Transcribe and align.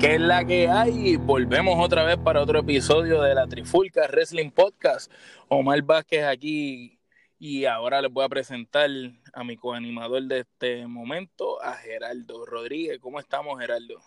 ¿Qué 0.00 0.14
es 0.14 0.20
la 0.22 0.46
que 0.46 0.66
hay? 0.66 1.16
Volvemos 1.16 1.78
otra 1.78 2.04
vez 2.04 2.16
para 2.16 2.40
otro 2.40 2.60
episodio 2.60 3.20
de 3.20 3.34
la 3.34 3.46
Trifulca 3.46 4.06
Wrestling 4.08 4.50
Podcast. 4.50 5.12
Omar 5.48 5.82
Vázquez 5.82 6.24
aquí 6.24 6.98
y 7.38 7.66
ahora 7.66 8.00
les 8.00 8.10
voy 8.10 8.24
a 8.24 8.30
presentar 8.30 8.88
a 9.34 9.44
mi 9.44 9.58
coanimador 9.58 10.22
de 10.22 10.38
este 10.38 10.86
momento, 10.86 11.62
a 11.62 11.74
Geraldo 11.74 12.46
Rodríguez. 12.46 12.98
¿Cómo 12.98 13.18
estamos, 13.18 13.60
Geraldo? 13.60 14.00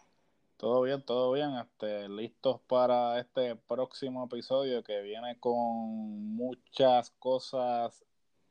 Todo 0.58 0.82
bien, 0.82 1.04
todo 1.04 1.32
bien. 1.34 1.52
Este, 1.58 2.10
listos 2.10 2.60
para 2.62 3.20
este 3.20 3.56
próximo 3.56 4.26
episodio 4.26 4.84
que 4.84 5.00
viene 5.04 5.38
con 5.40 6.36
muchas 6.36 7.12
cosas 7.20 8.04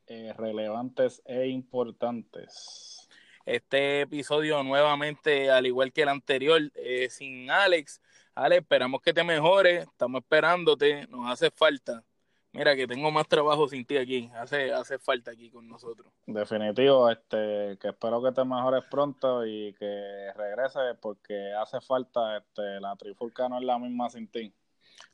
eh, 0.07 0.33
relevantes 0.37 1.21
e 1.25 1.49
importantes. 1.49 3.02
Este 3.45 4.03
episodio 4.03 4.63
nuevamente, 4.63 5.51
al 5.51 5.67
igual 5.67 5.93
que 5.93 6.03
el 6.03 6.09
anterior, 6.09 6.61
eh, 6.75 7.09
sin 7.11 7.51
Alex. 7.51 8.01
Alex, 8.35 8.63
esperamos 8.63 9.03
que 9.03 9.13
te 9.13 9.25
mejores, 9.25 9.83
estamos 9.89 10.23
esperándote, 10.23 11.07
nos 11.09 11.31
hace 11.31 11.51
falta. 11.51 12.05
Mira 12.53 12.77
que 12.77 12.87
tengo 12.87 13.11
más 13.11 13.27
trabajo 13.27 13.67
sin 13.67 13.85
ti 13.87 13.97
aquí, 13.97 14.31
hace, 14.35 14.73
hace 14.73 14.99
falta 14.99 15.31
aquí 15.31 15.51
con 15.51 15.67
nosotros. 15.67 16.13
Definitivo, 16.27 17.11
este, 17.11 17.79
que 17.81 17.89
espero 17.89 18.23
que 18.23 18.31
te 18.31 18.45
mejores 18.45 18.85
pronto 18.91 19.47
y 19.47 19.73
que 19.79 20.31
regreses 20.37 20.97
porque 21.01 21.53
hace 21.55 21.81
falta, 21.81 22.37
este, 22.37 22.79
la 22.79 22.95
trifulca 22.97 23.49
no 23.49 23.59
es 23.59 23.65
la 23.65 23.79
misma 23.79 24.11
sin 24.11 24.29
ti. 24.29 24.53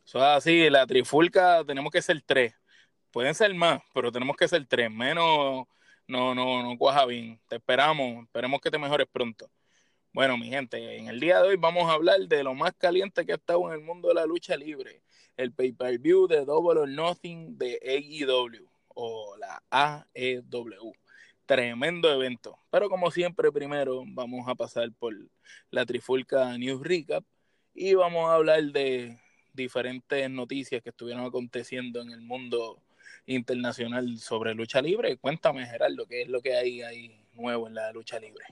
Eso 0.04 0.18
es 0.18 0.24
así, 0.24 0.68
la 0.68 0.86
trifulca 0.86 1.64
tenemos 1.64 1.92
que 1.92 2.02
ser 2.02 2.20
tres. 2.26 2.54
Pueden 3.12 3.34
ser 3.34 3.54
más, 3.54 3.80
pero 3.94 4.10
tenemos 4.10 4.36
que 4.36 4.48
ser 4.48 4.66
tres. 4.66 4.90
Menos 4.90 5.66
no, 6.08 6.34
no, 6.34 6.62
no 6.62 6.76
cuaja 6.78 7.06
bien. 7.06 7.38
Te 7.48 7.56
esperamos, 7.56 8.24
esperemos 8.24 8.60
que 8.60 8.70
te 8.70 8.78
mejores 8.78 9.06
pronto. 9.10 9.50
Bueno, 10.12 10.36
mi 10.38 10.48
gente, 10.48 10.96
en 10.96 11.08
el 11.08 11.20
día 11.20 11.40
de 11.42 11.50
hoy 11.50 11.56
vamos 11.56 11.88
a 11.88 11.92
hablar 11.92 12.18
de 12.20 12.42
lo 12.42 12.54
más 12.54 12.72
caliente 12.78 13.24
que 13.24 13.32
ha 13.32 13.36
estado 13.36 13.68
en 13.68 13.80
el 13.80 13.86
mundo 13.86 14.08
de 14.08 14.14
la 14.14 14.26
lucha 14.26 14.56
libre, 14.56 15.02
el 15.36 15.52
pay-per-view 15.52 16.26
de 16.26 16.44
Double 16.44 16.80
or 16.80 16.88
Nothing 16.88 17.56
de 17.58 17.78
AEW 17.82 18.68
o 18.88 19.36
la 19.36 19.62
AEW. 19.70 20.92
Tremendo 21.46 22.10
evento. 22.12 22.58
Pero 22.70 22.88
como 22.88 23.10
siempre, 23.10 23.52
primero 23.52 24.02
vamos 24.06 24.48
a 24.48 24.54
pasar 24.54 24.90
por 24.98 25.14
la 25.70 25.86
Trifulca 25.86 26.56
News 26.58 26.82
Recap 26.82 27.24
y 27.74 27.94
vamos 27.94 28.28
a 28.28 28.34
hablar 28.34 28.62
de 28.64 29.18
diferentes 29.52 30.28
noticias 30.30 30.82
que 30.82 30.90
estuvieron 30.90 31.24
aconteciendo 31.24 32.00
en 32.00 32.10
el 32.10 32.22
mundo 32.22 32.82
internacional 33.28 34.18
sobre 34.18 34.54
lucha 34.54 34.80
libre. 34.80 35.18
Cuéntame, 35.18 35.66
Gerardo, 35.66 36.06
qué 36.06 36.22
es 36.22 36.28
lo 36.28 36.40
que 36.40 36.54
hay 36.54 36.82
ahí 36.82 37.24
nuevo 37.34 37.68
en 37.68 37.74
la 37.74 37.92
lucha 37.92 38.18
libre. 38.18 38.44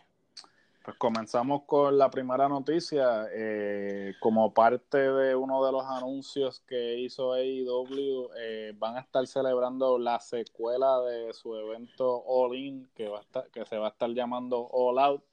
Pues 0.85 0.99
comenzamos 0.99 1.63
con 1.67 1.99
la 1.99 2.11
primera 2.11 2.49
noticia. 2.49 3.27
Eh, 3.33 4.13
como 4.21 4.55
parte 4.55 4.99
de 4.99 5.35
uno 5.35 5.65
de 5.65 5.73
los 5.73 5.85
anuncios 5.85 6.61
que 6.61 7.01
hizo 7.01 7.33
AEW, 7.33 8.31
eh, 8.39 8.73
van 8.77 8.97
a 8.97 9.01
estar 9.01 9.27
celebrando 9.27 9.99
la 9.99 10.21
secuela 10.21 11.01
de 11.01 11.33
su 11.33 11.57
evento 11.57 12.23
All 12.25 12.55
In, 12.55 12.89
que, 12.95 13.09
va 13.09 13.19
a 13.19 13.23
estar, 13.23 13.51
que 13.51 13.65
se 13.65 13.79
va 13.79 13.87
a 13.87 13.91
estar 13.91 14.11
llamando 14.11 14.69
All 14.71 14.99
Out, 14.99 15.25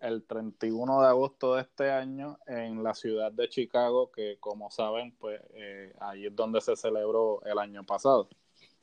el 0.00 0.24
31 0.24 1.02
de 1.02 1.08
agosto 1.08 1.54
de 1.54 1.62
este 1.62 1.90
año 1.90 2.38
en 2.46 2.82
la 2.84 2.94
ciudad 2.94 3.32
de 3.32 3.48
Chicago, 3.48 4.12
que 4.12 4.38
como 4.38 4.70
saben, 4.70 5.16
pues 5.18 5.40
eh, 5.54 5.92
ahí 6.00 6.26
es 6.26 6.36
donde 6.36 6.60
se 6.60 6.76
celebró 6.76 7.42
el 7.44 7.58
año 7.58 7.84
pasado. 7.84 8.28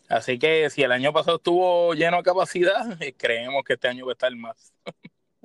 Así 0.07 0.39
que 0.39 0.69
si 0.69 0.83
el 0.83 0.91
año 0.91 1.11
pasado 1.11 1.37
estuvo 1.37 1.93
lleno 1.93 2.17
de 2.17 2.23
capacidad, 2.23 2.85
creemos 3.17 3.63
que 3.63 3.73
este 3.73 3.87
año 3.87 4.05
va 4.05 4.11
a 4.11 4.13
estar 4.13 4.35
más. 4.35 4.73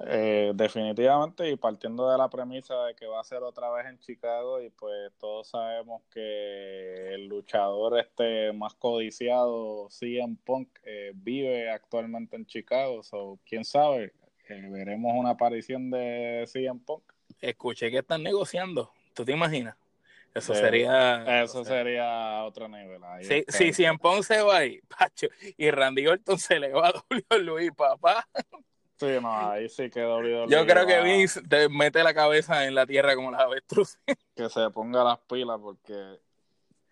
Eh, 0.06 0.52
definitivamente, 0.54 1.50
y 1.50 1.56
partiendo 1.56 2.10
de 2.10 2.16
la 2.16 2.28
premisa 2.28 2.86
de 2.86 2.94
que 2.94 3.06
va 3.06 3.20
a 3.20 3.24
ser 3.24 3.42
otra 3.42 3.70
vez 3.70 3.86
en 3.86 3.98
Chicago, 3.98 4.60
y 4.60 4.70
pues 4.70 5.12
todos 5.18 5.48
sabemos 5.48 6.02
que 6.10 7.14
el 7.14 7.26
luchador 7.26 7.98
este 7.98 8.52
más 8.52 8.74
codiciado, 8.74 9.88
CM 9.90 10.36
Punk, 10.44 10.78
eh, 10.84 11.12
vive 11.14 11.70
actualmente 11.70 12.36
en 12.36 12.46
Chicago, 12.46 13.02
so 13.02 13.38
quién 13.44 13.64
sabe, 13.64 14.12
eh, 14.48 14.68
veremos 14.70 15.12
una 15.14 15.30
aparición 15.30 15.90
de 15.90 16.44
CM 16.46 16.80
Punk. 16.80 17.02
Escuché 17.40 17.90
que 17.90 17.98
están 17.98 18.22
negociando, 18.22 18.90
¿tú 19.14 19.24
te 19.24 19.32
imaginas? 19.32 19.76
Eso 20.34 20.54
sería. 20.54 21.42
Eso 21.42 21.64
sería 21.64 22.44
otro 22.44 22.68
nivel. 22.68 23.00
sí, 23.22 23.44
sí, 23.48 23.72
si 23.72 23.84
en 23.84 23.98
Ponce 23.98 24.40
va 24.42 24.58
ahí, 24.58 24.80
Pacho, 24.98 25.28
y 25.56 25.70
Randy 25.70 26.06
Orton 26.06 26.38
se 26.38 26.58
le 26.58 26.72
va 26.72 26.88
a 26.88 27.36
Luis, 27.38 27.70
papá. 27.76 28.26
Sí, 28.96 29.18
no, 29.20 29.50
ahí 29.50 29.68
sí 29.68 29.90
que 29.90 30.06
WWE. 30.06 30.46
Yo 30.48 30.64
creo 30.64 30.86
que 30.86 31.00
Vince 31.02 31.42
te 31.42 31.68
mete 31.68 32.04
la 32.04 32.14
cabeza 32.14 32.66
en 32.66 32.74
la 32.74 32.86
tierra 32.86 33.16
como 33.16 33.30
la 33.30 33.38
avestruz. 33.38 33.98
Que 34.36 34.48
se 34.48 34.70
ponga 34.70 35.04
las 35.04 35.18
pilas 35.18 35.58
porque 35.60 36.20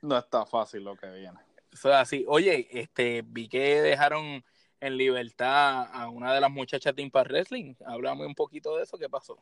no 0.02 0.18
está 0.18 0.44
fácil 0.44 0.84
lo 0.84 0.96
que 0.96 1.08
viene. 1.08 1.38
Eso 1.72 1.88
es 1.88 1.94
así. 1.94 2.24
Oye, 2.28 2.68
este, 2.72 3.22
vi 3.24 3.48
que 3.48 3.80
dejaron 3.80 4.44
en 4.80 4.96
libertad 4.96 5.88
a 5.92 6.08
una 6.08 6.32
de 6.34 6.40
las 6.40 6.50
muchachas 6.50 6.94
de 6.96 7.02
Impact 7.02 7.30
Wrestling. 7.30 7.74
Háblame 7.84 8.26
un 8.26 8.34
poquito 8.34 8.76
de 8.76 8.84
eso, 8.84 8.98
¿qué 8.98 9.08
pasó? 9.08 9.38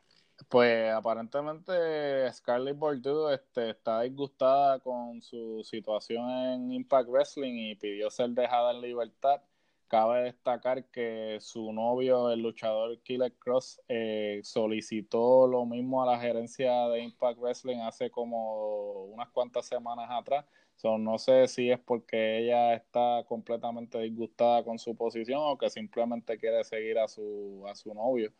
Pues 0.49 0.93
aparentemente 0.93 2.33
Scarlett 2.33 2.77
Bordeaux 2.77 3.33
este, 3.33 3.71
está 3.71 4.03
disgustada 4.03 4.79
con 4.81 5.21
su 5.23 5.63
situación 5.65 6.29
en 6.31 6.73
Impact 6.73 7.09
Wrestling 7.09 7.55
y 7.71 7.75
pidió 7.77 8.11
ser 8.11 8.31
dejada 8.31 8.73
en 8.73 8.81
libertad. 8.81 9.41
Cabe 9.89 10.25
destacar 10.25 10.85
que 10.91 11.39
su 11.41 11.73
novio, 11.73 12.31
el 12.31 12.43
luchador 12.43 13.01
Killer 13.03 13.33
Cross, 13.39 13.81
eh, 13.89 14.41
solicitó 14.45 15.47
lo 15.47 15.65
mismo 15.65 16.03
a 16.03 16.07
la 16.07 16.21
gerencia 16.21 16.89
de 16.89 17.01
Impact 17.01 17.39
Wrestling 17.39 17.79
hace 17.79 18.11
como 18.11 19.05
unas 19.05 19.31
cuantas 19.31 19.67
semanas 19.67 20.09
atrás. 20.11 20.45
No 20.83 21.19
sé 21.19 21.49
si 21.49 21.71
es 21.71 21.79
porque 21.79 22.39
ella 22.39 22.75
está 22.75 23.25
completamente 23.27 23.99
disgustada 24.01 24.63
con 24.65 24.79
su 24.79 24.97
posición 24.97 25.41
o 25.43 25.59
que 25.59 25.71
simplemente 25.71 26.39
quiere 26.39 26.63
seguir 26.65 26.99
a 26.99 27.09
su, 27.09 27.65
a 27.69 27.75
su 27.75 27.93
novio 27.95 28.33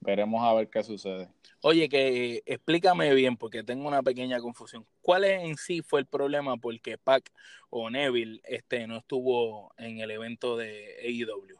veremos 0.00 0.42
a 0.42 0.54
ver 0.54 0.68
qué 0.68 0.82
sucede. 0.82 1.28
Oye, 1.62 1.88
que 1.88 2.42
explícame 2.46 3.12
bien, 3.14 3.36
porque 3.36 3.62
tengo 3.62 3.88
una 3.88 4.02
pequeña 4.02 4.40
confusión. 4.40 4.86
¿Cuál 5.02 5.24
en 5.24 5.56
sí 5.56 5.82
fue 5.82 6.00
el 6.00 6.06
problema 6.06 6.56
porque 6.56 6.98
Pac 6.98 7.30
o 7.70 7.90
Neville 7.90 8.40
este, 8.44 8.86
no 8.86 8.98
estuvo 8.98 9.72
en 9.76 9.98
el 10.00 10.10
evento 10.10 10.56
de 10.56 10.96
AEW? 11.04 11.57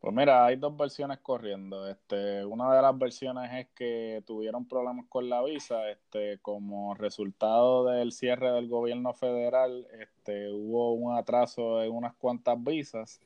Pues 0.00 0.14
mira, 0.14 0.46
hay 0.46 0.56
dos 0.56 0.76
versiones 0.76 1.18
corriendo. 1.18 1.86
Este, 1.88 2.44
una 2.46 2.74
de 2.74 2.82
las 2.82 2.96
versiones 2.98 3.50
es 3.52 3.68
que 3.74 4.22
tuvieron 4.26 4.66
problemas 4.66 5.06
con 5.08 5.28
la 5.28 5.42
visa, 5.42 5.90
este, 5.90 6.38
como 6.40 6.94
resultado 6.94 7.84
del 7.84 8.12
cierre 8.12 8.50
del 8.52 8.68
gobierno 8.68 9.12
federal, 9.12 9.86
este, 10.00 10.50
hubo 10.52 10.92
un 10.94 11.16
atraso 11.18 11.82
en 11.82 11.92
unas 11.92 12.14
cuantas 12.14 12.62
visas 12.62 13.20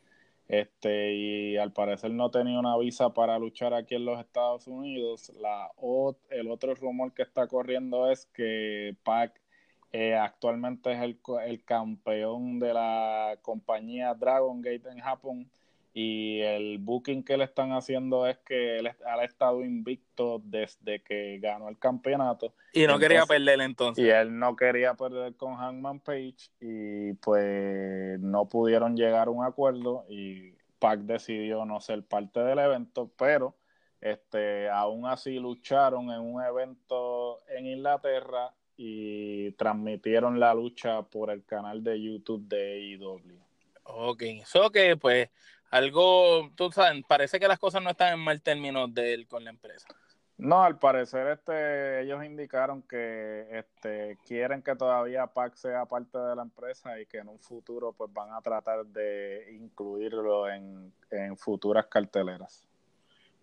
este 0.49 1.15
y 1.15 1.57
al 1.57 1.73
parecer 1.73 2.11
no 2.11 2.31
tenía 2.31 2.59
una 2.59 2.77
visa 2.77 3.15
para 3.15 3.39
luchar 3.39 3.73
aquí 3.75 3.95
en 3.95 4.05
los 4.05 4.21
Estados 4.21 4.67
Unidos. 4.67 5.33
La, 5.41 5.71
el 6.31 6.51
otro 6.51 6.75
rumor 6.75 7.13
que 7.15 7.23
está 7.23 7.47
corriendo 7.47 8.11
es 8.11 8.27
que 8.27 8.97
Pac 9.05 9.41
eh, 9.93 10.15
actualmente 10.15 10.93
es 10.93 11.01
el, 11.01 11.19
el, 11.47 11.65
campeón 11.65 12.59
de 12.59 12.75
la 12.75 13.39
compañía 13.43 14.15
Dragon 14.15 14.61
Gate 14.61 14.89
en 14.91 14.99
Japón 15.01 15.51
y 15.97 16.41
el 16.41 16.79
booking 16.79 17.23
que 17.23 17.37
le 17.37 17.45
están 17.45 17.71
haciendo 17.71 18.27
es 18.27 18.39
que 18.39 18.79
él 18.79 18.91
ha 19.07 19.25
estado 19.25 19.65
invicto 19.65 20.43
desde 20.45 21.01
que 21.03 21.39
ganó 21.39 21.69
el 21.69 21.79
campeonato. 21.79 22.53
Y 22.73 22.89
no 22.89 22.99
quería 22.99 23.25
perder 23.27 23.61
entonces. 23.61 24.05
Y 24.05 24.11
él 24.11 24.37
no 24.37 24.57
quería 24.57 24.95
perder 24.95 25.37
con 25.37 25.55
Hangman 25.55 26.01
Page 26.01 26.51
y 26.61 27.13
pues 27.15 28.19
no 28.19 28.49
pudieron 28.49 28.97
llegar 28.97 29.29
a 29.29 29.31
un 29.31 29.45
acuerdo 29.45 30.05
y 30.09 30.55
Pac 30.81 30.99
decidió 30.99 31.65
no 31.65 31.81
ser 31.81 32.05
parte 32.05 32.41
del 32.41 32.59
evento, 32.59 33.13
pero 33.17 33.57
este 34.01 34.69
aún 34.69 35.07
así 35.07 35.39
lucharon 35.39 36.11
en 36.11 36.21
un 36.21 36.43
evento 36.43 37.41
en 37.49 37.67
Inglaterra 37.67 38.53
y 38.77 39.53
transmitieron 39.53 40.41
la 40.41 40.53
lucha 40.55 41.03
por 41.03 41.31
el 41.31 41.45
canal 41.45 41.85
de 41.85 42.03
YouTube 42.03 42.49
de 42.49 42.97
AEW. 42.97 43.39
Ok, 43.85 44.23
eso 44.23 44.71
que 44.71 44.97
pues 44.97 45.29
algo, 45.75 46.51
tú 46.55 46.71
sabes, 46.71 47.03
parece 47.09 47.41
que 47.41 47.49
las 47.49 47.59
cosas 47.59 47.83
no 47.83 47.91
están 47.91 48.15
en 48.15 48.21
mal 48.21 48.41
términos 48.41 48.95
de 48.95 49.13
él 49.13 49.27
con 49.27 49.43
la 49.43 49.51
empresa. 49.51 49.89
No, 50.37 50.63
al 50.63 50.79
parecer 50.79 51.27
este, 51.27 52.03
ellos 52.03 52.25
indicaron 52.25 52.83
que 52.83 53.47
este, 53.51 54.17
quieren 54.25 54.63
que 54.63 54.77
todavía 54.77 55.27
PAC 55.27 55.57
sea 55.57 55.85
parte 55.87 56.17
de 56.17 56.37
la 56.37 56.43
empresa 56.43 57.01
y 57.01 57.07
que 57.07 57.19
en 57.19 57.29
un 57.29 57.41
futuro 57.41 57.93
pues 57.93 58.13
van 58.13 58.33
a 58.33 58.41
tratar 58.41 58.87
de 58.87 59.57
incluirlo 59.61 60.49
en, 60.49 60.93
en 61.11 61.37
futuras 61.37 61.87
carteleras. 61.87 62.69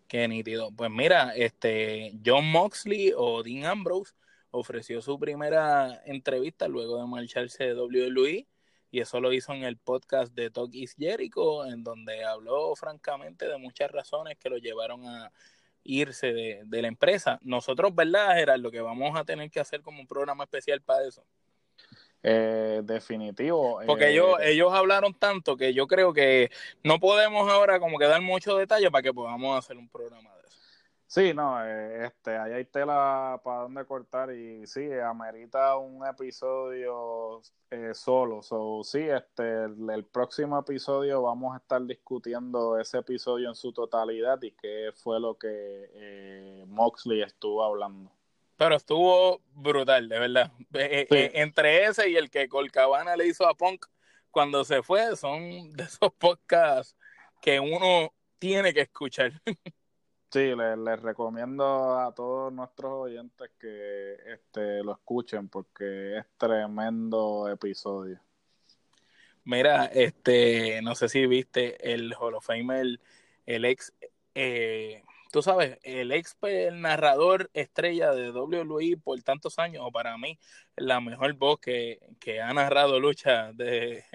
Qué 0.07 0.25
nítido. 0.28 0.72
Pues 0.72 0.89
mira, 0.89 1.33
este 1.36 2.13
John 2.25 2.50
Moxley 2.50 3.13
o 3.16 3.44
Dean 3.44 3.66
Ambrose 3.66 4.13
ofreció 4.51 5.01
su 5.01 5.19
primera 5.19 6.01
entrevista 6.06 6.69
luego 6.69 6.98
de 6.98 7.07
marcharse 7.07 7.66
de 7.66 7.74
WWE 7.74 8.48
y 8.91 8.99
eso 8.99 9.21
lo 9.21 9.31
hizo 9.31 9.53
en 9.53 9.63
el 9.63 9.77
podcast 9.77 10.33
de 10.33 10.51
Talk 10.51 10.73
is 10.73 10.95
Jericho, 10.99 11.65
en 11.65 11.81
donde 11.83 12.25
habló 12.25 12.75
francamente 12.75 13.47
de 13.47 13.57
muchas 13.57 13.89
razones 13.89 14.38
que 14.38 14.49
lo 14.49 14.57
llevaron 14.57 15.07
a 15.07 15.31
irse 15.83 16.33
de, 16.33 16.81
la 16.81 16.89
empresa. 16.89 17.39
Nosotros, 17.41 17.95
¿verdad, 17.95 18.38
era 18.38 18.57
Lo 18.57 18.69
que 18.69 18.81
vamos 18.81 19.17
a 19.17 19.23
tener 19.23 19.49
que 19.49 19.61
hacer 19.61 19.81
como 19.81 20.01
un 20.01 20.07
programa 20.07 20.43
especial 20.43 20.81
para 20.81 21.07
eso. 21.07 21.23
Eh, 22.21 22.81
definitivo. 22.83 23.79
Porque 23.88 24.05
eh, 24.05 24.11
ellos, 24.11 24.35
ellos 24.41 24.73
hablaron 24.73 25.13
tanto 25.13 25.55
que 25.55 25.73
yo 25.73 25.87
creo 25.87 26.13
que 26.13 26.51
no 26.83 26.99
podemos 26.99 27.49
ahora 27.49 27.79
como 27.79 27.97
que 27.97 28.05
dar 28.05 28.21
muchos 28.21 28.59
detalles 28.59 28.91
para 28.91 29.01
que 29.01 29.13
podamos 29.13 29.57
hacer 29.57 29.77
un 29.77 29.87
programa 29.89 30.29
de. 30.35 30.40
Sí, 31.11 31.33
no, 31.33 31.61
eh, 31.61 32.05
este, 32.05 32.37
ahí 32.37 32.53
hay 32.53 32.63
tela 32.63 33.41
para 33.43 33.63
dónde 33.63 33.83
cortar 33.83 34.31
y 34.31 34.65
sí, 34.65 34.89
amerita 34.93 35.75
un 35.75 36.07
episodio 36.07 37.41
eh, 37.69 37.91
solo. 37.93 38.41
So, 38.41 38.81
sí, 38.85 38.99
este, 38.99 39.65
el, 39.65 40.05
próximo 40.05 40.57
episodio 40.57 41.23
vamos 41.23 41.53
a 41.53 41.57
estar 41.57 41.85
discutiendo 41.85 42.79
ese 42.79 42.99
episodio 42.99 43.49
en 43.49 43.55
su 43.55 43.73
totalidad 43.73 44.41
y 44.41 44.51
qué 44.51 44.91
fue 44.95 45.19
lo 45.19 45.37
que 45.37 45.49
eh, 45.49 46.63
Moxley 46.67 47.23
estuvo 47.23 47.61
hablando. 47.61 48.09
Pero 48.55 48.75
estuvo 48.77 49.41
brutal, 49.53 50.07
de 50.07 50.17
verdad. 50.17 50.53
entre 50.71 51.87
ese 51.87 52.09
y 52.09 52.15
el 52.15 52.29
que 52.29 52.47
Colcabana 52.47 53.17
le 53.17 53.27
hizo 53.27 53.45
a 53.45 53.53
Punk 53.53 53.85
cuando 54.29 54.63
se 54.63 54.81
fue, 54.81 55.17
son 55.17 55.73
de 55.73 55.83
esos 55.83 56.13
podcasts 56.13 56.95
que 57.41 57.59
uno 57.59 58.13
tiene 58.39 58.73
que 58.73 58.79
escuchar. 58.79 59.33
Sí, 60.31 60.54
les, 60.56 61.01
recomiendo 61.01 62.00
a 62.00 62.13
todos 62.16 62.54
nuestros 62.54 62.92
oyentes 62.94 63.51
que 63.60 64.16
este, 64.28 64.81
lo 64.81 64.94
escuchen 64.94 65.50
porque 65.50 66.19
es 66.19 66.25
tremendo 66.38 67.50
episodio. 67.50 68.18
Mira, 69.44 69.88
este, 69.88 70.81
no 70.83 70.95
sé 70.95 71.10
si 71.10 71.28
viste 71.28 71.94
el 71.94 72.13
Hall 72.18 72.36
of 72.36 72.45
Fame, 72.45 72.98
el, 73.45 73.66
ex, 73.66 73.94
eh, 74.33 75.04
tú 75.33 75.42
sabes, 75.42 75.80
el 75.83 76.13
ex 76.13 76.38
narrador 76.72 77.50
estrella 77.54 78.13
de 78.13 78.31
WWE 78.31 78.98
por 79.04 79.22
tantos 79.24 79.60
años, 79.60 79.83
o 79.86 79.92
para 79.92 80.18
mí, 80.18 80.39
la 80.78 81.01
mejor 81.01 81.33
voz 81.33 81.60
que, 81.60 82.00
que 82.22 82.39
ha 82.42 82.54
narrado 82.54 83.01
lucha 83.01 83.51
de, 83.51 84.06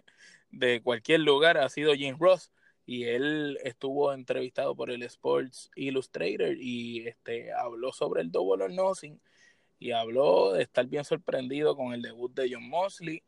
de 0.50 0.80
cualquier 0.80 1.20
lugar 1.20 1.58
ha 1.58 1.68
sido 1.68 1.94
Jim 1.94 2.16
Ross 2.18 2.50
y 2.86 3.04
él 3.04 3.58
estuvo 3.64 4.12
entrevistado 4.12 4.76
por 4.76 4.90
el 4.90 5.02
Sports 5.02 5.70
Illustrator 5.74 6.56
y 6.56 7.08
este 7.08 7.52
habló 7.52 7.92
sobre 7.92 8.22
el 8.22 8.30
Double 8.30 8.64
or 8.64 8.72
Nothing 8.72 9.20
y 9.78 9.90
habló 9.90 10.52
de 10.52 10.62
estar 10.62 10.86
bien 10.86 11.04
sorprendido 11.04 11.76
con 11.76 11.92
el 11.92 12.02
debut 12.02 12.32
de 12.32 12.48
John 12.52 12.68
Mosley, 12.68 13.22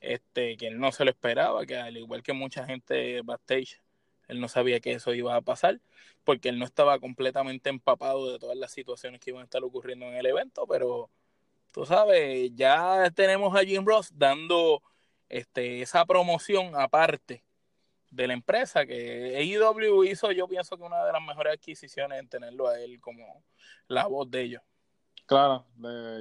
este 0.00 0.56
que 0.56 0.68
él 0.68 0.78
no 0.78 0.92
se 0.92 1.04
lo 1.04 1.10
esperaba, 1.10 1.66
que 1.66 1.76
al 1.76 1.96
igual 1.96 2.22
que 2.22 2.32
mucha 2.32 2.64
gente 2.64 3.20
backstage, 3.22 3.82
él 4.28 4.40
no 4.40 4.48
sabía 4.48 4.80
que 4.80 4.92
eso 4.92 5.12
iba 5.12 5.34
a 5.36 5.42
pasar, 5.42 5.80
porque 6.24 6.48
él 6.48 6.58
no 6.58 6.64
estaba 6.64 6.98
completamente 7.00 7.68
empapado 7.68 8.32
de 8.32 8.38
todas 8.38 8.56
las 8.56 8.72
situaciones 8.72 9.20
que 9.20 9.30
iban 9.30 9.42
a 9.42 9.44
estar 9.44 9.64
ocurriendo 9.64 10.06
en 10.06 10.14
el 10.14 10.26
evento, 10.26 10.66
pero 10.68 11.10
tú 11.72 11.84
sabes, 11.84 12.52
ya 12.54 13.10
tenemos 13.14 13.56
a 13.56 13.64
Jim 13.64 13.84
Ross 13.84 14.12
dando 14.16 14.82
este 15.28 15.82
esa 15.82 16.06
promoción 16.06 16.72
aparte 16.76 17.44
de 18.10 18.26
la 18.26 18.34
empresa, 18.34 18.84
que 18.84 19.36
AEW 19.36 20.04
hizo, 20.04 20.32
yo 20.32 20.48
pienso 20.48 20.76
que 20.76 20.82
una 20.82 21.04
de 21.04 21.12
las 21.12 21.22
mejores 21.22 21.54
adquisiciones 21.54 22.18
en 22.18 22.28
tenerlo 22.28 22.68
a 22.68 22.78
él 22.78 23.00
como 23.00 23.42
la 23.88 24.06
voz 24.06 24.30
de 24.30 24.42
ellos. 24.42 24.62
Claro, 25.26 25.64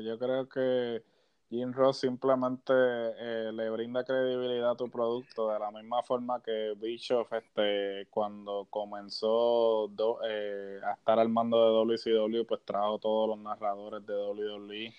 yo 0.04 0.20
creo 0.20 0.48
que 0.48 1.04
Jim 1.50 1.74
Ross 1.74 2.02
simplemente 2.02 2.74
eh, 2.74 3.52
le 3.52 3.72
brinda 3.72 4.04
credibilidad 4.04 4.72
a 4.72 4.76
tu 4.76 4.88
producto 4.88 5.52
de 5.52 5.58
la 5.58 5.72
misma 5.72 6.04
forma 6.04 6.44
que 6.44 6.76
Bischoff 6.78 7.34
este, 7.34 8.08
cuando 8.12 8.68
comenzó 8.70 9.92
eh, 10.28 10.80
a 10.84 10.94
estar 10.94 11.18
al 11.18 11.30
mando 11.30 11.58
de 11.58 11.96
WCW, 11.96 12.46
pues 12.46 12.62
trajo 12.64 13.00
todos 13.00 13.30
los 13.30 13.40
narradores 13.40 14.06
de 14.06 14.14
WWE. 14.14 14.94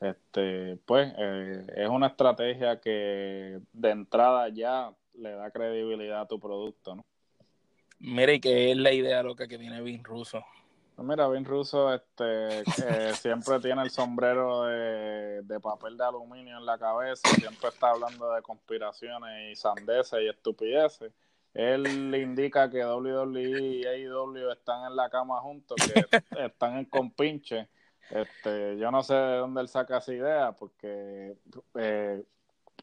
Este, 0.00 0.78
pues 0.86 1.12
eh, 1.18 1.66
es 1.76 1.88
una 1.88 2.06
estrategia 2.06 2.80
que 2.80 3.60
de 3.72 3.90
entrada 3.90 4.48
ya 4.48 4.94
le 5.20 5.32
da 5.32 5.50
credibilidad 5.50 6.22
a 6.22 6.26
tu 6.26 6.40
producto, 6.40 6.96
¿no? 6.96 7.04
Mira, 8.00 8.32
y 8.32 8.40
que 8.40 8.70
es 8.70 8.76
la 8.76 8.92
idea 8.92 9.22
loca 9.22 9.46
que 9.46 9.58
tiene 9.58 9.82
Vin 9.82 10.02
Russo. 10.02 10.42
Pues 10.96 11.06
mira, 11.06 11.28
Vin 11.28 11.44
Russo 11.44 11.92
este, 11.92 12.60
eh, 12.60 12.64
siempre 13.14 13.60
tiene 13.60 13.82
el 13.82 13.90
sombrero 13.90 14.64
de, 14.64 15.60
papel 15.62 15.96
de 15.96 16.04
aluminio 16.04 16.56
en 16.56 16.64
la 16.64 16.78
cabeza, 16.78 17.28
siempre 17.28 17.68
está 17.68 17.90
hablando 17.90 18.32
de 18.32 18.42
conspiraciones 18.42 19.52
y 19.52 19.56
sandeces 19.56 20.20
y 20.22 20.28
estupideces. 20.28 21.12
Él 21.52 22.14
indica 22.14 22.70
que 22.70 22.84
WWE 22.84 23.60
y 23.60 23.84
AEW 23.84 24.50
están 24.50 24.86
en 24.86 24.96
la 24.96 25.10
cama 25.10 25.40
juntos, 25.40 25.76
que 25.76 26.04
están 26.44 26.78
en 26.78 26.84
compinche. 26.86 27.68
Este, 28.10 28.76
yo 28.78 28.90
no 28.90 29.02
sé 29.02 29.14
de 29.14 29.36
dónde 29.36 29.60
él 29.60 29.68
saca 29.68 29.98
esa 29.98 30.12
idea, 30.12 30.52
porque 30.52 31.36
eh, 31.74 32.22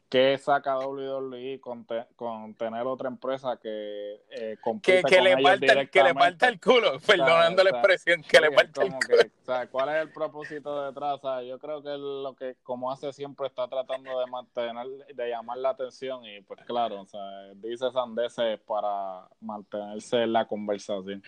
¿Qué 0.09 0.37
saca 0.37 0.79
WWE 0.79 1.59
con, 1.59 1.85
con 2.15 2.53
tener 2.53 2.87
otra 2.87 3.09
empresa 3.09 3.57
que 3.61 4.21
eh, 4.29 4.57
que, 4.81 5.03
que 5.03 5.21
le 5.21 5.41
falta, 5.41 5.85
que 5.85 6.03
le 6.03 6.13
falta 6.13 6.47
el 6.47 6.61
culo, 6.61 6.97
perdonando 7.05 7.61
la 7.61 7.71
expresión, 7.71 8.23
que 8.23 8.39
le 8.39 8.51
falta 8.51 8.83
el 8.83 8.93
culo. 8.93 9.67
¿Cuál 9.69 9.89
es 9.89 9.95
el 10.03 10.11
propósito 10.13 10.85
detrás? 10.85 11.19
yo 11.45 11.59
creo 11.59 11.83
que 11.83 11.89
lo 11.97 12.33
que, 12.35 12.55
como 12.63 12.89
hace 12.89 13.11
siempre, 13.11 13.47
está 13.47 13.67
tratando 13.67 14.17
de 14.19 14.27
mantener, 14.27 14.87
de 15.13 15.29
llamar 15.29 15.57
la 15.57 15.69
atención 15.71 16.23
y 16.25 16.41
pues 16.41 16.61
claro, 16.65 17.01
o 17.01 17.05
sea, 17.05 17.53
dice 17.55 17.91
sandeces 17.91 18.59
para 18.61 19.27
mantenerse 19.41 20.23
en 20.23 20.31
la 20.31 20.47
conversación. 20.47 21.21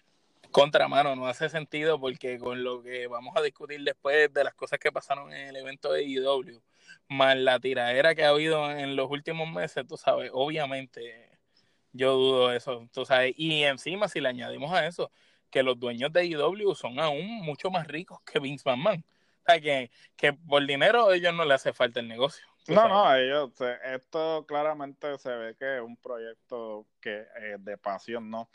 Contramano, 0.51 1.15
no 1.15 1.27
hace 1.27 1.49
sentido 1.49 1.99
porque 1.99 2.39
con 2.39 2.63
lo 2.63 2.81
que 2.81 3.07
vamos 3.07 3.35
a 3.35 3.41
discutir 3.41 3.83
después 3.83 4.33
de 4.33 4.43
las 4.43 4.53
cosas 4.53 4.79
que 4.79 4.91
pasaron 4.91 5.33
en 5.33 5.49
el 5.49 5.55
evento 5.57 5.91
de 5.91 6.03
IW, 6.03 6.61
más 7.09 7.35
la 7.35 7.59
tiradera 7.59 8.15
que 8.15 8.23
ha 8.23 8.29
habido 8.29 8.71
en 8.71 8.95
los 8.95 9.09
últimos 9.09 9.51
meses, 9.51 9.85
tú 9.87 9.97
sabes, 9.97 10.29
obviamente 10.33 11.29
yo 11.91 12.13
dudo 12.13 12.53
eso, 12.53 12.87
tú 12.93 13.05
sabes, 13.05 13.33
y 13.35 13.63
encima 13.63 14.07
si 14.07 14.21
le 14.21 14.29
añadimos 14.29 14.71
a 14.71 14.85
eso 14.85 15.11
que 15.49 15.63
los 15.63 15.79
dueños 15.79 16.13
de 16.13 16.25
IW 16.25 16.75
son 16.75 16.99
aún 16.99 17.27
mucho 17.41 17.71
más 17.71 17.87
ricos 17.87 18.19
que 18.21 18.39
Vince 18.39 18.69
McMahon, 18.69 19.03
o 19.03 19.51
sea, 19.51 19.59
que, 19.59 19.91
que 20.15 20.33
por 20.33 20.65
dinero 20.65 21.09
a 21.09 21.15
ellos 21.15 21.33
no 21.33 21.43
le 21.43 21.55
hace 21.55 21.73
falta 21.73 21.99
el 21.99 22.07
negocio. 22.07 22.45
No, 22.67 22.87
no, 22.87 23.15
ellos, 23.15 23.51
esto 23.85 24.45
claramente 24.47 25.17
se 25.17 25.31
ve 25.31 25.55
que 25.57 25.77
es 25.77 25.81
un 25.81 25.97
proyecto 25.97 26.85
que 27.01 27.21
eh, 27.21 27.55
de 27.57 27.77
pasión, 27.79 28.29
¿no? 28.29 28.49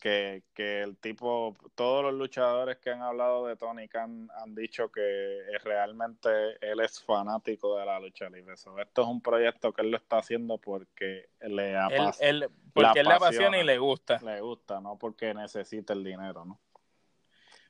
Que, 0.00 0.42
que, 0.54 0.82
el 0.82 0.96
tipo, 0.96 1.56
todos 1.74 2.02
los 2.02 2.14
luchadores 2.14 2.78
que 2.78 2.90
han 2.90 3.02
hablado 3.02 3.46
de 3.46 3.56
Tony 3.56 3.86
Khan 3.86 4.28
han 4.34 4.54
dicho 4.54 4.90
que 4.90 5.42
realmente 5.62 6.28
él 6.60 6.80
es 6.80 7.02
fanático 7.02 7.78
de 7.78 7.86
la 7.86 8.00
lucha 8.00 8.28
libre. 8.28 8.54
esto 8.54 8.76
es 8.76 9.08
un 9.08 9.20
proyecto 9.20 9.72
que 9.72 9.82
él 9.82 9.90
lo 9.90 9.98
está 9.98 10.18
haciendo 10.18 10.58
porque 10.58 11.28
le 11.40 11.76
apasiona. 11.76 12.48
Porque 12.72 13.00
él 13.00 13.06
le 13.06 13.14
apasiona 13.14 13.58
y 13.58 13.64
le 13.64 13.78
gusta. 13.78 14.18
Le 14.24 14.40
gusta, 14.40 14.80
no 14.80 14.98
porque 14.98 15.34
necesita 15.34 15.92
el 15.92 16.02
dinero, 16.02 16.44
¿no? 16.44 16.60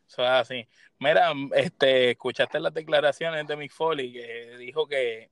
Eso 0.07 0.25
es 0.25 0.31
así. 0.31 0.69
Mira, 0.99 1.33
este, 1.55 2.11
escuchaste 2.11 2.59
las 2.59 2.75
declaraciones 2.75 3.47
de 3.47 3.57
Mick 3.57 3.73
Foley 3.73 4.13
que 4.13 4.57
dijo 4.59 4.89
que 4.89 5.31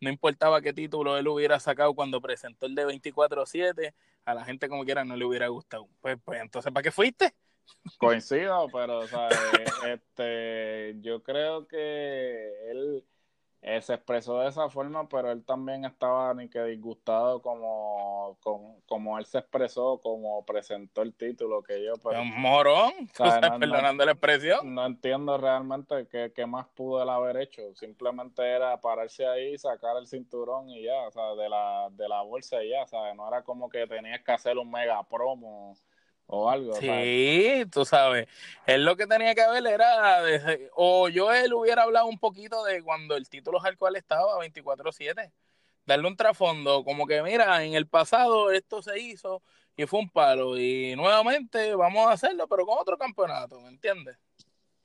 no 0.00 0.10
importaba 0.10 0.60
qué 0.60 0.72
título 0.72 1.16
él 1.16 1.28
hubiera 1.28 1.58
sacado 1.60 1.94
cuando 1.94 2.20
presentó 2.20 2.66
el 2.66 2.74
de 2.74 2.86
24-7 2.86 3.94
a 4.24 4.34
la 4.34 4.44
gente 4.44 4.68
como 4.68 4.84
quiera 4.84 5.04
no 5.04 5.16
le 5.16 5.24
hubiera 5.24 5.48
gustado. 5.48 5.88
Pues, 6.00 6.18
pues 6.24 6.40
entonces, 6.40 6.72
¿para 6.72 6.82
qué 6.82 6.90
fuiste? 6.90 7.34
Coincido, 7.98 8.68
pero 8.72 9.00
o 9.00 9.06
sea, 9.06 9.28
este, 9.86 10.96
yo 11.00 11.22
creo 11.22 11.66
que 11.66 12.70
él 12.70 13.04
eh, 13.64 13.80
se 13.80 13.94
expresó 13.94 14.40
de 14.40 14.48
esa 14.48 14.68
forma, 14.68 15.08
pero 15.08 15.30
él 15.30 15.44
también 15.44 15.84
estaba 15.84 16.34
ni 16.34 16.48
que 16.48 16.60
disgustado 16.64 17.40
como, 17.40 18.36
como, 18.88 19.18
él 19.20 19.24
se 19.24 19.38
expresó, 19.38 20.00
como 20.02 20.44
presentó 20.44 21.02
el 21.02 21.14
título 21.14 21.62
que 21.62 21.84
yo. 21.84 21.92
Pues, 22.02 22.18
un 22.18 22.40
morón, 22.40 22.92
perdonando 23.60 24.04
la 24.04 24.12
expresión. 24.12 24.74
No 24.74 24.84
entiendo 24.84 25.38
realmente 25.38 26.08
qué, 26.10 26.32
qué, 26.34 26.44
más 26.44 26.66
pudo 26.74 27.04
él 27.04 27.08
haber 27.08 27.36
hecho. 27.36 27.62
Simplemente 27.76 28.42
era 28.42 28.80
pararse 28.80 29.24
ahí, 29.28 29.56
sacar 29.56 29.96
el 29.96 30.08
cinturón 30.08 30.68
y 30.68 30.82
ya, 30.82 31.06
o 31.06 31.12
sea, 31.12 31.36
de 31.36 31.48
la, 31.48 31.88
de 31.92 32.08
la 32.08 32.22
bolsa 32.22 32.64
y 32.64 32.70
ya, 32.70 32.84
¿sabes? 32.88 33.14
No 33.14 33.28
era 33.28 33.42
como 33.42 33.68
que 33.68 33.86
tenías 33.86 34.22
que 34.22 34.32
hacer 34.32 34.58
un 34.58 34.72
mega 34.72 35.00
promo 35.04 35.76
o 36.34 36.48
algo. 36.48 36.72
Sí, 36.76 37.64
tú 37.70 37.84
sabes. 37.84 38.26
Él 38.66 38.86
lo 38.86 38.96
que 38.96 39.06
tenía 39.06 39.34
que 39.34 39.46
ver 39.50 39.66
era, 39.66 40.22
o 40.74 41.10
yo 41.10 41.30
él 41.30 41.52
hubiera 41.52 41.82
hablado 41.82 42.06
un 42.06 42.18
poquito 42.18 42.64
de 42.64 42.82
cuando 42.82 43.16
el 43.16 43.28
título 43.28 43.62
al 43.62 43.76
cual 43.76 43.96
estaba 43.96 44.38
24-7, 44.38 45.30
darle 45.84 46.08
un 46.08 46.16
trasfondo, 46.16 46.84
como 46.84 47.06
que 47.06 47.22
mira, 47.22 47.62
en 47.62 47.74
el 47.74 47.86
pasado 47.86 48.50
esto 48.50 48.80
se 48.80 48.98
hizo 48.98 49.42
y 49.76 49.84
fue 49.84 50.00
un 50.00 50.08
palo, 50.08 50.58
y 50.58 50.96
nuevamente 50.96 51.74
vamos 51.74 52.06
a 52.06 52.12
hacerlo, 52.12 52.48
pero 52.48 52.64
con 52.64 52.78
otro 52.78 52.96
campeonato, 52.96 53.60
¿me 53.60 53.68
entiendes? 53.68 54.18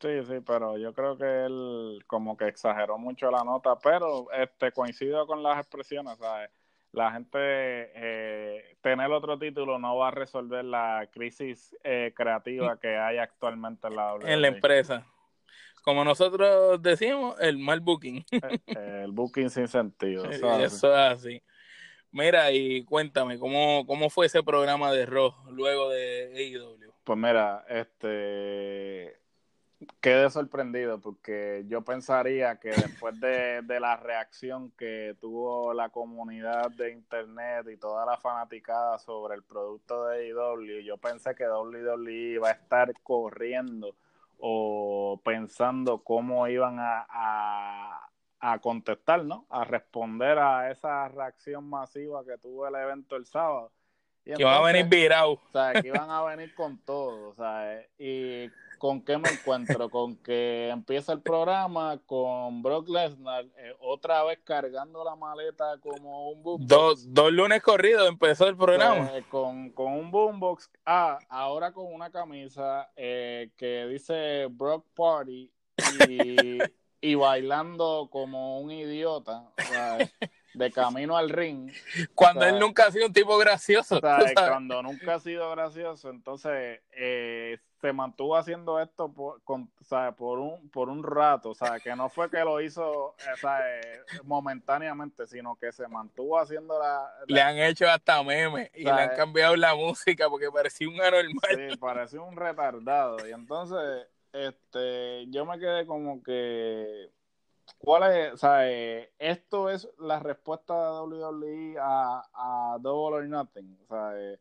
Sí, 0.01 0.24
sí, 0.27 0.42
pero 0.46 0.77
yo 0.77 0.94
creo 0.94 1.18
que 1.18 1.46
él 1.46 2.04
como 2.08 2.36
que 2.36 2.50
exageró 2.50 2.98
mucho 2.98 3.32
la 3.32 3.46
nota, 3.46 3.77
pero 3.80 4.30
este 4.34 4.74
coincido 4.74 5.25
con 5.25 5.42
las 5.42 5.60
expresiones, 5.60 6.18
¿sabes? 6.18 6.50
La 6.98 7.12
gente, 7.12 7.38
eh, 7.39 8.75
tener 8.82 9.12
otro 9.12 9.38
título 9.38 9.77
no 9.77 9.98
va 9.98 10.08
a 10.08 10.12
resolver 10.12 10.66
la 10.66 11.08
crisis 11.13 11.77
eh, 11.84 12.12
creativa 12.16 12.80
que 12.80 12.98
hay 12.98 13.20
actualmente 13.20 13.86
en 13.86 13.96
la 13.96 14.16
WWE. 14.16 14.34
En 14.34 14.42
la 14.42 14.48
empresa. 14.48 15.06
Como 15.84 16.04
nosotros 16.04 16.82
decimos, 16.82 17.36
el 17.39 17.60
mal 17.60 17.82
booking. 17.82 18.25
Eh, 18.32 19.01
el, 19.04 19.12
booking 19.12 19.51
sin 19.51 19.68
sentido. 19.68 20.25
Eso 20.32 20.58
es 20.58 20.84
así. 20.84 21.44
Mira, 22.12 22.51
y 22.51 22.84
cuéntame, 22.84 23.38
¿cómo, 23.38 23.86
¿cómo 23.86 24.10
fue 24.10 24.25
ese 24.25 24.42
programa 24.42 24.92
de 24.92 25.06
Raw 25.06 25.36
luego 25.51 25.92
de 25.92 26.34
AEW? 26.36 26.94
Pues 27.04 27.20
mira, 27.20 27.63
este 27.70 29.20
quedé 30.01 30.29
sorprendido 30.29 31.00
porque 31.00 31.63
yo 31.67 31.84
pensaría 31.84 32.60
que 32.60 32.69
después 32.69 33.19
de, 33.19 33.62
la 33.79 33.96
reacción 33.98 34.72
que 34.72 35.15
tuvo 35.22 35.74
la 35.74 35.89
comunidad 35.89 36.72
de 36.72 36.91
internet 36.91 37.67
y 37.72 37.77
toda 37.77 38.05
la 38.05 38.17
fanaticada 38.17 38.98
sobre 38.98 39.36
el 39.36 39.43
producto 39.43 40.07
de 40.07 40.29
AEW, 40.29 40.81
yo 40.81 40.98
pensé 40.98 41.36
que 41.36 41.48
WWE 41.48 42.12
iba 42.12 42.50
a 42.50 42.53
estar 42.53 42.91
corriendo 43.03 43.96
o 44.39 45.22
pensando 45.24 46.03
cómo 46.03 46.48
iban 46.48 46.77
a, 46.79 48.10
a, 48.39 48.60
contestar, 48.60 49.24
¿no? 49.25 49.46
A 49.50 49.63
responder 49.63 50.39
a 50.39 50.72
esa 50.72 51.07
reacción 51.10 51.67
masiva 51.69 52.24
que 52.24 52.38
tuvo 52.38 52.67
el 52.67 52.75
evento 52.75 53.15
el 53.15 53.25
sábado. 53.25 53.72
que 54.24 54.36
iban 54.38 54.53
a 54.53 54.62
venir 54.62 54.86
virado. 54.86 55.34
O 55.34 55.51
sea, 55.51 55.74
que 55.74 55.88
iban 55.88 56.10
a 56.10 56.24
venir 56.24 56.53
con 56.55 56.77
todo, 56.79 57.29
o 57.29 57.36
sea, 57.36 57.84
y 57.98 58.50
¿Con 58.77 59.01
qué 59.01 59.17
me 59.17 59.29
encuentro? 59.29 59.89
con 59.89 60.15
que 60.17 60.69
empieza 60.69 61.13
el 61.13 61.22
programa 61.22 62.00
con 62.05 62.62
Brock 62.62 62.89
Lesnar 62.89 63.46
eh, 63.57 63.75
otra 63.79 64.24
vez 64.24 64.39
cargando 64.43 65.03
la 65.03 65.15
maleta 65.15 65.77
como 65.79 66.29
un 66.29 66.43
boombox. 66.43 66.67
Dos, 66.67 67.13
dos 67.13 67.31
lunes 67.31 67.62
corridos 67.62 68.07
empezó 68.07 68.48
el 68.48 68.55
programa. 68.57 69.12
Eh, 69.13 69.24
con, 69.29 69.74
un 69.75 70.12
boombox. 70.12 70.69
Ah, 70.86 71.17
ahora 71.29 71.72
con 71.72 71.91
una 71.93 72.12
camisa 72.12 72.89
eh, 72.96 73.51
que 73.57 73.88
dice 73.88 74.48
Brock 74.50 74.86
Party 74.96 75.51
y, 76.07 76.57
y 77.01 77.15
bailando 77.15 78.10
como 78.12 78.60
un 78.60 78.72
idiota. 78.72 79.43
de 80.57 80.72
camino 80.72 81.15
al 81.15 81.29
ring. 81.29 81.72
Cuando 82.15 82.46
él 82.46 82.60
nunca 82.60 82.88
ha 82.88 82.91
sido 82.91 83.07
un 83.07 83.13
tipo 83.13 83.38
gracioso. 83.38 84.01
Cuando 84.01 84.81
nunca 84.81 85.15
ha 85.15 85.19
sido 85.19 85.50
gracioso, 85.51 86.10
entonces 86.10 86.81
eh, 86.91 87.60
se 87.88 87.94
mantuvo 87.94 88.36
haciendo 88.36 88.82
esto 88.82 89.10
por, 89.13 89.41
con, 89.44 89.72
por, 90.17 90.39
un, 90.39 90.70
por 90.70 90.89
un 90.89 91.03
rato, 91.03 91.51
o 91.51 91.56
sea, 91.56 91.79
que 91.79 91.96
no 91.96 92.10
fue 92.10 92.29
que 92.29 92.39
lo 92.39 92.60
hizo 92.60 93.15
eh, 93.17 94.01
momentáneamente, 94.24 95.25
sino 95.25 95.56
que 95.56 95.72
se 95.72 95.88
mantuvo 95.88 96.38
haciendo 96.38 96.77
la, 96.77 97.10
Le 97.27 97.41
han 97.41 97.58
hecho 97.58 97.88
hasta 97.89 98.22
memes 98.24 98.70
y 98.75 98.84
le 98.84 98.91
han 98.91 99.15
cambiado 99.15 99.56
la 99.56 99.74
música 99.74 100.29
porque 100.29 100.51
parecía 100.51 100.89
un 100.89 101.00
anormal. 101.01 101.70
Sí, 101.72 101.77
parecía 101.77 102.22
un 102.22 102.36
retardado. 102.36 103.25
Y 103.25 103.32
entonces, 103.32 104.06
este, 104.34 105.25
yo 105.27 105.46
me 105.46 105.58
quedé 105.58 105.86
como 105.86 106.22
que 106.22 107.10
¿Cuál 107.77 108.12
es, 108.12 108.34
o 108.34 108.38
sea, 108.38 108.70
eh, 108.70 109.13
esto 109.20 109.70
es 109.70 109.89
la 110.00 110.20
respuesta 110.20 110.74
de 110.74 111.00
WWE 111.01 111.75
a, 111.79 112.22
a 112.34 112.77
Double 112.79 113.17
or 113.17 113.27
Nothing? 113.27 113.77
O 113.84 113.88
sea, 113.88 114.12
eh, 114.17 114.39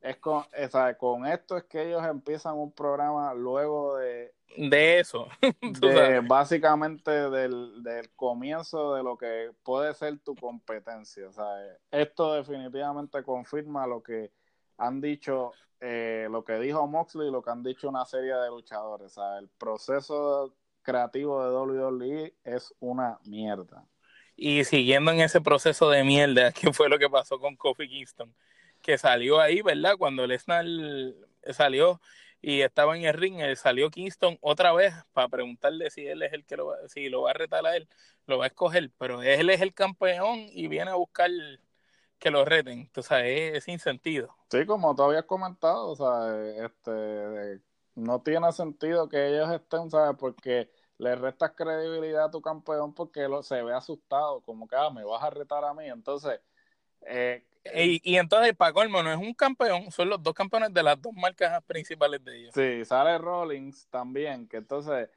es 0.00 0.16
con, 0.16 0.42
o 0.42 0.68
sea, 0.70 0.96
con 0.96 1.26
esto 1.26 1.56
es 1.56 1.64
que 1.64 1.88
ellos 1.88 2.04
empiezan 2.04 2.56
un 2.56 2.72
programa 2.72 3.34
luego 3.34 3.96
de... 3.96 4.32
De 4.56 4.98
eso. 4.98 5.28
de, 5.80 6.20
básicamente 6.20 7.10
del, 7.10 7.82
del, 7.82 8.10
comienzo 8.16 8.94
de 8.94 9.02
lo 9.02 9.16
que 9.16 9.50
puede 9.62 9.94
ser 9.94 10.18
tu 10.18 10.34
competencia. 10.34 11.28
O 11.28 11.32
sea, 11.32 11.66
eh, 11.66 11.78
esto 11.90 12.34
definitivamente 12.34 13.22
confirma 13.22 13.86
lo 13.86 14.02
que 14.02 14.32
han 14.76 15.00
dicho, 15.00 15.52
lo 15.80 16.44
que 16.44 16.58
dijo 16.58 16.86
Moxley 16.86 17.28
y 17.28 17.30
lo 17.30 17.42
que 17.42 17.50
han 17.50 17.62
dicho 17.62 17.88
una 17.88 18.04
serie 18.04 18.34
de 18.34 18.48
luchadores. 18.48 19.12
Sea, 19.12 19.38
el 19.38 19.48
proceso 19.48 20.54
creativo 20.82 21.44
de 21.44 21.50
WWE 21.50 22.34
es 22.44 22.74
una 22.80 23.18
mierda. 23.24 23.84
Y 24.36 24.64
siguiendo 24.64 25.12
en 25.12 25.20
ese 25.20 25.40
proceso 25.40 25.90
de 25.90 26.02
mierda, 26.02 26.52
¿qué 26.52 26.72
fue 26.72 26.88
lo 26.88 26.98
que 26.98 27.08
pasó 27.08 27.38
con 27.38 27.56
Kofi 27.56 27.88
Kingston? 27.88 28.34
Que 28.82 28.98
salió 28.98 29.40
ahí, 29.40 29.62
¿verdad? 29.62 29.96
Cuando 29.98 30.26
Lesnar 30.26 30.64
salió 31.52 32.00
y 32.42 32.62
estaba 32.62 32.96
en 32.96 33.04
el 33.04 33.14
ring, 33.14 33.40
eh, 33.40 33.54
salió 33.56 33.90
Kingston 33.90 34.38
otra 34.40 34.72
vez 34.72 34.94
para 35.12 35.28
preguntarle 35.28 35.90
si 35.90 36.06
él 36.06 36.22
es 36.22 36.32
el 36.32 36.44
que 36.46 36.56
lo 36.56 36.66
va, 36.66 36.76
si 36.88 37.08
lo 37.08 37.22
va 37.22 37.30
a 37.30 37.34
retar 37.34 37.66
a 37.66 37.76
él, 37.76 37.88
lo 38.26 38.38
va 38.38 38.44
a 38.44 38.48
escoger, 38.48 38.90
pero 38.98 39.22
él 39.22 39.50
es 39.50 39.60
el 39.60 39.74
campeón 39.74 40.46
y 40.52 40.68
viene 40.68 40.90
a 40.90 40.94
buscar 40.94 41.30
que 42.18 42.30
lo 42.30 42.44
reten, 42.44 42.90
o 42.96 43.02
sea, 43.02 43.26
es, 43.26 43.64
sin 43.64 43.78
sentido. 43.78 44.36
Sí, 44.50 44.64
como 44.66 44.94
tú 44.94 45.02
habías 45.02 45.24
comentado, 45.24 45.88
o 45.88 45.96
sea, 45.96 46.64
este, 46.64 47.60
no 47.94 48.22
tiene 48.22 48.52
sentido 48.52 49.08
que 49.08 49.28
ellos 49.28 49.50
estén, 49.50 49.90
¿sabes? 49.90 50.16
Porque 50.18 50.70
le 50.98 51.16
restas 51.16 51.52
credibilidad 51.56 52.24
a 52.26 52.30
tu 52.30 52.42
campeón 52.42 52.94
porque 52.94 53.26
lo, 53.26 53.42
se 53.42 53.62
ve 53.62 53.74
asustado, 53.74 54.42
como 54.42 54.68
que, 54.68 54.76
ah, 54.76 54.90
me 54.90 55.02
vas 55.02 55.22
a 55.22 55.30
retar 55.30 55.64
a 55.64 55.72
mí. 55.72 55.86
Entonces, 55.88 56.40
eh, 57.06 57.46
y, 57.74 58.00
y, 58.02 58.16
entonces, 58.16 58.54
para 58.56 58.72
colmo, 58.72 59.02
no 59.02 59.12
es 59.12 59.18
un 59.18 59.34
campeón, 59.34 59.90
son 59.90 60.08
los 60.08 60.22
dos 60.22 60.34
campeones 60.34 60.72
de 60.72 60.82
las 60.82 61.00
dos 61.00 61.12
marcas 61.14 61.62
principales 61.64 62.24
de 62.24 62.38
ellos. 62.38 62.52
Sí, 62.54 62.84
sale 62.84 63.18
Rollins 63.18 63.86
también, 63.90 64.48
que 64.48 64.58
entonces 64.58 65.08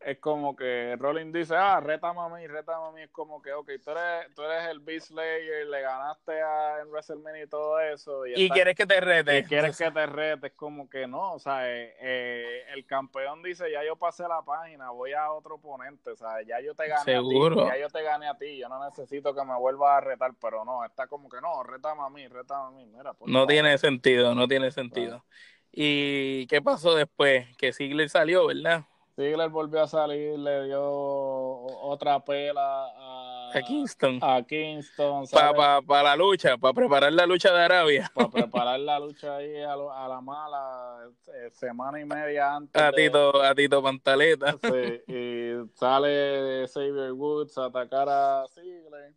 es 0.00 0.18
como 0.18 0.54
que 0.54 0.94
Rolling 0.98 1.32
dice, 1.32 1.54
ah, 1.56 1.80
rétame 1.80 2.20
a 2.20 2.28
mí, 2.28 2.46
rétame 2.46 2.86
a 2.86 2.90
mí, 2.92 3.02
es 3.02 3.10
como 3.10 3.40
que, 3.40 3.52
ok, 3.52 3.70
tú 3.82 3.90
eres, 3.90 4.34
tú 4.34 4.42
eres 4.42 4.68
el 4.68 4.80
Beast 4.80 5.08
Slayer, 5.08 5.66
le 5.66 5.80
ganaste 5.80 6.40
a, 6.42 6.80
en 6.80 6.88
WrestleMania 6.90 7.44
y 7.44 7.46
todo 7.48 7.80
eso. 7.80 8.26
Y, 8.26 8.48
quieres 8.50 8.74
que 8.74 8.86
te 8.86 9.00
rete. 9.00 9.38
Y 9.38 9.44
quieres 9.44 9.76
que 9.76 9.90
te 9.90 10.06
rete, 10.06 10.48
es 10.48 10.52
como 10.52 10.88
que 10.88 11.06
no, 11.06 11.32
o 11.32 11.38
sea, 11.38 11.68
eh, 11.68 11.94
eh, 12.00 12.64
el 12.74 12.86
campeón 12.86 13.42
dice, 13.42 13.70
ya 13.70 13.84
yo 13.84 13.96
pasé 13.96 14.24
la 14.28 14.42
página, 14.42 14.90
voy 14.90 15.12
a 15.12 15.30
otro 15.32 15.56
oponente, 15.56 16.10
o 16.10 16.16
sea, 16.16 16.42
ya 16.42 16.60
yo 16.60 16.74
te 16.74 16.88
gané 16.88 17.04
¿Seguro? 17.04 17.62
a 17.62 17.64
ti, 17.64 17.70
ya 17.74 17.80
yo 17.80 17.90
te 17.90 18.02
gané 18.02 18.28
a 18.28 18.34
ti, 18.36 18.58
yo 18.58 18.68
no 18.68 18.84
necesito 18.84 19.34
que 19.34 19.44
me 19.44 19.56
vuelvas 19.56 19.98
a 19.98 20.00
retar, 20.00 20.32
pero 20.40 20.64
no, 20.64 20.84
está 20.84 21.06
como 21.06 21.28
que 21.28 21.40
no, 21.40 21.62
rétame 21.62 22.02
a 22.02 22.10
mí, 22.10 22.28
rétame 22.28 22.66
a 22.66 22.70
mí, 22.70 22.86
mira. 22.86 23.12
no 23.26 23.46
tiene 23.46 23.78
sentido, 23.78 24.34
no 24.34 24.46
tiene 24.46 24.70
sentido. 24.70 25.24
¿Y 25.72 26.46
qué 26.46 26.62
pasó 26.62 26.94
después? 26.94 27.54
Que 27.58 27.72
Ziggler 27.72 28.08
salió, 28.08 28.46
¿verdad? 28.46 28.84
Ziggler 29.16 29.48
volvió 29.48 29.82
a 29.82 29.88
salir, 29.88 30.38
le 30.38 30.64
dio 30.64 30.82
otra 30.82 32.22
pela 32.22 32.86
a, 32.86 33.50
a 33.54 33.62
Kingston. 33.62 34.18
A 34.20 34.42
Kingston. 34.42 35.24
Para 35.28 36.02
la 36.02 36.16
lucha, 36.16 36.58
para 36.58 36.74
preparar 36.74 37.10
la 37.14 37.24
lucha 37.24 37.50
de 37.50 37.62
Arabia. 37.62 38.12
Para 38.14 38.28
preparar 38.30 38.78
la 38.78 39.00
lucha 39.00 39.36
ahí 39.36 39.62
a, 39.62 39.74
la 39.74 40.20
mala, 40.20 41.08
eh, 41.32 41.48
semana 41.50 41.98
y 41.98 42.04
media 42.04 42.56
antes. 42.56 42.80
A 42.80 42.92
Tito, 42.92 43.42
a 43.42 43.54
Tito 43.54 43.82
Pantaleta. 43.82 44.58
Sí, 44.62 45.02
y 45.10 45.78
sale 45.78 46.68
Xavier 46.68 47.12
Woods 47.12 47.56
a 47.56 47.64
atacar 47.66 48.10
a 48.10 48.44
Ziggler. 48.48 49.14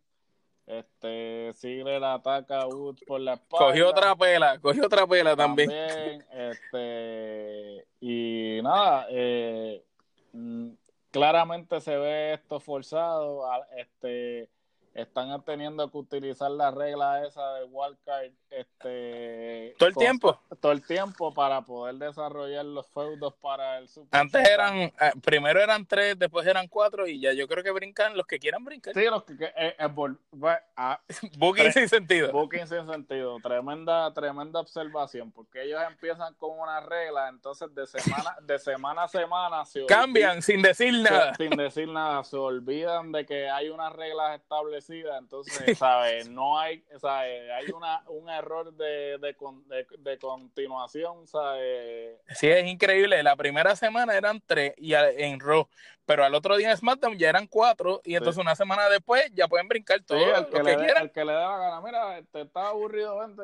Este, 0.66 1.52
Ziggler 1.52 2.02
ataca 2.02 2.62
a 2.62 2.68
Woods 2.68 3.02
por 3.06 3.20
la 3.20 3.34
espalda. 3.34 3.66
Cogió 3.66 3.90
otra 3.90 4.16
pela, 4.16 4.58
cogió 4.60 4.86
otra 4.86 5.06
pela 5.06 5.36
también. 5.36 5.68
también 5.68 6.24
este, 6.32 7.86
y 8.00 8.60
nada, 8.62 9.06
eh, 9.10 9.84
claramente 11.10 11.80
se 11.80 11.96
ve 11.96 12.34
esto 12.34 12.60
forzado. 12.60 13.44
Este, 13.76 14.50
están 14.94 15.42
teniendo 15.44 15.90
que 15.90 15.98
utilizar 15.98 16.50
la 16.50 16.70
regla 16.70 17.24
esa 17.26 17.54
de 17.54 17.64
wildcard 17.64 18.32
este 18.50 19.74
todo 19.78 19.88
el 19.88 19.94
tiempo 19.94 20.40
todo 20.60 20.72
el 20.72 20.84
tiempo 20.84 21.32
para 21.32 21.62
poder 21.62 21.94
desarrollar 21.96 22.64
los 22.64 22.88
feudos 22.88 23.34
para 23.34 23.78
el 23.78 23.88
Super 23.88 24.20
antes 24.20 24.48
eran 24.48 24.76
eh, 24.78 24.92
primero 25.22 25.60
eran 25.60 25.86
tres 25.86 26.18
después 26.18 26.46
eran 26.46 26.66
cuatro 26.68 27.06
y 27.06 27.20
ya 27.20 27.32
yo 27.32 27.46
creo 27.46 27.62
que 27.62 27.70
brincan 27.70 28.16
los 28.16 28.26
que 28.26 28.38
quieran 28.38 28.64
brincar. 28.64 28.94
Sí 28.94 29.04
los 29.04 29.24
que, 29.24 29.44
eh, 29.44 29.76
eh, 29.78 30.16
ah, 30.76 31.00
booking 31.38 31.72
sin 31.72 31.88
sentido. 31.88 32.32
booking 32.32 32.66
sin 32.66 32.86
sentido. 32.86 33.38
Tremenda 33.42 34.12
tremenda 34.12 34.60
observación 34.60 35.30
porque 35.30 35.62
ellos 35.62 35.80
empiezan 35.88 36.34
con 36.34 36.58
una 36.58 36.80
regla 36.80 37.28
entonces 37.28 37.72
de 37.74 37.86
semana 37.86 38.36
de 38.42 38.58
semana 38.58 39.04
a 39.04 39.08
semana 39.08 39.64
se 39.64 39.86
cambian 39.86 40.42
sin 40.42 40.62
decir 40.62 40.94
nada. 41.02 41.34
sin 41.34 41.50
decir 41.50 41.88
nada 41.88 42.24
se 42.24 42.36
olvidan 42.36 43.12
de 43.12 43.24
que 43.26 43.48
hay 43.48 43.68
unas 43.68 43.92
reglas 43.92 44.40
establecidas 44.40 44.79
entonces, 44.88 45.78
¿sabes? 45.78 46.28
No 46.28 46.58
hay, 46.58 46.84
¿sabes? 47.00 47.50
Hay 47.50 47.70
una, 47.70 48.02
un 48.08 48.28
error 48.28 48.72
de, 48.74 49.18
de, 49.18 49.86
de, 49.98 50.18
continuación, 50.18 51.26
¿sabes? 51.26 52.18
Sí, 52.30 52.48
es 52.48 52.66
increíble. 52.66 53.22
La 53.22 53.36
primera 53.36 53.76
semana 53.76 54.16
eran 54.16 54.42
tres 54.46 54.74
y 54.76 54.94
en 54.94 55.40
Raw, 55.40 55.68
pero 56.06 56.24
al 56.24 56.34
otro 56.34 56.56
día 56.56 56.70
en 56.70 56.76
SmackDown 56.76 57.18
ya 57.18 57.28
eran 57.28 57.46
cuatro 57.46 58.00
y 58.04 58.14
entonces 58.14 58.40
una 58.40 58.56
semana 58.56 58.88
después 58.88 59.30
ya 59.34 59.48
pueden 59.48 59.68
brincar 59.68 60.00
todo 60.02 60.18
el 60.18 60.46
que, 60.48 60.62
le 60.62 60.76
quieran. 60.76 61.04
El 61.04 61.12
que 61.12 61.24
le 61.24 61.32
dé 61.32 61.38
la 61.38 61.58
gana, 61.58 61.80
mira, 61.80 62.22
te 62.32 62.42
está 62.42 62.68
aburrido, 62.68 63.18
vente, 63.18 63.42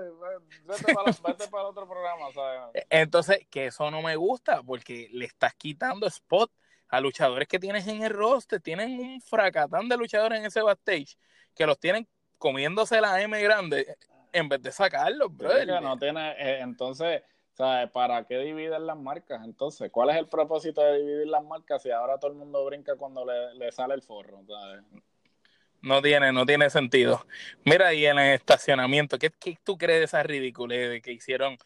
vete 0.65 0.95
para, 0.95 1.13
vete 1.27 1.49
para 1.49 1.65
otro 1.65 1.89
programa, 1.89 2.33
¿sabes? 2.35 2.61
E, 2.75 2.87
entonces, 2.91 3.47
que 3.51 3.67
eso 3.67 3.91
no 3.91 4.03
me 4.03 4.17
gusta 4.17 4.63
porque 4.63 5.09
le 5.13 5.27
estás 5.27 5.55
quitando 5.55 6.07
spot 6.07 6.51
a 6.89 7.01
luchadores 7.01 7.49
que 7.49 7.59
tienes 7.59 7.87
en 7.87 8.03
el 8.03 8.11
roster. 8.11 8.61
Tienen 8.61 8.99
un 9.01 9.21
fracatán 9.21 9.89
de 9.89 9.97
luchadores 9.97 10.39
en 10.39 10.47
ese 10.47 10.63
backstage 10.63 11.17
que 11.55 11.67
los 11.67 11.79
tienen 11.79 12.07
comiéndose 12.39 13.01
la 13.01 13.21
M 13.23 13.41
grande 13.43 13.97
en 14.33 14.49
vez 14.49 14.63
de 14.63 14.71
sacarlos, 14.71 15.33
No 15.33 15.99
tiene, 15.99 16.33
eh, 16.33 16.61
entonces, 16.61 17.23
¿sabes? 17.55 17.91
¿Para 17.91 18.25
qué 18.25 18.39
dividen 18.39 18.87
las 18.87 18.97
marcas? 18.97 19.43
Entonces, 19.45 19.91
¿cuál 19.91 20.11
es 20.11 20.17
el 20.17 20.29
propósito 20.29 20.83
de 20.83 20.99
dividir 20.99 21.27
las 21.29 21.43
marcas 21.43 21.83
si 21.83 21.91
ahora 21.91 22.19
todo 22.19 22.33
el 22.33 22.37
mundo 22.37 22.65
brinca 22.67 22.97
cuando 22.97 23.25
le, 23.25 23.73
sale 23.73 23.95
el 23.95 24.03
forro? 24.03 24.43
No 25.81 26.03
tiene, 26.03 26.33
no 26.33 26.45
tiene 26.45 26.69
sentido. 26.69 27.25
Mira, 27.65 27.95
y 27.95 28.05
en 28.05 28.19
el 28.19 28.35
estacionamiento, 28.35 29.19
¿qué, 29.19 29.31
qué 29.31 29.59
tú 29.65 29.79
crees 29.79 30.01
de 30.01 30.05
esa 30.05 30.23
ridiculez 30.23 31.01
que 31.01 31.13
hicieron 31.13 31.57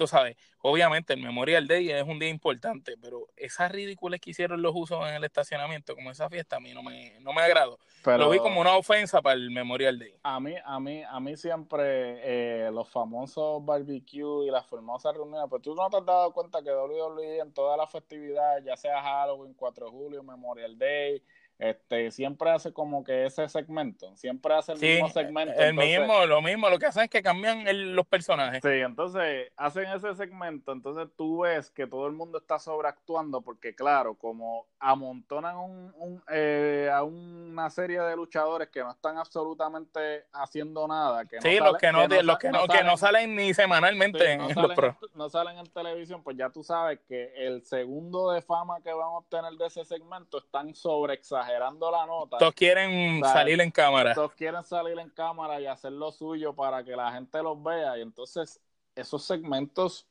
tú 0.00 0.06
sabes, 0.06 0.34
obviamente 0.62 1.12
el 1.12 1.22
Memorial 1.22 1.66
Day 1.66 1.90
es 1.90 2.02
un 2.04 2.18
día 2.18 2.28
importante, 2.28 2.96
pero 3.00 3.26
esas 3.36 3.70
ridículas 3.70 4.20
que 4.20 4.30
hicieron 4.30 4.62
los 4.62 4.72
usos 4.74 5.06
en 5.08 5.14
el 5.14 5.24
estacionamiento, 5.24 5.94
como 5.94 6.10
esa 6.10 6.28
fiesta, 6.28 6.56
a 6.56 6.60
mí 6.60 6.72
no 6.74 6.82
me, 6.82 7.18
no 7.20 7.32
me 7.32 7.42
agradó. 7.42 7.78
Lo 8.04 8.30
vi 8.30 8.38
como 8.38 8.60
una 8.60 8.76
ofensa 8.76 9.20
para 9.20 9.34
el 9.34 9.50
Memorial 9.50 9.98
Day. 9.98 10.14
A 10.22 10.40
mí, 10.40 10.54
a 10.64 10.80
mí, 10.80 11.02
a 11.02 11.20
mí 11.20 11.36
siempre 11.36 12.20
eh, 12.22 12.70
los 12.72 12.88
famosos 12.88 13.64
barbecue 13.64 14.46
y 14.46 14.50
las 14.50 14.66
famosas 14.66 15.14
reuniones, 15.14 15.48
pues 15.48 15.62
tú 15.62 15.74
no 15.74 15.88
te 15.90 15.98
has 15.98 16.06
dado 16.06 16.32
cuenta 16.32 16.62
que 16.62 16.70
WWE 16.70 17.38
en 17.38 17.52
todas 17.52 17.76
las 17.76 17.90
festividades, 17.90 18.64
ya 18.64 18.76
sea 18.76 19.02
Halloween, 19.02 19.54
4 19.54 19.86
de 19.86 19.90
julio, 19.90 20.22
Memorial 20.22 20.78
Day, 20.78 21.22
este, 21.60 22.10
siempre 22.10 22.50
hace 22.50 22.72
como 22.72 23.04
que 23.04 23.26
ese 23.26 23.46
segmento, 23.50 24.16
siempre 24.16 24.54
hace 24.54 24.72
el 24.72 24.80
mismo 24.80 25.10
segmento. 25.10 25.52
El 25.60 25.74
mismo, 25.74 26.24
lo 26.24 26.40
mismo, 26.40 26.70
lo 26.70 26.78
que 26.78 26.86
hacen 26.86 27.02
es 27.02 27.10
que 27.10 27.22
cambian 27.22 27.66
los 27.94 28.06
personajes. 28.06 28.62
Sí, 28.62 28.80
entonces 28.80 29.52
hacen 29.56 29.84
ese 29.90 30.14
segmento, 30.14 30.49
entonces 30.50 31.08
tú 31.16 31.40
ves 31.40 31.70
que 31.70 31.86
todo 31.86 32.06
el 32.06 32.12
mundo 32.12 32.38
está 32.38 32.58
sobreactuando 32.58 33.40
porque 33.40 33.74
claro, 33.74 34.14
como 34.14 34.66
amontonan 34.78 35.56
un, 35.56 36.22
eh, 36.30 36.90
a 36.92 37.02
una 37.02 37.70
serie 37.70 38.00
de 38.00 38.16
luchadores 38.16 38.68
que 38.68 38.80
no 38.80 38.90
están 38.90 39.18
absolutamente 39.18 40.26
haciendo 40.32 40.86
nada. 40.88 41.24
Que 41.24 41.40
sí, 41.40 41.58
los 41.58 41.76
que 41.76 41.92
no, 41.92 42.06
los 42.06 42.38
que 42.38 42.50
no, 42.50 42.66
que 42.66 42.82
no 42.82 42.96
salen 42.96 43.34
ni 43.36 43.54
semanalmente 43.54 44.36
no, 44.36 44.48
salen, 44.50 44.96
no 45.14 45.28
salen 45.28 45.58
en 45.58 45.66
televisión, 45.66 46.22
pues 46.22 46.36
ya 46.36 46.50
tú 46.50 46.62
sabes 46.62 47.00
que 47.06 47.32
el 47.36 47.64
segundo 47.64 48.30
de 48.30 48.42
fama 48.42 48.80
que 48.80 48.92
van 48.92 49.08
a 49.08 49.18
obtener 49.18 49.52
de 49.54 49.66
ese 49.66 49.84
segmento 49.84 50.38
están 50.38 50.74
sobre 50.74 51.14
exagerando 51.14 51.90
la 51.90 52.06
nota. 52.06 52.38
Todos 52.38 52.54
quieren 52.54 53.22
salir 53.24 53.60
en 53.60 53.70
cámara. 53.70 54.14
Todos 54.14 54.32
quieren 54.32 54.64
salir 54.64 54.98
en 54.98 55.10
cámara 55.10 55.60
y 55.60 55.66
hacer 55.66 55.92
lo 55.92 56.12
suyo 56.12 56.54
para 56.54 56.84
que 56.84 56.96
la 56.96 57.12
gente 57.12 57.42
los 57.42 57.62
vea. 57.62 57.98
Y 57.98 58.02
entonces 58.02 58.60
esos 58.94 59.24
segmentos 59.24 60.06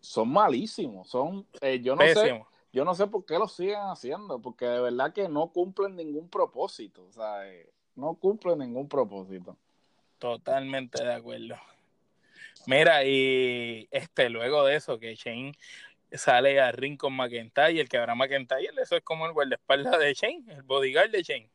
son 0.00 0.30
malísimos. 0.30 1.08
Son, 1.08 1.46
eh, 1.60 1.80
yo 1.80 1.94
no 1.96 2.02
sé, 2.02 2.44
yo 2.72 2.84
no 2.84 2.94
sé 2.94 3.06
por 3.06 3.24
qué 3.24 3.38
lo 3.38 3.48
siguen 3.48 3.80
haciendo, 3.80 4.40
porque 4.40 4.66
de 4.66 4.80
verdad 4.80 5.12
que 5.12 5.28
no 5.28 5.48
cumplen 5.48 5.96
ningún 5.96 6.28
propósito. 6.28 7.04
O 7.04 7.12
sea, 7.12 7.48
eh, 7.48 7.70
no 7.96 8.14
cumplen 8.14 8.58
ningún 8.58 8.88
propósito. 8.88 9.56
Totalmente 10.18 11.02
de 11.02 11.14
acuerdo. 11.14 11.56
Mira, 12.66 13.04
y 13.04 13.88
este 13.90 14.28
luego 14.28 14.64
de 14.64 14.76
eso, 14.76 14.98
que 14.98 15.14
Shane 15.14 15.52
sale 16.12 16.60
a 16.60 16.72
ring 16.72 16.98
con 16.98 17.14
McIntyre, 17.14 17.80
el 17.80 17.88
que 17.88 17.96
habrá 17.96 18.14
McIntyre, 18.14 18.70
eso 18.82 18.96
es 18.96 19.02
como 19.02 19.26
el 19.26 19.32
guardaespaldas 19.32 19.98
de 19.98 20.14
Shane, 20.14 20.44
el 20.48 20.62
bodyguard 20.62 21.10
de 21.10 21.22
Shane. 21.22 21.50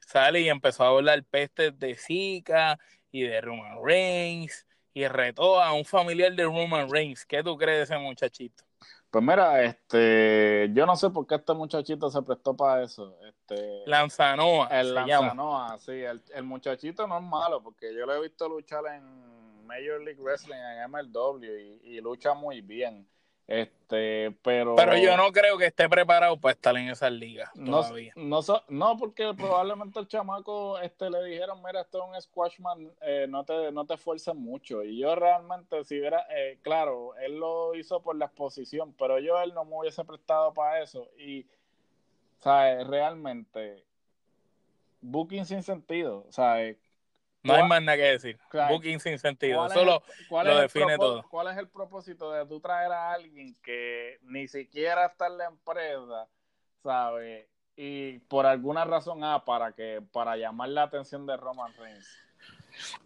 Sale 0.00 0.40
y 0.40 0.48
empezó 0.48 0.84
a 0.84 0.88
hablar 0.88 1.22
pestes 1.24 1.78
de 1.78 1.94
Zika 1.94 2.78
y 3.12 3.22
de 3.22 3.40
Roman 3.40 3.78
Reigns 3.84 4.66
y 4.94 5.06
retó 5.06 5.60
a 5.60 5.72
un 5.72 5.84
familiar 5.84 6.32
de 6.34 6.44
Roman 6.44 6.90
Reigns. 6.90 7.24
¿Qué 7.24 7.42
tú 7.42 7.56
crees 7.56 7.88
de 7.88 7.94
ese 7.94 8.02
muchachito? 8.02 8.64
Pues 9.10 9.22
mira, 9.22 9.62
este, 9.62 10.70
yo 10.72 10.86
no 10.86 10.96
sé 10.96 11.10
por 11.10 11.26
qué 11.26 11.34
este 11.34 11.52
muchachito 11.52 12.10
se 12.10 12.22
prestó 12.22 12.56
para 12.56 12.82
eso. 12.82 13.14
Este, 13.28 13.82
Lanzanoa. 13.84 14.68
El 14.68 14.94
Lanzanoa, 14.94 15.78
sí. 15.78 15.92
El, 15.92 16.22
el, 16.34 16.42
muchachito 16.44 17.06
no 17.06 17.18
es 17.18 17.22
malo, 17.22 17.62
porque 17.62 17.94
yo 17.94 18.06
lo 18.06 18.14
he 18.14 18.22
visto 18.22 18.48
luchar 18.48 18.84
en 18.86 19.66
Major 19.66 20.02
League 20.02 20.20
Wrestling, 20.20 20.56
en 20.56 20.90
MLW, 20.90 21.80
y 21.82 22.00
lucha 22.00 22.32
muy 22.32 22.62
bien. 22.62 23.06
Este, 23.46 24.30
pero. 24.42 24.76
Pero 24.76 24.96
yo 24.96 25.16
no 25.16 25.32
creo 25.32 25.58
que 25.58 25.66
esté 25.66 25.88
preparado 25.88 26.38
para 26.38 26.52
estar 26.52 26.76
en 26.76 26.88
esas 26.88 27.12
ligas 27.12 27.50
todavía. 27.52 28.12
No, 28.16 28.40
no, 28.68 28.96
porque 28.96 29.34
probablemente 29.34 29.98
el 29.98 30.06
chamaco 30.06 30.78
este, 30.78 31.10
le 31.10 31.24
dijeron: 31.24 31.60
Mira, 31.62 31.80
esto 31.82 31.98
es 31.98 32.08
un 32.08 32.22
squashman, 32.22 32.90
eh, 33.02 33.26
no, 33.28 33.44
te, 33.44 33.72
no 33.72 33.84
te 33.84 33.94
esfuerces 33.94 34.34
mucho. 34.34 34.82
Y 34.84 34.98
yo 34.98 35.14
realmente, 35.14 35.82
si 35.84 35.98
hubiera. 35.98 36.26
Eh, 36.30 36.58
claro, 36.62 37.16
él 37.16 37.38
lo 37.38 37.74
hizo 37.74 38.00
por 38.00 38.16
la 38.16 38.26
exposición, 38.26 38.94
pero 38.96 39.18
yo 39.18 39.40
él 39.42 39.52
no 39.54 39.64
me 39.64 39.76
hubiese 39.76 40.04
prestado 40.04 40.54
para 40.54 40.80
eso. 40.80 41.08
Y, 41.18 41.46
¿sabes? 42.38 42.86
Realmente. 42.86 43.84
Booking 45.00 45.44
sin 45.44 45.64
sentido. 45.64 46.26
¿sabes? 46.30 46.76
No 47.42 47.54
hay 47.54 47.64
más 47.64 47.82
nada 47.82 47.96
que 47.96 48.04
decir. 48.04 48.38
Booking 48.68 49.00
sin 49.00 49.18
sentido. 49.18 49.68
Solo 49.70 50.02
lo 50.30 50.58
define 50.58 50.96
todo. 50.96 51.24
¿Cuál 51.28 51.48
es 51.48 51.56
el 51.58 51.68
propósito 51.68 52.30
de 52.32 52.46
tú 52.46 52.60
traer 52.60 52.92
a 52.92 53.12
alguien 53.12 53.56
que 53.62 54.18
ni 54.22 54.46
siquiera 54.48 55.06
está 55.06 55.26
en 55.26 55.38
la 55.38 55.46
empresa, 55.46 56.28
¿sabes? 56.82 57.46
Y 57.74 58.18
por 58.20 58.46
alguna 58.46 58.84
razón 58.84 59.24
A, 59.24 59.44
para 59.44 59.72
que 59.72 60.02
para 60.12 60.36
llamar 60.36 60.68
la 60.68 60.84
atención 60.84 61.26
de 61.26 61.36
Roman 61.36 61.72
Reigns. 61.74 62.06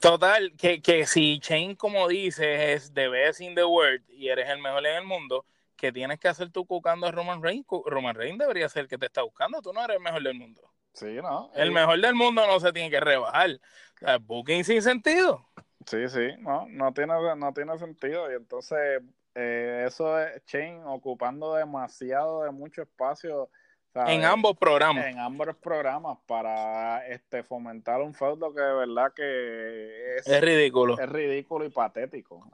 Total, 0.01 0.53
que, 0.57 0.81
que 0.81 1.07
si 1.07 1.39
Shane, 1.39 1.77
como 1.77 2.07
dices, 2.09 2.61
es 2.61 2.95
the 2.95 3.09
best 3.09 3.41
in 3.41 3.55
the 3.55 3.65
world 3.65 4.03
y 4.09 4.29
eres 4.29 4.49
el 4.49 4.59
mejor 4.61 4.87
en 4.87 4.97
el 4.97 5.05
mundo, 5.05 5.45
que 5.77 5.93
tienes 5.93 6.19
que 6.19 6.29
hacer 6.29 6.51
tú 6.51 6.65
buscando 6.65 7.07
a 7.07 7.11
Roman 7.11 7.43
Reigns, 7.43 7.67
Roman 7.85 8.15
Reigns 8.15 8.39
debería 8.39 8.69
ser 8.69 8.83
el 8.83 8.89
que 8.89 8.99
te 8.99 9.07
está 9.07 9.23
buscando, 9.23 9.61
tú 9.61 9.73
no 9.73 9.85
eres 9.85 9.97
el 9.97 10.03
mejor 10.03 10.23
del 10.23 10.35
mundo. 10.35 10.63
Sí, 10.97 11.17
¿no? 11.17 11.51
El 11.55 11.73
mejor 11.73 12.01
del 12.01 12.15
mundo 12.15 12.47
no 12.47 12.59
se 12.59 12.73
tiene 12.73 12.91
que 12.91 13.01
rebajar. 13.01 13.51
O 13.51 13.99
sea, 13.99 14.19
booking 14.19 14.65
sin 14.65 14.81
sentido. 14.81 15.47
Sí, 15.85 16.09
sí, 16.09 16.29
no, 16.39 16.67
no 16.71 16.93
tiene, 16.93 17.13
no 17.37 17.53
tiene 17.53 17.79
sentido. 17.79 18.33
Y 18.33 18.35
entonces, 18.35 19.03
eh, 19.35 19.85
eso 19.87 20.19
es 20.19 20.43
Chain 20.47 20.83
ocupando 20.87 21.55
demasiado 21.55 22.45
de 22.45 22.51
mucho 22.51 22.83
espacio. 22.83 23.51
En 23.95 24.25
ambos 24.25 24.57
programas. 24.57 25.07
En 25.07 25.19
ambos 25.19 25.55
programas 25.57 26.19
para 26.27 27.07
este 27.07 27.43
fomentar 27.43 28.01
un 28.01 28.15
feudo 28.15 28.53
que 28.55 28.61
de 28.61 28.75
verdad 28.75 29.13
que 29.15 30.17
es, 30.17 30.27
es 30.27 30.41
ridículo. 30.41 30.99
Es 30.99 31.09
ridículo 31.09 31.65
y 31.65 31.71
patético. 31.71 32.47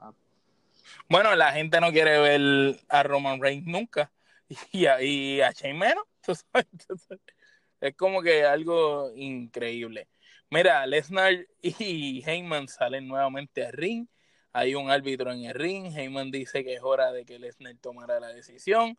Bueno, 1.09 1.35
la 1.35 1.51
gente 1.53 1.79
no 1.81 1.91
quiere 1.91 2.19
ver 2.19 2.77
a 2.89 3.03
Roman 3.03 3.41
Reigns 3.41 3.67
nunca. 3.67 4.11
Y 4.71 4.85
a, 4.85 5.01
y 5.01 5.41
a 5.41 5.51
Shane 5.51 5.73
menos. 5.73 6.03
Es 7.83 7.97
como 7.97 8.21
que 8.21 8.45
algo 8.45 9.11
increíble. 9.13 10.07
Mira, 10.49 10.85
Lesnar 10.87 11.33
y 11.61 12.23
Heyman 12.25 12.69
salen 12.69 13.09
nuevamente 13.09 13.65
al 13.65 13.73
ring. 13.73 14.07
Hay 14.53 14.73
un 14.73 14.89
árbitro 14.89 15.33
en 15.33 15.43
el 15.43 15.53
ring. 15.53 15.87
Heyman 15.93 16.31
dice 16.31 16.63
que 16.63 16.75
es 16.75 16.81
hora 16.81 17.11
de 17.11 17.25
que 17.25 17.39
Lesnar 17.39 17.75
tomara 17.81 18.21
la 18.21 18.29
decisión. 18.29 18.97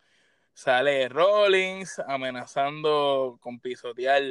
Sale 0.52 1.08
Rollins 1.08 1.98
amenazando 2.06 3.38
con 3.40 3.58
pisotear 3.58 4.22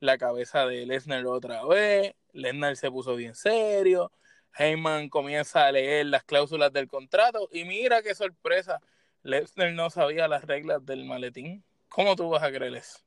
la 0.00 0.18
cabeza 0.18 0.66
de 0.66 0.84
Lesnar 0.84 1.24
otra 1.24 1.64
vez. 1.64 2.14
Lesnar 2.34 2.76
se 2.76 2.90
puso 2.90 3.16
bien 3.16 3.34
serio. 3.34 4.12
Heyman 4.58 5.08
comienza 5.08 5.66
a 5.66 5.72
leer 5.72 6.04
las 6.06 6.24
cláusulas 6.24 6.70
del 6.74 6.88
contrato 6.88 7.48
y 7.50 7.64
mira 7.64 8.02
qué 8.02 8.14
sorpresa. 8.14 8.82
Lesnar 9.22 9.72
no 9.72 9.88
sabía 9.88 10.28
las 10.28 10.44
reglas 10.44 10.84
del 10.84 11.06
maletín. 11.06 11.64
¿Cómo 11.88 12.16
tú 12.16 12.28
vas 12.28 12.42
a 12.42 12.52
creer 12.52 12.74
eso? 12.74 12.98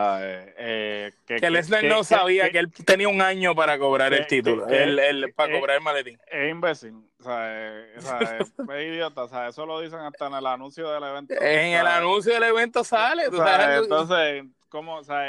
Eh, 0.00 1.12
que, 1.26 1.50
Lesnar 1.50 1.84
no 1.84 2.04
sabía 2.04 2.50
que, 2.50 2.58
él 2.58 2.72
tenía 2.72 3.08
un 3.08 3.20
año 3.20 3.54
para 3.54 3.78
cobrar 3.78 4.12
el 4.12 4.26
título, 4.26 4.68
el, 4.68 5.32
para 5.34 5.58
cobrar 5.58 5.76
el 5.76 5.82
maletín. 5.82 6.18
Es 6.26 6.50
imbécil, 6.50 6.94
o 7.18 7.22
sea, 7.22 7.90
es, 8.40 8.52
idiota, 8.86 9.24
o 9.24 9.28
sea, 9.28 9.48
eso 9.48 9.66
lo 9.66 9.80
dicen 9.80 9.98
hasta 10.00 10.28
en 10.28 10.34
el 10.34 10.46
anuncio 10.46 10.90
del 10.90 11.02
evento. 11.02 11.34
En 11.40 11.72
el 11.78 11.86
anuncio 11.86 12.32
del 12.32 12.44
evento 12.44 12.84
sale. 12.84 13.24
entonces, 13.24 14.44
¿cómo, 14.68 14.98
o 14.98 15.04
sea, 15.04 15.26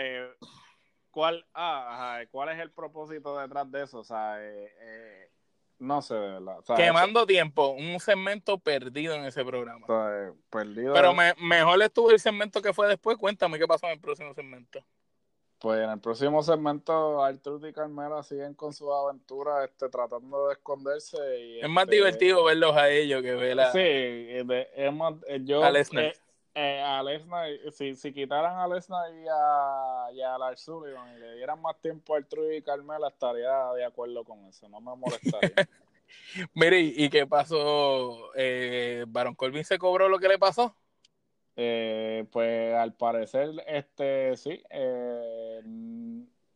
cuál, 1.09 1.45
ah, 1.53 2.21
¿cuál 2.31 2.49
es 2.49 2.59
el 2.59 2.71
propósito 2.71 3.39
detrás 3.39 3.71
de 3.71 3.83
eso? 3.83 3.99
O 3.99 4.03
sea, 4.03 4.37
eh, 4.39 4.71
eh 4.81 5.29
no 5.79 6.01
sé, 6.01 6.13
de 6.13 6.39
verdad. 6.39 6.57
Quemando 6.75 7.25
tiempo, 7.25 7.69
un 7.69 7.99
segmento 7.99 8.57
perdido 8.59 9.15
en 9.15 9.25
ese 9.25 9.43
programa. 9.45 9.85
perdido. 10.49 10.93
Pero 10.93 11.13
me, 11.13 11.33
mejor 11.39 11.81
estuvo 11.81 12.11
el 12.11 12.19
segmento 12.19 12.61
que 12.61 12.73
fue 12.73 12.87
después. 12.87 13.17
Cuéntame 13.17 13.57
qué 13.57 13.65
pasó 13.65 13.85
en 13.87 13.93
el 13.93 13.99
próximo 13.99 14.33
segmento. 14.33 14.83
Pues 15.59 15.81
en 15.81 15.89
el 15.89 15.99
próximo 15.99 16.41
segmento, 16.41 17.21
Arturo 17.21 17.67
y 17.67 17.73
Carmela 17.73 18.23
siguen 18.23 18.53
con 18.53 18.71
su 18.71 18.93
aventura 18.93 19.65
este, 19.65 19.89
tratando 19.89 20.47
de 20.47 20.53
esconderse. 20.53 21.17
Y, 21.39 21.59
es 21.59 21.69
más 21.69 21.83
este, 21.83 21.97
divertido 21.97 22.45
verlos 22.45 22.77
a 22.77 22.89
ellos 22.89 23.21
que 23.21 23.35
ver 23.35 23.59
a. 23.59 23.71
Sí, 23.73 23.79
es 23.81 24.93
más, 24.93 25.15
yo. 25.41 25.63
A 25.63 25.69
Lesnar. 25.69 26.05
Eh, 26.05 26.13
eh, 26.55 26.81
a 26.81 27.01
Lesnar, 27.03 27.49
si, 27.71 27.95
si 27.95 28.13
quitaran 28.13 28.57
a 28.57 28.67
Lesnar 28.67 29.13
y 29.13 29.25
a, 29.29 30.11
y 30.13 30.21
a 30.21 30.37
Lars 30.37 30.61
Sullivan 30.61 31.15
y 31.15 31.19
le 31.19 31.35
dieran 31.35 31.61
más 31.61 31.79
tiempo 31.79 32.13
a 32.13 32.17
Arturo 32.17 32.51
y 32.51 32.61
Carmela, 32.61 33.09
estaría 33.09 33.71
de 33.73 33.85
acuerdo 33.85 34.23
con 34.23 34.45
eso. 34.45 34.67
No 34.67 34.81
me 34.81 34.95
molestaría. 34.95 35.51
Mire, 36.53 36.79
¿y 36.79 37.09
qué 37.09 37.27
pasó? 37.27 38.31
Eh, 38.35 39.05
¿Baron 39.07 39.35
Corbin 39.35 39.63
se 39.63 39.77
cobró 39.77 40.09
lo 40.09 40.19
que 40.19 40.27
le 40.27 40.39
pasó? 40.39 40.75
Eh, 41.55 42.25
pues 42.31 42.73
al 42.73 42.93
parecer, 42.93 43.49
este 43.67 44.37
sí. 44.37 44.63
Eh, 44.69 45.61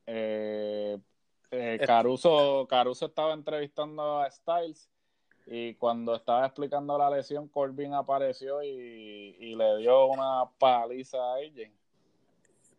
eh, 0.08 0.98
eh 1.52 1.80
Caruso, 1.86 2.66
Caruso 2.70 3.08
estaba 3.08 3.34
entrevistando 3.34 4.22
a 4.22 4.32
Styles 4.32 4.90
y 5.46 5.76
cuando 5.76 6.16
estaba 6.16 6.46
explicando 6.46 6.98
la 6.98 7.10
lesión, 7.10 7.48
Corbin 7.48 7.94
apareció 7.94 8.64
y, 8.64 9.36
y 9.40 9.56
le 9.56 9.78
dio 9.78 10.06
una 10.06 10.46
paliza 10.58 11.18
a 11.34 11.40
ella. 11.42 11.70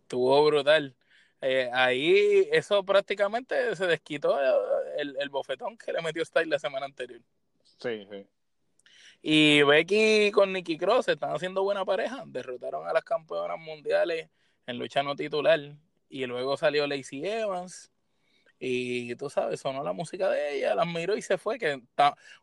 Estuvo 0.00 0.44
brutal. 0.44 0.94
Eh, 1.40 1.70
ahí 1.74 2.48
eso 2.52 2.82
prácticamente 2.84 3.76
se 3.76 3.86
desquitó 3.86 4.38
el, 4.96 5.14
el, 5.18 5.28
bofetón 5.28 5.76
que 5.76 5.92
le 5.92 6.00
metió 6.00 6.24
Styles 6.24 6.48
la 6.48 6.58
semana 6.58 6.86
anterior. 6.86 7.20
Sí, 7.78 8.06
sí. 8.10 8.26
Y 9.20 9.62
Becky 9.62 10.30
con 10.30 10.52
Nikki 10.52 10.78
Cross 10.78 11.08
están 11.08 11.34
haciendo 11.34 11.62
buena 11.62 11.84
pareja. 11.84 12.24
Derrotaron 12.26 12.88
a 12.88 12.92
las 12.92 13.04
campeonas 13.04 13.58
mundiales 13.58 14.30
en 14.66 14.78
lucha 14.78 15.02
no 15.02 15.16
titular. 15.16 15.60
Y 16.08 16.26
luego 16.26 16.56
salió 16.56 16.86
Lacey 16.86 17.26
Evans. 17.26 17.90
Y 18.58 19.14
tú 19.16 19.28
sabes, 19.30 19.60
sonó 19.60 19.82
la 19.82 19.92
música 19.92 20.30
de 20.30 20.56
ella, 20.56 20.74
las 20.74 20.86
miró 20.86 21.16
y 21.16 21.22
se 21.22 21.38
fue. 21.38 21.58
Que. 21.58 21.82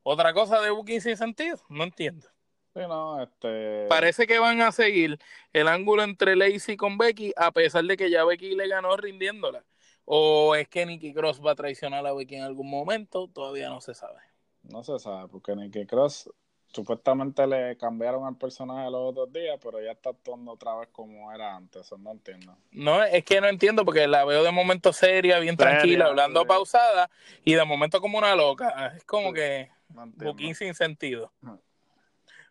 Otra 0.04 0.34
cosa 0.34 0.62
de 0.62 0.69
Booking 0.69 1.02
sin 1.02 1.17
sentido, 1.17 1.58
no 1.69 1.84
entiendo. 1.84 2.28
Sí, 2.74 2.80
no, 2.80 3.21
este... 3.21 3.88
Parece 3.89 4.26
que 4.26 4.39
van 4.39 4.62
a 4.62 4.71
seguir 4.71 5.19
el 5.52 5.67
ángulo 5.67 6.04
entre 6.04 6.38
Lacey 6.38 6.78
con 6.78 6.97
Becky, 6.97 7.34
a 7.36 7.52
pesar 7.52 7.84
de 7.84 7.97
que 7.97 8.10
ya 8.10 8.24
Becky 8.24 8.56
le 8.56 8.67
ganó 8.67 8.95
rindiéndola. 8.95 9.65
O 10.06 10.56
es 10.56 10.69
que 10.69 10.86
Nikki 10.86 11.13
Cross 11.13 11.41
va 11.45 11.52
a 11.52 11.56
traicionar 11.56 12.06
a 12.06 12.13
Becky 12.13 12.36
en 12.36 12.43
algún 12.43 12.69
momento, 12.69 13.28
todavía 13.28 13.69
no 13.69 13.82
se 13.82 13.93
sabe. 13.93 14.19
No 14.63 14.84
se 14.84 15.00
sabe, 15.00 15.28
porque 15.28 15.56
Nikki 15.56 15.86
Cross 15.86 16.30
supuestamente 16.72 17.46
le 17.46 17.78
cambiaron 17.78 18.26
al 18.26 18.36
personaje 18.36 18.90
los 18.90 19.12
otros 19.12 19.32
días, 19.32 19.60
pero 19.62 19.82
ya 19.82 19.92
está 19.92 20.12
actuando 20.12 20.54
otra 20.54 20.76
vez 20.76 20.90
como 20.92 21.32
era 21.32 21.56
antes, 21.56 21.86
eso 21.86 21.98
no 21.98 22.12
entiendo. 22.12 22.56
No, 22.72 23.04
es 23.04 23.24
que 23.24 23.42
no 23.42 23.48
entiendo 23.48 23.86
porque 23.86 24.08
la 24.08 24.26
veo 24.26 24.44
de 24.44 24.52
momento 24.52 24.94
seria, 24.94 25.40
bien 25.40 25.58
tranquila, 25.58 26.06
hablando 26.06 26.46
pausada 26.46 27.10
y 27.44 27.54
de 27.54 27.66
momento 27.66 28.02
como 28.02 28.18
una 28.18 28.36
loca. 28.36 28.94
Es 28.96 29.04
como 29.04 29.34
que 29.34 29.70
un 29.94 30.14
poquín 30.14 30.56
sin 30.56 30.74
sentido. 30.74 31.32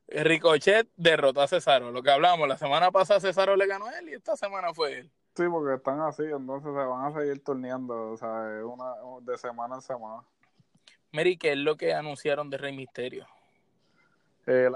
Ricochet 0.08 0.88
derrotó 0.96 1.40
a 1.40 1.48
Cesaro, 1.48 1.92
lo 1.92 2.02
que 2.02 2.10
hablamos, 2.10 2.48
la 2.48 2.58
semana 2.58 2.90
pasada 2.90 3.20
Cesaro 3.20 3.56
le 3.56 3.66
ganó 3.66 3.86
a 3.86 3.98
él 3.98 4.08
y 4.08 4.14
esta 4.14 4.36
semana 4.36 4.74
fue 4.74 4.98
él. 4.98 5.10
Sí, 5.36 5.44
porque 5.48 5.76
están 5.76 6.00
así, 6.00 6.24
entonces 6.24 6.72
se 6.72 6.84
van 6.84 7.04
a 7.04 7.18
seguir 7.18 7.42
turneando, 7.44 8.10
o 8.10 8.16
sea, 8.16 8.28
una, 8.64 8.92
de 9.22 9.38
semana 9.38 9.76
en 9.76 9.80
semana. 9.80 10.24
Mary, 11.12 11.36
¿qué 11.36 11.52
es 11.52 11.58
lo 11.58 11.76
que 11.76 11.94
anunciaron 11.94 12.50
de 12.50 12.58
Rey 12.58 12.76
Misterio? 12.76 13.26
Eh, 14.50 14.68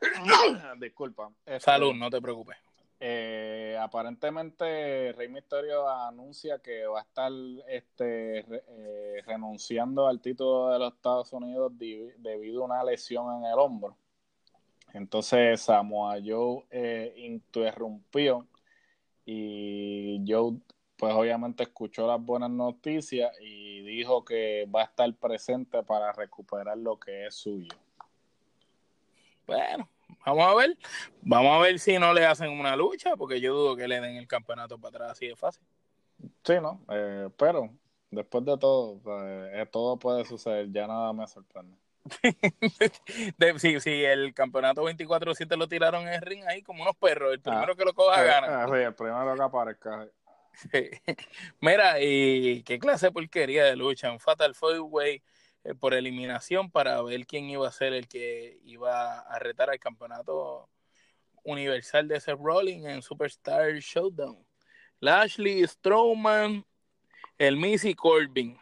Disculpa. 0.80 1.30
Este, 1.46 1.60
Salud, 1.60 1.94
no 1.94 2.10
te 2.10 2.20
preocupes. 2.20 2.56
Eh, 2.98 3.76
aparentemente 3.80 5.12
Rey 5.12 5.28
Misterio 5.28 5.88
anuncia 5.88 6.58
que 6.58 6.86
va 6.86 7.00
a 7.00 7.02
estar 7.02 7.32
este, 7.68 8.38
eh, 8.40 9.22
renunciando 9.24 10.06
al 10.06 10.20
título 10.20 10.70
de 10.70 10.78
los 10.80 10.94
Estados 10.94 11.32
Unidos 11.32 11.72
debido 11.76 12.62
a 12.62 12.66
una 12.66 12.84
lesión 12.84 13.36
en 13.36 13.44
el 13.44 13.58
hombro. 13.58 13.96
Entonces 14.92 15.60
Samoa 15.60 16.16
Joe 16.24 16.64
interrumpió 17.16 18.46
y 19.24 20.22
Joe 20.26 20.56
pues 20.96 21.14
obviamente 21.14 21.64
escuchó 21.64 22.06
las 22.06 22.24
buenas 22.24 22.50
noticias 22.50 23.32
y 23.40 23.82
dijo 23.82 24.24
que 24.24 24.68
va 24.72 24.82
a 24.82 24.84
estar 24.84 25.12
presente 25.14 25.82
para 25.82 26.12
recuperar 26.12 26.78
lo 26.78 26.98
que 27.00 27.26
es 27.26 27.34
suyo. 27.34 27.74
Bueno, 29.46 29.88
vamos 30.24 30.46
a 30.46 30.54
ver. 30.54 30.76
Vamos 31.22 31.52
a 31.52 31.58
ver 31.58 31.78
si 31.78 31.98
no 31.98 32.12
le 32.12 32.26
hacen 32.26 32.50
una 32.50 32.76
lucha, 32.76 33.16
porque 33.16 33.40
yo 33.40 33.54
dudo 33.54 33.76
que 33.76 33.88
le 33.88 34.00
den 34.00 34.16
el 34.16 34.26
campeonato 34.26 34.78
para 34.78 34.96
atrás 34.96 35.10
así 35.12 35.28
de 35.28 35.36
fácil. 35.36 35.64
Sí, 36.44 36.54
¿no? 36.60 36.80
Eh, 36.90 37.28
pero 37.36 37.70
después 38.10 38.44
de 38.44 38.56
todo, 38.58 39.00
eh, 39.26 39.66
todo 39.70 39.98
puede 39.98 40.24
suceder, 40.24 40.70
ya 40.70 40.86
nada 40.86 41.12
me 41.12 41.26
sorprende. 41.26 41.76
Si 43.58 43.80
sí, 43.80 44.04
el 44.04 44.34
campeonato 44.34 44.82
24-7 44.82 45.56
lo 45.56 45.68
tiraron 45.68 46.02
en 46.08 46.14
el 46.14 46.20
ring 46.20 46.44
ahí 46.46 46.62
como 46.62 46.82
unos 46.82 46.96
perros. 46.96 47.32
El 47.32 47.40
ah, 47.40 47.42
primero 47.42 47.76
que 47.76 47.84
lo 47.84 47.94
coja 47.94 48.22
eh, 48.22 48.26
gana. 48.26 48.66
sí, 48.66 48.74
el 48.74 48.94
primero 48.94 49.34
que 49.34 49.42
aparezca. 49.42 50.08
Mira, 51.60 52.00
y 52.00 52.62
qué 52.64 52.78
clase 52.78 53.06
de 53.06 53.12
porquería 53.12 53.64
de 53.64 53.76
lucha. 53.76 54.10
Un 54.12 54.20
Fatal 54.20 54.54
Four 54.54 54.80
Way 54.80 55.22
por 55.78 55.94
eliminación 55.94 56.70
para 56.70 57.00
ver 57.02 57.26
quién 57.26 57.48
iba 57.48 57.68
a 57.68 57.72
ser 57.72 57.92
el 57.92 58.08
que 58.08 58.58
iba 58.64 59.20
a 59.20 59.38
retar 59.38 59.70
al 59.70 59.78
campeonato 59.78 60.68
universal 61.44 62.08
de 62.08 62.20
Seth 62.20 62.38
Rollins 62.38 62.86
en 62.86 63.02
Superstar 63.02 63.72
Showdown. 63.74 64.44
Lashley 65.00 65.66
Strowman, 65.66 66.64
el 67.38 67.56
Missy 67.56 67.94
Corbin. 67.94 68.58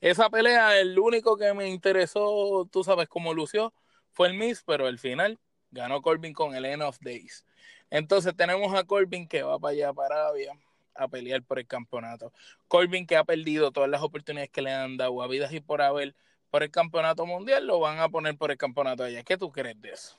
Esa 0.00 0.28
pelea, 0.28 0.80
el 0.80 0.98
único 0.98 1.36
que 1.36 1.54
me 1.54 1.68
interesó, 1.68 2.68
tú 2.70 2.82
sabes 2.82 3.08
cómo 3.08 3.32
lució, 3.32 3.72
fue 4.10 4.28
el 4.28 4.34
Miss, 4.34 4.62
pero 4.66 4.86
al 4.86 4.98
final 4.98 5.38
ganó 5.70 6.02
Corbin 6.02 6.32
con 6.32 6.54
el 6.56 6.64
End 6.64 6.82
of 6.82 6.98
Days. 7.00 7.46
Entonces 7.88 8.34
tenemos 8.36 8.74
a 8.74 8.84
Corbin 8.84 9.28
que 9.28 9.42
va 9.42 9.58
para 9.58 9.72
allá, 9.72 9.92
para 9.92 10.16
Arabia 10.16 10.58
a 10.94 11.08
pelear 11.08 11.42
por 11.42 11.58
el 11.58 11.66
campeonato. 11.66 12.32
Corbin, 12.68 13.06
que 13.06 13.16
ha 13.16 13.24
perdido 13.24 13.70
todas 13.72 13.90
las 13.90 14.02
oportunidades 14.02 14.50
que 14.50 14.62
le 14.62 14.72
han 14.72 14.96
dado 14.96 15.22
a 15.22 15.28
vidas 15.28 15.52
y 15.52 15.60
por 15.60 15.82
haber 15.82 16.14
por 16.50 16.62
el 16.62 16.70
campeonato 16.70 17.24
mundial, 17.24 17.66
lo 17.66 17.80
van 17.80 17.98
a 17.98 18.10
poner 18.10 18.36
por 18.36 18.50
el 18.50 18.58
campeonato 18.58 19.04
allá. 19.04 19.22
¿Qué 19.22 19.38
tú 19.38 19.50
crees 19.50 19.80
de 19.80 19.90
eso? 19.90 20.18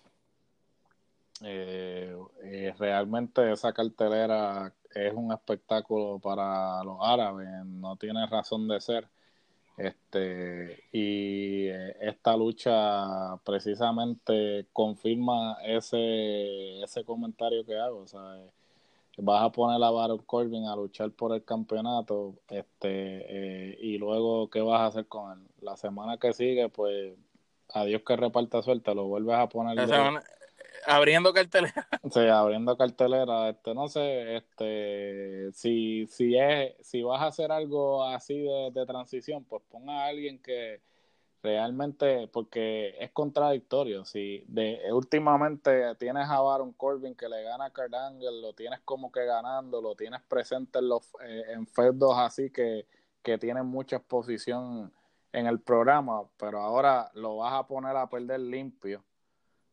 Eh, 1.41 2.15
eh, 2.43 2.73
realmente 2.79 3.51
esa 3.51 3.73
cartelera 3.73 4.73
es 4.93 5.13
un 5.13 5.31
espectáculo 5.31 6.19
para 6.19 6.83
los 6.83 6.97
árabes, 7.01 7.47
no 7.65 7.95
tiene 7.97 8.25
razón 8.27 8.67
de 8.67 8.81
ser. 8.81 9.07
Este, 9.77 10.83
y 10.91 11.67
eh, 11.67 11.95
esta 12.01 12.37
lucha 12.37 13.35
precisamente 13.43 14.67
confirma 14.71 15.57
ese, 15.63 16.81
ese 16.83 17.03
comentario 17.03 17.65
que 17.65 17.77
hago. 17.77 18.07
Sea, 18.07 18.19
vas 19.17 19.43
a 19.43 19.51
poner 19.51 19.83
a 19.83 19.91
Baron 19.91 20.19
Corbin 20.19 20.65
a 20.65 20.75
luchar 20.75 21.11
por 21.11 21.33
el 21.33 21.43
campeonato, 21.43 22.35
este, 22.49 23.71
eh, 23.71 23.77
y 23.79 23.97
luego, 23.97 24.49
¿qué 24.49 24.61
vas 24.61 24.81
a 24.81 24.85
hacer 24.87 25.07
con 25.07 25.31
él? 25.31 25.47
La 25.61 25.77
semana 25.77 26.17
que 26.17 26.33
sigue, 26.33 26.69
pues, 26.69 27.13
adiós 27.69 28.01
que 28.05 28.15
reparta 28.15 28.61
suerte, 28.61 28.93
lo 28.95 29.05
vuelves 29.05 29.35
a 29.35 29.47
poner. 29.49 29.79
abriendo 30.85 31.33
cartelera. 31.33 31.87
Sí, 32.11 32.19
abriendo 32.19 32.75
cartelera, 32.75 33.49
este, 33.49 33.73
no 33.73 33.87
sé, 33.87 34.37
este, 34.37 35.51
si, 35.53 36.05
si 36.07 36.37
es, 36.37 36.75
si 36.81 37.01
vas 37.01 37.21
a 37.21 37.27
hacer 37.27 37.51
algo 37.51 38.03
así 38.03 38.39
de, 38.39 38.71
de 38.73 38.85
transición, 38.85 39.43
pues 39.45 39.61
ponga 39.69 40.03
a 40.03 40.07
alguien 40.07 40.41
que 40.41 40.81
realmente 41.43 42.29
porque 42.29 42.95
es 42.99 43.11
contradictorio. 43.11 44.05
Si 44.05 44.45
de 44.47 44.79
últimamente 44.91 45.93
tienes 45.95 46.27
a 46.29 46.39
Baron 46.39 46.71
Corbin 46.71 47.15
que 47.15 47.27
le 47.27 47.43
gana 47.43 47.65
a 47.65 47.69
Kurt 47.69 47.91
lo 48.21 48.53
tienes 48.53 48.79
como 48.85 49.11
que 49.11 49.25
ganando, 49.25 49.81
lo 49.81 49.93
tienes 49.93 50.21
presente 50.21 50.79
en 50.79 50.87
los 50.87 51.03
eh, 51.21 51.43
en 51.49 51.67
feudos 51.67 52.17
así 52.17 52.49
que, 52.49 52.87
que 53.21 53.37
tienen 53.37 53.65
mucha 53.65 53.97
exposición 53.97 54.91
en 55.33 55.47
el 55.47 55.59
programa, 55.59 56.23
pero 56.37 56.61
ahora 56.61 57.11
lo 57.13 57.37
vas 57.37 57.53
a 57.53 57.67
poner 57.67 57.97
a 57.97 58.07
perder 58.07 58.39
limpio 58.39 59.03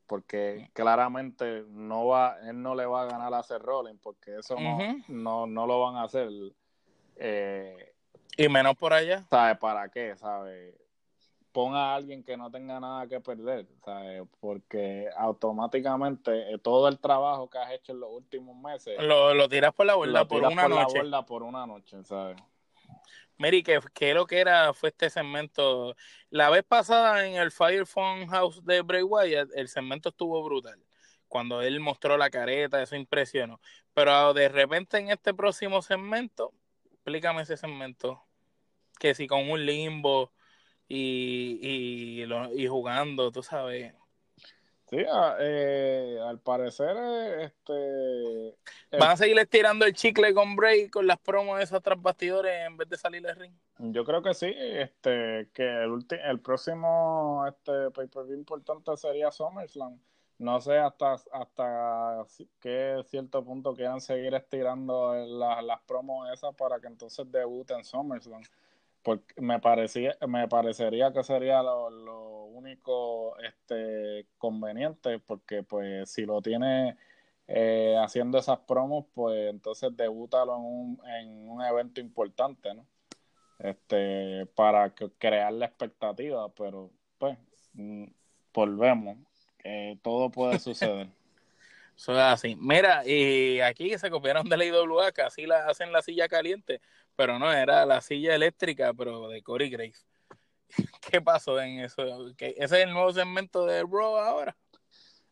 porque 0.06 0.70
claramente 0.72 1.64
no 1.68 2.09
va 2.09 2.37
él 2.42 2.61
no 2.61 2.74
le 2.74 2.85
va 2.85 3.02
a 3.02 3.04
ganar 3.04 3.33
a 3.33 3.38
hacer 3.38 3.62
rolling 3.62 3.96
porque 4.02 4.38
eso 4.38 4.56
no, 4.59 4.78
no, 5.06 5.46
no 5.46 5.66
lo 5.68 5.80
van 5.83 5.96
a 5.96 6.02
hacer 6.02 6.28
eh, 7.14 7.94
y 8.37 8.48
menos 8.48 8.76
por 8.76 8.92
allá. 8.92 9.24
sabe 9.30 9.54
para 9.54 9.88
qué 9.88 10.16
sabe 10.16 10.74
ponga 11.52 11.92
a 11.92 11.94
alguien 11.96 12.22
que 12.22 12.36
no 12.36 12.50
tenga 12.50 12.78
nada 12.78 13.06
que 13.06 13.20
perder, 13.20 13.66
¿sabes? 13.84 14.22
Porque 14.40 15.08
automáticamente 15.16 16.52
eh, 16.52 16.58
todo 16.58 16.88
el 16.88 16.98
trabajo 16.98 17.50
que 17.50 17.58
has 17.58 17.72
hecho 17.72 17.92
en 17.92 18.00
los 18.00 18.10
últimos 18.10 18.56
meses 18.56 18.96
lo, 19.00 19.34
lo 19.34 19.48
tiras 19.48 19.72
por 19.74 19.86
la 19.86 19.94
borda 19.94 20.24
por 20.26 20.44
una 20.44 20.62
por 20.62 20.70
noche. 20.70 20.98
La 20.98 21.02
borda 21.02 21.26
por 21.26 21.42
una 21.42 21.66
noche, 21.66 22.04
¿sabes? 22.04 22.36
Mary, 23.36 23.62
¿qué, 23.62 23.80
¿qué, 23.94 24.12
lo 24.12 24.26
que 24.26 24.38
era 24.38 24.74
fue 24.74 24.90
este 24.90 25.08
segmento? 25.08 25.96
La 26.28 26.50
vez 26.50 26.62
pasada 26.62 27.26
en 27.26 27.36
el 27.36 27.50
Fire 27.50 27.86
Phone 27.86 28.26
House 28.28 28.62
de 28.64 28.82
Bray 28.82 29.02
Wyatt, 29.02 29.48
el 29.54 29.68
segmento 29.68 30.10
estuvo 30.10 30.42
brutal. 30.44 30.78
cuando 31.26 31.62
él 31.62 31.80
mostró 31.80 32.18
la 32.18 32.28
careta, 32.28 32.82
eso 32.82 32.96
impresionó. 32.96 33.60
Pero 33.94 34.34
de 34.34 34.48
repente 34.48 34.98
en 34.98 35.10
este 35.10 35.32
próximo 35.32 35.80
segmento, 35.80 36.52
explícame 36.92 37.42
ese 37.42 37.56
segmento, 37.56 38.22
que 38.98 39.14
si 39.14 39.26
con 39.26 39.48
un 39.50 39.64
limbo 39.64 40.32
y, 40.90 41.61
y, 41.62 42.62
y 42.62 42.66
jugando, 42.66 43.31
tú 43.31 43.42
sabes. 43.44 43.94
Sí, 44.88 44.96
eh, 44.98 46.18
al 46.20 46.40
parecer, 46.40 46.96
este. 47.42 48.57
¿Van 48.98 49.11
a 49.12 49.16
seguir 49.16 49.38
estirando 49.38 49.87
el 49.87 49.94
chicle 49.94 50.35
con 50.35 50.57
Bray 50.57 50.90
con 50.90 51.07
las 51.07 51.18
promos 51.20 51.59
de 51.59 51.64
esos 51.64 51.81
tras 51.81 52.03
bastidores 52.03 52.66
en 52.66 52.76
vez 52.76 52.88
de 52.88 52.96
salir 52.96 53.22
del 53.22 53.37
ring? 53.37 53.55
Yo 53.79 54.05
creo 54.05 54.20
que 54.20 54.35
sí, 54.35 54.53
este, 54.53 55.48
que 55.55 55.62
el, 55.62 56.05
el 56.24 56.40
próximo 56.40 57.46
este, 57.46 57.92
pay-per-view 57.92 58.37
importante 58.37 58.96
sería 58.96 59.31
SummerSlam. 59.31 59.96
No 60.38 60.61
sé 60.61 60.76
hasta, 60.76 61.12
hasta 61.33 62.24
qué 62.59 63.00
cierto 63.07 63.44
punto 63.44 63.74
quieran 63.74 64.00
seguir 64.00 64.35
estirando 64.35 65.14
las 65.14 65.81
promos 65.83 66.29
esas 66.33 66.53
para 66.57 66.81
que 66.81 66.88
entonces 66.88 67.31
debuten 67.31 67.85
SummerSlam 67.85 68.42
porque 69.02 69.40
me 69.40 69.60
parecía 69.60 70.16
me 70.26 70.48
parecería 70.48 71.12
que 71.12 71.22
sería 71.22 71.62
lo, 71.62 72.46
único 72.50 73.38
este 73.38 74.26
conveniente 74.36 75.18
porque 75.18 75.62
pues 75.62 76.10
si 76.10 76.26
lo 76.26 76.42
tiene 76.42 76.98
eh, 77.48 77.96
haciendo 77.98 78.38
esas 78.38 78.58
promos 78.58 79.06
pues 79.14 79.48
entonces 79.48 79.96
debútalo 79.96 80.56
en 80.56 80.62
un, 80.62 81.00
en 81.06 81.48
un 81.48 81.62
evento 81.62 82.02
importante 82.02 82.74
no 82.74 82.86
este 83.58 84.44
para 84.54 84.92
crear 84.94 85.52
la 85.54 85.66
expectativa 85.66 86.50
pero 86.50 86.90
pues 87.18 87.38
mm, 87.72 88.08
volvemos. 88.52 89.18
Todo 90.02 90.30
puede 90.30 90.58
suceder. 90.58 91.08
Eso 91.96 92.12
es 92.12 92.18
así. 92.18 92.56
Mira, 92.56 93.06
y 93.06 93.60
aquí 93.60 93.96
se 93.98 94.10
copiaron 94.10 94.48
de 94.48 94.56
la 94.56 94.64
IWA, 94.64 95.12
así 95.26 95.44
la 95.46 95.66
hacen 95.66 95.92
la 95.92 96.02
silla 96.02 96.28
caliente 96.28 96.80
pero 97.20 97.38
no, 97.38 97.52
era 97.52 97.85
la 97.85 98.00
silla 98.00 98.35
eléctrica, 98.35 98.94
pero 98.94 99.28
de 99.28 99.42
Corey 99.42 99.68
Grace. 99.68 100.06
¿Qué 101.02 101.20
pasó 101.20 101.61
en 101.61 101.80
eso? 101.80 102.02
¿Ese 102.38 102.54
es 102.56 102.72
el 102.72 102.94
nuevo 102.94 103.12
segmento 103.12 103.66
de 103.66 103.83
Raw 103.83 104.16
ahora? 104.16 104.56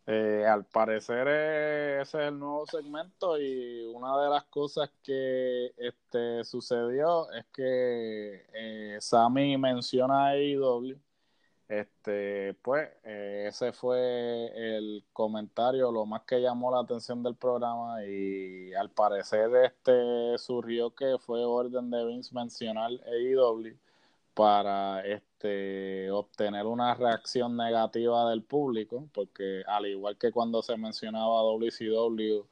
Eh, 0.07 0.45
al 0.47 0.67
parecer 0.67 1.27
eh, 1.31 2.01
ese 2.03 2.19
es 2.19 2.29
el 2.29 2.39
nuevo 2.39 2.67
segmento 2.67 3.41
y 3.41 3.87
una 3.87 4.21
de 4.23 4.29
las 4.29 4.45
cosas 4.45 4.91
que 5.03 5.73
este, 5.79 6.45
sucedió 6.45 7.33
es 7.33 7.47
que 7.55 8.45
eh, 8.53 8.99
Sammy 9.01 9.57
menciona 9.57 10.27
a 10.27 10.31
AEW 10.33 10.95
este, 11.69 12.55
pues, 12.63 12.89
eh, 13.05 13.47
ese 13.49 13.73
fue 13.73 14.51
el 14.57 15.05
comentario, 15.13 15.93
lo 15.93 16.07
más 16.07 16.23
que 16.23 16.41
llamó 16.41 16.71
la 16.71 16.81
atención 16.81 17.23
del 17.23 17.37
programa 17.37 18.05
y 18.07 18.73
al 18.75 18.91
parecer 18.91 19.51
este 19.65 20.39
surgió 20.39 20.95
que 20.95 21.19
fue 21.19 21.45
orden 21.45 21.91
de 21.91 22.07
Vince 22.07 22.35
mencionar 22.35 22.91
AEW 23.07 23.77
para 24.35 25.05
este 25.05 26.11
obtener 26.11 26.67
una 26.67 26.95
reacción 26.95 27.57
negativa 27.57 28.31
del 28.31 28.43
público, 28.43 29.09
porque 29.13 29.63
al 29.67 29.87
igual 29.87 30.17
que 30.17 30.33
cuando 30.33 30.63
se 30.63 30.77
mencionaba 30.77 31.43
WCW 31.43 32.47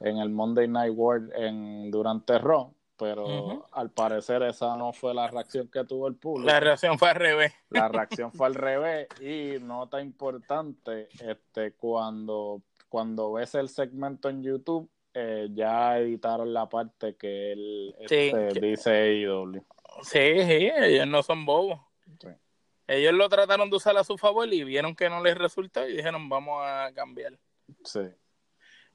en 0.00 0.18
el 0.18 0.30
Monday 0.30 0.68
Night 0.68 0.92
War 0.96 1.22
en 1.36 1.90
durante 1.90 2.38
Raw, 2.38 2.74
pero 2.98 3.66
al 3.72 3.90
parecer 3.90 4.42
esa 4.42 4.76
no 4.76 4.92
fue 4.92 5.14
la 5.14 5.28
reacción 5.28 5.68
que 5.68 5.84
tuvo 5.84 6.08
el 6.08 6.16
público. 6.16 6.50
La 6.50 6.60
reacción 6.60 6.98
fue 6.98 7.10
al 7.10 7.14
revés. 7.14 7.54
La 7.70 7.88
reacción 7.88 8.32
fue 8.32 8.48
al 8.48 8.54
revés 8.54 9.08
y 9.20 9.58
nota 9.60 10.00
importante, 10.00 11.08
este 11.20 11.72
cuando 11.72 12.62
cuando 12.88 13.32
ves 13.32 13.54
el 13.54 13.68
segmento 13.68 14.28
en 14.28 14.42
YouTube 14.42 14.90
eh, 15.14 15.48
ya 15.52 15.98
editaron 15.98 16.52
la 16.52 16.68
parte 16.68 17.16
que 17.16 17.52
él 17.52 17.94
este, 18.00 18.60
dice 18.60 18.90
AEW. 18.90 19.64
Sí, 20.02 20.42
sí, 20.44 20.70
ellos 20.76 21.06
no 21.06 21.22
son 21.22 21.44
bobos. 21.44 21.80
Ellos 22.86 23.12
lo 23.12 23.28
trataron 23.28 23.68
de 23.68 23.76
usar 23.76 23.96
a 23.98 24.04
su 24.04 24.16
favor 24.16 24.50
y 24.52 24.64
vieron 24.64 24.96
que 24.96 25.10
no 25.10 25.22
les 25.22 25.36
resultó 25.36 25.86
y 25.86 25.96
dijeron 25.96 26.28
vamos 26.28 26.62
a 26.64 26.90
cambiar. 26.94 27.38
Sí. 27.84 28.00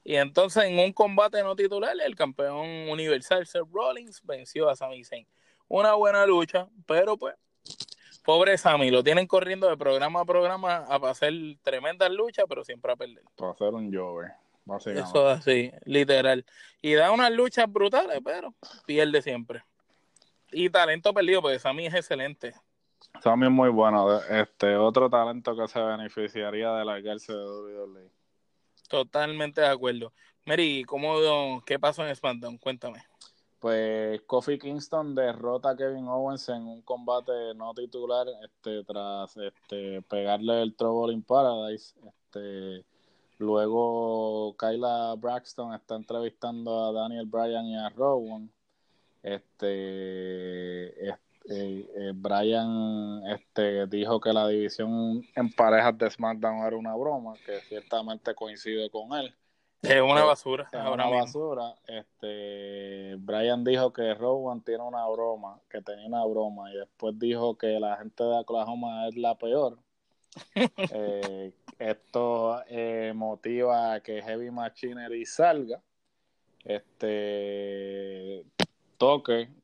Y 0.04 0.16
entonces 0.16 0.64
en 0.64 0.78
un 0.78 0.92
combate 0.92 1.42
no 1.42 1.56
titular, 1.56 1.96
el 2.04 2.14
campeón 2.14 2.90
universal 2.90 3.46
Seth 3.46 3.66
Rollins 3.72 4.20
venció 4.22 4.68
a 4.68 4.76
Sami 4.76 5.02
Zayn. 5.02 5.26
Una 5.66 5.94
buena 5.94 6.26
lucha, 6.26 6.68
pero 6.86 7.16
pues, 7.16 7.34
pobre 8.22 8.58
Sami, 8.58 8.90
lo 8.90 9.02
tienen 9.02 9.26
corriendo 9.26 9.66
de 9.66 9.78
programa 9.78 10.20
a 10.20 10.24
programa 10.26 10.76
a 10.76 10.96
hacer 11.08 11.32
tremendas 11.62 12.10
luchas, 12.10 12.44
pero 12.46 12.62
siempre 12.62 12.92
a 12.92 12.96
perder. 12.96 13.24
Para 13.34 13.52
hacer 13.52 13.68
un 13.68 13.92
jover, 13.92 14.32
básicamente. 14.66 15.08
Eso 15.08 15.30
es 15.30 15.38
así, 15.38 15.72
literal. 15.86 16.44
Y 16.82 16.92
da 16.92 17.10
unas 17.10 17.32
luchas 17.32 17.72
brutales, 17.72 18.20
pero 18.22 18.54
pierde 18.86 19.22
siempre. 19.22 19.64
Y 20.52 20.68
talento 20.68 21.14
perdido, 21.14 21.40
porque 21.40 21.58
Sami 21.58 21.86
es 21.86 21.94
excelente. 21.94 22.54
Sami 23.22 23.46
es 23.46 23.52
muy 23.52 23.70
bueno. 23.70 24.20
Este, 24.20 24.76
otro 24.76 25.08
talento 25.08 25.56
que 25.56 25.66
se 25.66 25.80
beneficiaría 25.80 26.72
de 26.74 26.84
la 26.84 27.02
cárcel 27.02 27.36
de 27.36 27.42
WWE. 27.42 28.23
Totalmente 28.88 29.60
de 29.60 29.68
acuerdo. 29.68 30.12
Mary, 30.46 30.84
¿cómo, 30.84 31.62
¿qué 31.64 31.78
pasó 31.78 32.06
en 32.06 32.14
SmackDown? 32.14 32.58
Cuéntame. 32.58 33.02
Pues 33.58 34.20
Kofi 34.26 34.58
Kingston 34.58 35.14
derrota 35.14 35.70
a 35.70 35.76
Kevin 35.76 36.06
Owens 36.06 36.50
en 36.50 36.66
un 36.66 36.82
combate 36.82 37.54
no 37.54 37.72
titular 37.72 38.26
este, 38.44 38.84
tras 38.84 39.34
este, 39.38 40.02
pegarle 40.02 40.60
el 40.60 40.76
Trouble 40.76 41.14
in 41.14 41.22
Paradise. 41.22 41.94
Este, 42.06 42.84
luego 43.38 44.54
Kyla 44.58 45.14
Braxton 45.16 45.72
está 45.72 45.96
entrevistando 45.96 46.84
a 46.84 46.92
Daniel 46.92 47.24
Bryan 47.24 47.64
y 47.64 47.76
a 47.76 47.88
Rowan. 47.88 48.52
Este, 49.22 51.08
este 51.08 51.23
eh, 51.46 51.86
eh, 51.94 52.12
Brian 52.14 53.22
este, 53.26 53.86
dijo 53.86 54.18
que 54.18 54.32
la 54.32 54.48
división 54.48 55.22
en 55.34 55.52
parejas 55.52 55.98
de 55.98 56.10
SmackDown 56.10 56.66
era 56.66 56.76
una 56.76 56.94
broma, 56.96 57.34
que 57.44 57.60
ciertamente 57.60 58.34
coincide 58.34 58.88
con 58.88 59.12
él. 59.12 59.34
Es 59.82 60.00
una 60.00 60.22
eh, 60.22 60.24
basura. 60.24 60.68
Es 60.72 60.88
una 60.90 61.06
basura. 61.08 61.74
Este, 61.86 63.16
Brian 63.18 63.62
dijo 63.62 63.92
que 63.92 64.14
Rowan 64.14 64.62
tiene 64.62 64.82
una 64.82 65.06
broma, 65.06 65.60
que 65.68 65.82
tenía 65.82 66.06
una 66.06 66.24
broma, 66.24 66.72
y 66.72 66.76
después 66.76 67.18
dijo 67.18 67.58
que 67.58 67.78
la 67.78 67.98
gente 67.98 68.24
de 68.24 68.38
Oklahoma 68.38 69.08
es 69.08 69.16
la 69.16 69.36
peor. 69.36 69.78
esto 71.78 72.62
motiva 73.14 73.92
a 73.92 74.00
que 74.00 74.22
Heavy 74.22 74.50
Machinery 74.50 75.26
salga. 75.26 75.82
Este 76.64 78.46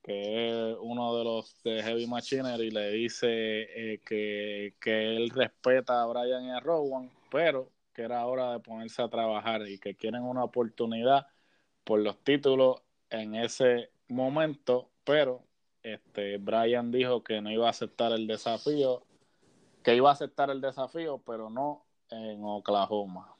Que 0.02 0.70
es 0.70 0.76
uno 0.80 1.16
de 1.16 1.24
los 1.24 1.62
de 1.62 1.82
Heavy 1.82 2.06
Machinery, 2.06 2.70
le 2.70 2.90
dice 2.90 3.26
eh, 3.28 4.00
que, 4.04 4.74
él 4.84 5.30
respeta 5.30 6.02
a 6.02 6.06
Brian 6.06 6.44
y 6.44 6.50
a 6.50 6.60
Rowan, 6.60 7.10
pero 7.30 7.70
que 7.94 8.02
era 8.02 8.26
hora 8.26 8.52
de 8.52 8.60
ponerse 8.60 9.02
a 9.02 9.08
trabajar 9.08 9.66
y 9.66 9.78
que 9.78 9.94
quieren 9.94 10.22
una 10.22 10.44
oportunidad 10.44 11.26
por 11.84 12.00
los 12.00 12.18
títulos 12.22 12.82
en 13.08 13.34
ese 13.34 13.90
momento, 14.08 14.90
pero 15.04 15.42
este 15.82 16.36
Brian 16.36 16.90
dijo 16.90 17.24
que 17.24 17.40
no 17.40 17.50
iba 17.50 17.66
a 17.66 17.70
aceptar 17.70 18.12
el 18.12 18.26
desafío, 18.26 19.02
que 19.82 19.94
iba 19.94 20.10
a 20.10 20.12
aceptar 20.12 20.50
el 20.50 20.60
desafío, 20.60 21.18
pero 21.24 21.48
no 21.48 21.86
en 22.10 22.44
Oklahoma. 22.44 23.34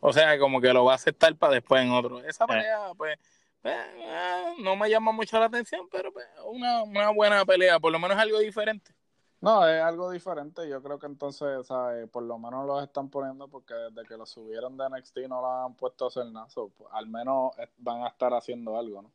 O 0.00 0.12
sea, 0.12 0.38
como 0.38 0.60
que 0.60 0.72
lo 0.72 0.84
va 0.84 0.92
a 0.92 0.96
aceptar 0.96 1.34
para 1.36 1.54
después 1.54 1.82
en 1.82 1.90
otro. 1.90 2.22
Esa 2.24 2.46
pelea, 2.46 2.92
pues, 2.96 3.18
eh, 3.64 4.54
no 4.60 4.76
me 4.76 4.90
llama 4.90 5.12
mucho 5.12 5.38
la 5.38 5.46
atención, 5.46 5.88
pero 5.90 6.12
pues, 6.12 6.26
una, 6.44 6.82
una 6.82 7.10
buena 7.10 7.44
pelea, 7.44 7.80
por 7.80 7.92
lo 7.92 7.98
menos 7.98 8.16
algo 8.18 8.38
diferente. 8.38 8.94
No, 9.40 9.68
es 9.68 9.82
algo 9.82 10.10
diferente. 10.10 10.66
Yo 10.68 10.82
creo 10.82 10.98
que 10.98 11.06
entonces, 11.06 11.66
¿sabes? 11.66 12.08
Por 12.08 12.22
lo 12.22 12.38
menos 12.38 12.66
los 12.66 12.82
están 12.82 13.10
poniendo 13.10 13.46
porque 13.48 13.74
desde 13.74 14.08
que 14.08 14.16
lo 14.16 14.24
subieron 14.24 14.76
de 14.78 14.88
NXT 14.88 15.18
no 15.28 15.42
lo 15.42 15.64
han 15.66 15.74
puesto 15.74 16.06
a 16.06 16.08
hacer 16.08 16.26
nada. 16.26 16.46
al 16.92 17.06
menos 17.06 17.52
van 17.76 18.04
a 18.04 18.08
estar 18.08 18.32
haciendo 18.32 18.78
algo, 18.78 19.02
¿no? 19.02 19.12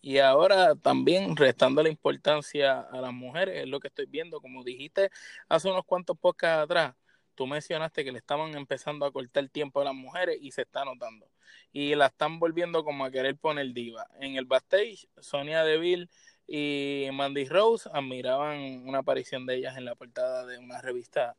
Y 0.00 0.18
ahora 0.18 0.76
también 0.76 1.36
restando 1.36 1.82
la 1.82 1.88
importancia 1.88 2.80
a 2.80 3.00
las 3.00 3.12
mujeres, 3.12 3.62
es 3.62 3.68
lo 3.68 3.80
que 3.80 3.88
estoy 3.88 4.06
viendo. 4.06 4.40
Como 4.40 4.62
dijiste 4.62 5.10
hace 5.48 5.68
unos 5.68 5.84
cuantos 5.84 6.16
podcasts 6.16 6.64
atrás, 6.64 6.94
tú 7.40 7.46
mencionaste 7.46 8.04
que 8.04 8.12
le 8.12 8.18
estaban 8.18 8.54
empezando 8.54 9.06
a 9.06 9.12
cortar 9.12 9.42
el 9.42 9.50
tiempo 9.50 9.80
a 9.80 9.84
las 9.84 9.94
mujeres 9.94 10.36
y 10.42 10.50
se 10.50 10.60
está 10.60 10.84
notando. 10.84 11.26
Y 11.72 11.94
la 11.94 12.08
están 12.08 12.38
volviendo 12.38 12.84
como 12.84 13.02
a 13.02 13.10
querer 13.10 13.34
poner 13.34 13.72
diva. 13.72 14.06
En 14.20 14.36
el 14.36 14.44
backstage, 14.44 15.08
Sonia 15.20 15.64
Deville 15.64 16.10
y 16.46 17.08
Mandy 17.14 17.46
Rose 17.46 17.88
admiraban 17.94 18.86
una 18.86 18.98
aparición 18.98 19.46
de 19.46 19.56
ellas 19.56 19.78
en 19.78 19.86
la 19.86 19.94
portada 19.94 20.44
de 20.44 20.58
una 20.58 20.82
revista 20.82 21.34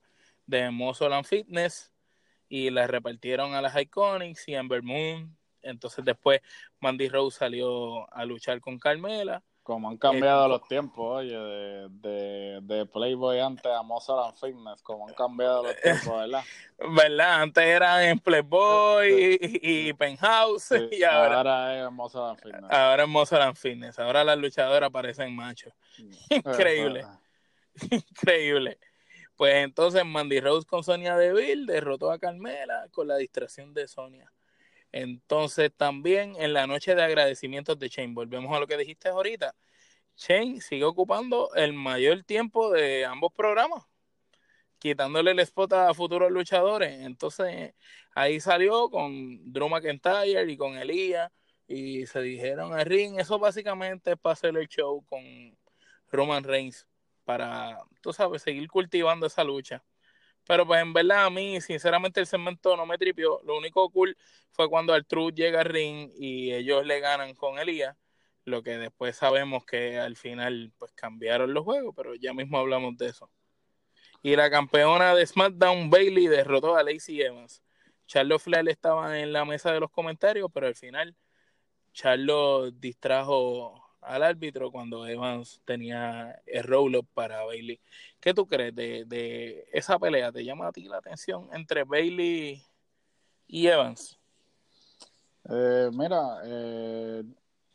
de 0.47 0.71
Muscle 0.71 1.23
Fitness 1.23 1.91
y 2.49 2.71
las 2.71 2.89
repartieron 2.89 3.53
a 3.53 3.61
las 3.61 3.79
Iconics 3.79 4.47
y 4.47 4.55
Amber 4.55 4.81
Moon. 4.81 5.37
Entonces 5.61 6.03
después 6.03 6.41
Mandy 6.79 7.09
Rose 7.09 7.37
salió 7.37 8.11
a 8.11 8.25
luchar 8.25 8.59
con 8.59 8.79
Carmela. 8.79 9.43
Como 9.71 9.88
han 9.88 9.95
cambiado 9.95 10.49
los 10.49 10.67
tiempos, 10.67 11.19
oye, 11.19 11.34
de, 11.34 11.88
de, 11.89 12.60
de, 12.62 12.86
Playboy 12.86 13.39
antes 13.39 13.71
a 13.71 13.81
Mozart 13.81 14.36
Fitness, 14.36 14.81
como 14.81 15.07
han 15.07 15.13
cambiado 15.13 15.63
los 15.63 15.73
tiempos, 15.81 16.13
¿verdad? 16.13 16.43
¿Verdad? 16.77 17.41
Antes 17.41 17.63
eran 17.63 18.03
en 18.03 18.19
Playboy 18.19 19.39
y, 19.41 19.93
Penthouse 19.93 20.71
y 20.91 21.03
ahora, 21.03 21.38
ahora 21.38 21.86
es 21.86 21.91
Mozart 21.93 22.41
Fitness. 22.41 22.69
Ahora 22.69 23.03
es 23.03 23.10
Mozart 23.10 23.55
Fitness, 23.55 23.97
ahora 23.97 24.25
las 24.25 24.38
luchadoras 24.38 24.89
parecen 24.89 25.34
machos. 25.34 25.71
Increíble. 26.29 27.05
Increíble. 27.89 28.77
Pues 29.38 29.55
entonces 29.55 30.03
Mandy 30.03 30.41
Rose 30.41 30.67
con 30.67 30.84
Sonia 30.84 31.15
Deville 31.15 31.65
derrotó 31.65 32.12
a 32.12 32.19
Carmela 32.19 32.89
con 32.91 33.07
la 33.07 33.15
distracción 33.15 33.73
de 33.73 33.88
Sonia. 33.88 34.29
Entonces 34.91 35.71
también 35.75 36.36
en 36.38 36.54
la 36.54 36.67
noche 36.67 36.95
de 36.95 37.04
agradecimientos 37.04 37.80
de 37.80 37.89
Shane, 37.89 38.13
volvemos 38.13 38.56
a 38.56 38.60
lo 38.60 38.67
que 38.67 38.77
dijiste 38.77 39.10
ahorita, 39.10 39.56
Shane 40.17 40.62
sigue 40.62 40.84
ocupando 40.84 41.54
el 41.56 41.73
mayor 41.73 42.23
tiempo 42.23 42.71
de 42.71 43.06
ambos 43.06 43.32
programas, 43.34 43.84
quitándole 44.80 45.32
el 45.32 45.39
spot 45.39 45.73
a 45.73 45.93
futuros 45.93 46.32
luchadores. 46.32 46.99
Entonces 47.01 47.73
ahí 48.13 48.39
salió 48.39 48.89
con 48.89 49.51
Drew 49.51 49.69
McIntyre 49.69 50.51
y 50.51 50.58
con 50.58 50.77
Elías 50.77 51.32
y 51.67 52.06
se 52.06 52.21
dijeron 52.21 52.73
a 52.73 52.84
ring, 52.84 53.19
eso 53.19 53.39
básicamente 53.39 54.12
es 54.12 54.17
para 54.17 54.34
hacer 54.34 54.58
el 54.58 54.67
show 54.67 55.06
con 55.06 55.21
Roman 56.12 56.43
Reigns 56.43 56.88
para, 57.23 57.80
tú 58.01 58.12
sabes, 58.12 58.41
seguir 58.41 58.67
cultivando 58.67 59.25
esa 59.25 59.43
lucha. 59.43 59.84
Pero 60.47 60.65
pues 60.65 60.82
en 60.82 60.93
verdad 60.93 61.25
a 61.25 61.30
mí, 61.30 61.62
sinceramente, 61.62 62.19
el 62.19 62.27
segmento 62.27 62.75
no 62.75 62.86
me 62.86 62.97
tripió. 62.97 63.39
Lo 63.43 63.58
único 63.58 63.89
cool 63.89 64.17
fue 64.51 64.69
cuando 64.69 64.93
Artruth 64.93 65.34
llega 65.34 65.62
al 65.62 65.65
ring 65.65 66.12
y 66.17 66.54
ellos 66.54 66.86
le 66.86 66.99
ganan 66.99 67.36
con 67.36 67.60
Elías. 67.60 67.95
Lo 68.45 68.63
que 68.63 68.77
después 68.77 69.15
sabemos 69.15 69.65
que 69.65 69.99
al 69.99 70.15
final 70.17 70.73
pues 70.77 70.91
cambiaron 70.93 71.54
los 71.54 71.63
juegos, 71.63 71.93
pero 71.95 72.15
ya 72.15 72.34
mismo 72.34 72.58
hablamos 72.58 72.97
de 72.97 73.08
eso. 73.08 73.30
Y 74.23 74.36
la 74.36 74.49
campeona 74.49 75.15
de 75.15 75.25
SmackDown, 75.25 75.89
Bailey, 75.89 76.27
derrotó 76.27 76.75
a 76.75 76.84
Lacey 76.84 77.21
Evans. 77.21 77.63
Charlotte 78.06 78.41
Flair 78.41 78.67
estaba 78.69 79.19
en 79.19 79.32
la 79.34 79.45
mesa 79.45 79.71
de 79.71 79.80
los 79.80 79.91
comentarios, 79.91 80.49
pero 80.54 80.67
al 80.67 80.75
final 80.75 81.15
Charlotte 81.93 82.73
distrajo 82.80 83.81
al 84.01 84.23
árbitro 84.23 84.71
cuando 84.71 85.07
Evans 85.07 85.61
tenía 85.65 86.41
el 86.45 86.63
roll-up 86.63 87.07
para 87.13 87.43
Bailey. 87.43 87.79
¿Qué 88.19 88.33
tú 88.33 88.45
crees 88.47 88.75
de, 88.75 89.67
esa 89.71 89.97
pelea? 89.99 90.31
¿Te 90.31 90.43
llama 90.43 90.67
a 90.67 90.71
ti 90.71 90.83
la 90.83 90.97
atención 90.97 91.47
entre 91.53 91.83
Bailey 91.83 92.61
y 93.47 93.67
Evans? 93.67 94.17
Eh, 95.49 95.89
mira, 95.93 96.41
eh, 96.45 97.23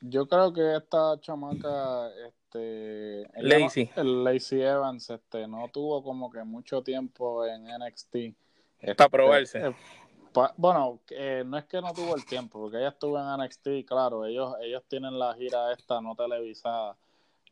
yo 0.00 0.26
creo 0.26 0.52
que 0.52 0.76
esta 0.76 1.18
chamaca, 1.20 2.10
este, 2.26 3.26
Lacey. 3.36 3.90
el 3.96 4.24
Lacey 4.24 4.62
Evans, 4.62 5.10
este, 5.10 5.46
no 5.48 5.68
tuvo 5.72 6.02
como 6.02 6.30
que 6.30 6.44
mucho 6.44 6.82
tiempo 6.82 7.44
en 7.44 7.66
NXT. 7.66 8.14
Este, 8.78 8.94
para 8.94 9.08
probarse. 9.08 9.58
Eh, 9.58 9.74
bueno, 10.56 11.00
eh, 11.10 11.42
no 11.46 11.58
es 11.58 11.64
que 11.64 11.80
no 11.80 11.92
tuvo 11.92 12.14
el 12.14 12.24
tiempo, 12.24 12.60
porque 12.60 12.78
ella 12.78 12.88
estuvo 12.88 13.18
en 13.18 13.42
NXT, 13.42 13.86
claro, 13.86 14.24
ellos, 14.24 14.54
ellos 14.60 14.82
tienen 14.88 15.18
la 15.18 15.34
gira 15.34 15.72
esta 15.72 16.00
no 16.00 16.14
televisada, 16.14 16.96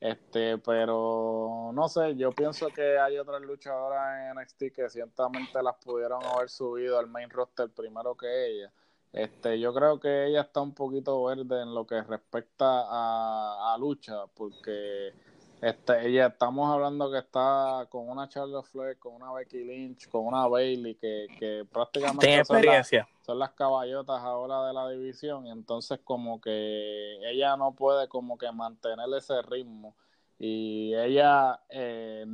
este, 0.00 0.58
pero 0.58 1.70
no 1.72 1.88
sé, 1.88 2.14
yo 2.16 2.32
pienso 2.32 2.68
que 2.68 2.98
hay 2.98 3.18
otras 3.18 3.40
luchadoras 3.42 4.18
en 4.20 4.40
NXT 4.40 4.74
que 4.74 4.90
ciertamente 4.90 5.62
las 5.62 5.76
pudieron 5.76 6.22
haber 6.24 6.50
subido 6.50 6.98
al 6.98 7.08
main 7.08 7.30
roster 7.30 7.70
primero 7.70 8.16
que 8.16 8.46
ella. 8.48 8.72
Este, 9.12 9.60
yo 9.60 9.72
creo 9.72 10.00
que 10.00 10.26
ella 10.26 10.42
está 10.42 10.60
un 10.60 10.74
poquito 10.74 11.22
verde 11.24 11.62
en 11.62 11.72
lo 11.72 11.86
que 11.86 12.02
respecta 12.02 12.66
a, 12.66 13.72
a 13.72 13.78
lucha, 13.78 14.26
porque 14.34 15.12
este, 15.64 16.06
ella 16.06 16.26
estamos 16.26 16.70
hablando 16.70 17.10
que 17.10 17.16
está 17.16 17.86
con 17.88 18.10
una 18.10 18.28
Charlotte 18.28 18.66
Flair, 18.66 18.98
con 18.98 19.14
una 19.14 19.32
Becky 19.32 19.64
Lynch, 19.64 20.10
con 20.10 20.26
una 20.26 20.46
Bailey, 20.46 20.94
que, 20.96 21.26
que 21.38 21.64
prácticamente 21.72 22.44
son, 22.44 22.62
son, 23.22 23.38
las 23.38 23.52
caballotas 23.52 24.20
ahora 24.20 24.66
de 24.66 24.74
la 24.74 24.90
división, 24.90 25.46
y 25.46 25.50
entonces 25.50 26.00
como 26.04 26.38
que 26.38 27.16
ella 27.30 27.56
no 27.56 27.72
puede 27.72 28.08
como 28.08 28.36
que 28.36 28.52
mantener 28.52 29.06
ese 29.16 29.40
ritmo, 29.40 29.96
y 30.38 30.94
ella 30.94 31.58
eh, 31.70 32.26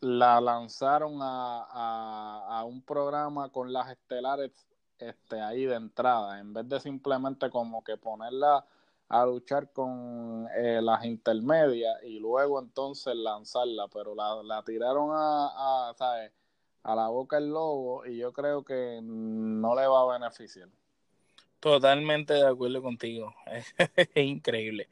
la 0.00 0.40
lanzaron 0.40 1.22
a, 1.22 1.62
a, 1.62 2.58
a, 2.58 2.64
un 2.64 2.82
programa 2.82 3.50
con 3.50 3.72
las 3.72 3.88
estelares 3.88 4.50
este, 4.98 5.40
ahí 5.40 5.64
de 5.64 5.76
entrada, 5.76 6.40
en 6.40 6.52
vez 6.52 6.68
de 6.68 6.80
simplemente 6.80 7.50
como 7.50 7.84
que 7.84 7.96
ponerla 7.96 8.64
a 9.08 9.24
luchar 9.24 9.72
con 9.72 10.46
eh, 10.56 10.80
las 10.82 11.04
intermedias 11.04 11.96
y 12.02 12.18
luego 12.18 12.60
entonces 12.60 13.14
lanzarla, 13.14 13.88
pero 13.88 14.14
la, 14.14 14.42
la 14.42 14.62
tiraron 14.62 15.10
a, 15.12 15.88
a, 15.90 15.94
¿sabes? 15.94 16.32
a 16.82 16.94
la 16.94 17.08
boca 17.08 17.38
el 17.38 17.48
lobo 17.48 18.06
y 18.06 18.18
yo 18.18 18.32
creo 18.32 18.64
que 18.64 19.00
no 19.02 19.74
le 19.74 19.86
va 19.86 20.02
a 20.02 20.18
beneficiar. 20.18 20.68
Totalmente 21.60 22.34
de 22.34 22.46
acuerdo 22.46 22.82
contigo, 22.82 23.34
es 23.96 24.08
increíble. 24.14 24.88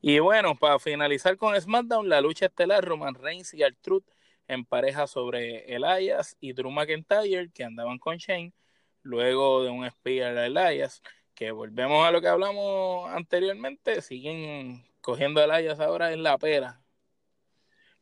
Y 0.00 0.18
bueno, 0.18 0.58
para 0.58 0.78
finalizar 0.80 1.36
con 1.36 1.58
SmackDown, 1.60 2.08
la 2.08 2.20
lucha 2.20 2.46
estelar 2.46 2.84
Roman 2.84 3.14
Reigns 3.14 3.54
y 3.54 3.62
Truth 3.80 4.04
en 4.48 4.64
pareja 4.64 5.06
sobre 5.06 5.72
Elias 5.72 6.36
y 6.40 6.52
Drew 6.52 6.70
McIntyre 6.70 7.50
que 7.52 7.64
andaban 7.64 7.98
con 7.98 8.16
Shane 8.16 8.52
luego 9.02 9.62
de 9.62 9.70
un 9.70 9.88
spear 9.88 10.36
a 10.36 10.46
Elias 10.46 11.02
que 11.34 11.50
volvemos 11.50 12.06
a 12.06 12.10
lo 12.10 12.20
que 12.20 12.28
hablamos 12.28 13.10
anteriormente, 13.10 14.02
siguen 14.02 14.84
cogiendo 15.00 15.40
a 15.40 15.44
Elias 15.44 15.80
ahora 15.80 16.12
en 16.12 16.22
la 16.22 16.38
pera. 16.38 16.82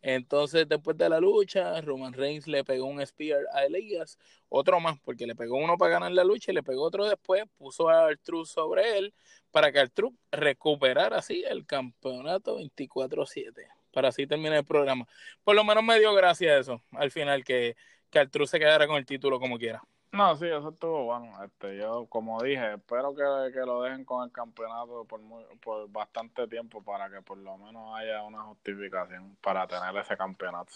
Entonces, 0.02 0.66
después 0.68 0.96
de 0.96 1.08
la 1.10 1.20
lucha, 1.20 1.80
Roman 1.82 2.14
Reigns 2.14 2.46
le 2.46 2.64
pegó 2.64 2.86
un 2.86 3.04
spear 3.06 3.42
a 3.52 3.64
Elias, 3.64 4.18
otro 4.48 4.80
más, 4.80 4.98
porque 5.00 5.26
le 5.26 5.34
pegó 5.34 5.56
uno 5.58 5.76
para 5.76 5.92
ganar 5.92 6.12
la 6.12 6.24
lucha 6.24 6.52
y 6.52 6.54
le 6.54 6.62
pegó 6.62 6.84
otro 6.84 7.06
después, 7.06 7.44
puso 7.58 7.88
a 7.90 8.06
Artruth 8.06 8.46
sobre 8.46 8.98
él 8.98 9.12
para 9.50 9.70
que 9.72 9.80
Artruth 9.80 10.14
recuperara 10.32 11.18
así 11.18 11.44
el 11.46 11.66
campeonato 11.66 12.58
24-7, 12.58 13.66
para 13.92 14.08
así 14.08 14.26
terminar 14.26 14.58
el 14.58 14.64
programa. 14.64 15.06
Por 15.44 15.54
lo 15.54 15.64
menos 15.64 15.84
me 15.84 15.98
dio 15.98 16.14
gracia 16.14 16.58
eso, 16.58 16.82
al 16.92 17.10
final, 17.10 17.44
que, 17.44 17.76
que 18.10 18.46
se 18.46 18.58
quedara 18.58 18.86
con 18.86 18.96
el 18.96 19.04
título 19.04 19.38
como 19.38 19.58
quiera. 19.58 19.82
No, 20.12 20.34
sí, 20.36 20.46
eso 20.46 20.70
estuvo 20.70 21.04
bueno. 21.04 21.32
Este, 21.44 21.78
yo, 21.78 22.06
como 22.06 22.42
dije, 22.42 22.74
espero 22.74 23.14
que, 23.14 23.60
lo 23.60 23.82
dejen 23.82 24.04
con 24.04 24.24
el 24.24 24.32
campeonato 24.32 25.04
por, 25.04 25.20
por 25.60 25.88
bastante 25.90 26.48
tiempo 26.48 26.82
para 26.82 27.08
que 27.08 27.22
por 27.22 27.38
lo 27.38 27.56
menos 27.58 27.94
haya 27.96 28.22
una 28.22 28.42
justificación 28.42 29.36
para 29.40 29.66
tener 29.68 29.96
ese 29.96 30.16
campeonato. 30.16 30.72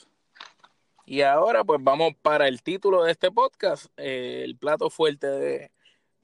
Y 1.06 1.20
ahora, 1.22 1.64
pues 1.64 1.82
vamos 1.82 2.14
para 2.22 2.48
el 2.48 2.62
título 2.62 3.04
de 3.04 3.12
este 3.12 3.30
podcast, 3.30 3.86
eh, 3.96 4.42
el 4.44 4.56
plato 4.56 4.88
fuerte 4.88 5.26
de, 5.26 5.70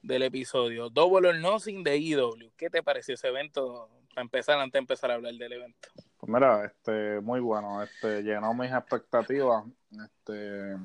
del 0.01 0.23
episodio, 0.23 0.89
Double 0.89 1.27
or 1.27 1.35
Nothing 1.35 1.83
de 1.83 1.95
EW. 1.95 2.51
¿Qué 2.57 2.69
te 2.69 2.81
pareció 2.81 3.13
ese 3.13 3.27
evento? 3.27 3.89
Para 4.09 4.23
empezar, 4.23 4.57
antes 4.57 4.73
de 4.73 4.79
empezar 4.79 5.11
a 5.11 5.15
hablar 5.15 5.33
del 5.33 5.53
evento. 5.53 5.89
Pues 6.17 6.31
mira, 6.31 6.65
este, 6.65 7.19
muy 7.21 7.39
bueno, 7.39 7.83
este, 7.83 8.23
llenó 8.23 8.53
mis 8.53 8.71
expectativas. 8.71 9.65
Este, 9.91 10.77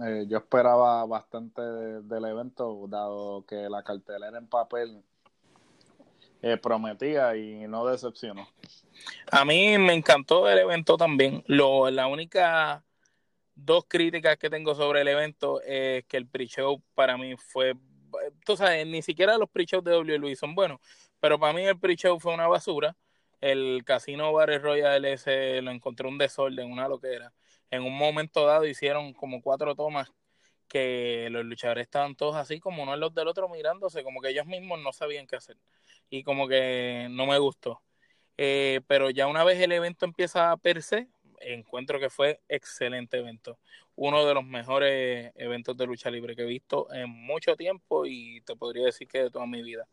eh, 0.00 0.26
yo 0.28 0.38
esperaba 0.38 1.04
bastante 1.06 1.60
del 1.62 2.24
evento, 2.24 2.86
dado 2.88 3.44
que 3.46 3.68
la 3.68 3.82
cartelera 3.82 4.38
en 4.38 4.46
papel 4.46 5.02
eh, 6.40 6.56
prometía 6.56 7.36
y 7.36 7.66
no 7.66 7.84
decepcionó. 7.86 8.48
A 9.30 9.44
mí 9.44 9.76
me 9.78 9.94
encantó 9.94 10.48
el 10.48 10.58
evento 10.58 10.96
también. 10.96 11.42
Lo, 11.46 11.90
la 11.90 12.06
única 12.06 12.84
dos 13.56 13.86
críticas 13.88 14.36
que 14.38 14.48
tengo 14.48 14.74
sobre 14.76 15.00
el 15.00 15.08
evento 15.08 15.60
es 15.62 16.04
que 16.04 16.16
el 16.16 16.28
pre-show 16.28 16.80
para 16.94 17.16
mí 17.16 17.34
fue, 17.36 17.74
tú 18.44 18.56
sabes, 18.56 18.86
ni 18.86 19.02
siquiera 19.02 19.36
los 19.36 19.50
pre-shows 19.50 19.82
de 19.82 19.98
WWE 19.98 20.36
son 20.36 20.54
buenos, 20.54 20.78
pero 21.18 21.40
para 21.40 21.52
mí 21.52 21.64
el 21.64 21.78
pre-show 21.78 22.20
fue 22.20 22.34
una 22.34 22.46
basura. 22.46 22.96
El 23.40 23.82
Casino 23.84 24.32
Bar 24.32 24.62
Royal 24.62 25.04
ese 25.04 25.60
lo 25.62 25.72
encontré 25.72 26.06
un 26.06 26.18
desorden, 26.18 26.70
una 26.70 26.88
loquera 26.88 27.32
en 27.70 27.82
un 27.82 27.96
momento 27.96 28.46
dado 28.46 28.66
hicieron 28.66 29.12
como 29.12 29.42
cuatro 29.42 29.74
tomas 29.74 30.12
que 30.68 31.28
los 31.30 31.44
luchadores 31.44 31.84
estaban 31.84 32.14
todos 32.14 32.36
así 32.36 32.60
como 32.60 32.82
uno 32.82 32.96
los 32.96 33.14
del 33.14 33.28
otro 33.28 33.48
mirándose, 33.48 34.04
como 34.04 34.20
que 34.20 34.30
ellos 34.30 34.46
mismos 34.46 34.80
no 34.80 34.92
sabían 34.92 35.26
qué 35.26 35.36
hacer. 35.36 35.56
Y 36.10 36.22
como 36.24 36.48
que 36.48 37.08
no 37.10 37.26
me 37.26 37.38
gustó. 37.38 37.82
Eh, 38.36 38.80
pero 38.86 39.10
ya 39.10 39.26
una 39.26 39.44
vez 39.44 39.60
el 39.60 39.72
evento 39.72 40.04
empieza 40.04 40.52
a 40.52 40.56
per 40.56 40.82
se, 40.82 41.08
encuentro 41.40 41.98
que 41.98 42.10
fue 42.10 42.40
excelente 42.48 43.18
evento. 43.18 43.58
Uno 43.96 44.24
de 44.26 44.34
los 44.34 44.44
mejores 44.44 45.32
eventos 45.34 45.76
de 45.76 45.86
lucha 45.86 46.10
libre 46.10 46.36
que 46.36 46.42
he 46.42 46.46
visto 46.46 46.92
en 46.92 47.10
mucho 47.10 47.56
tiempo 47.56 48.06
y 48.06 48.40
te 48.42 48.54
podría 48.56 48.86
decir 48.86 49.08
que 49.08 49.24
de 49.24 49.30
toda 49.30 49.46
mi 49.46 49.62
vida. 49.62 49.88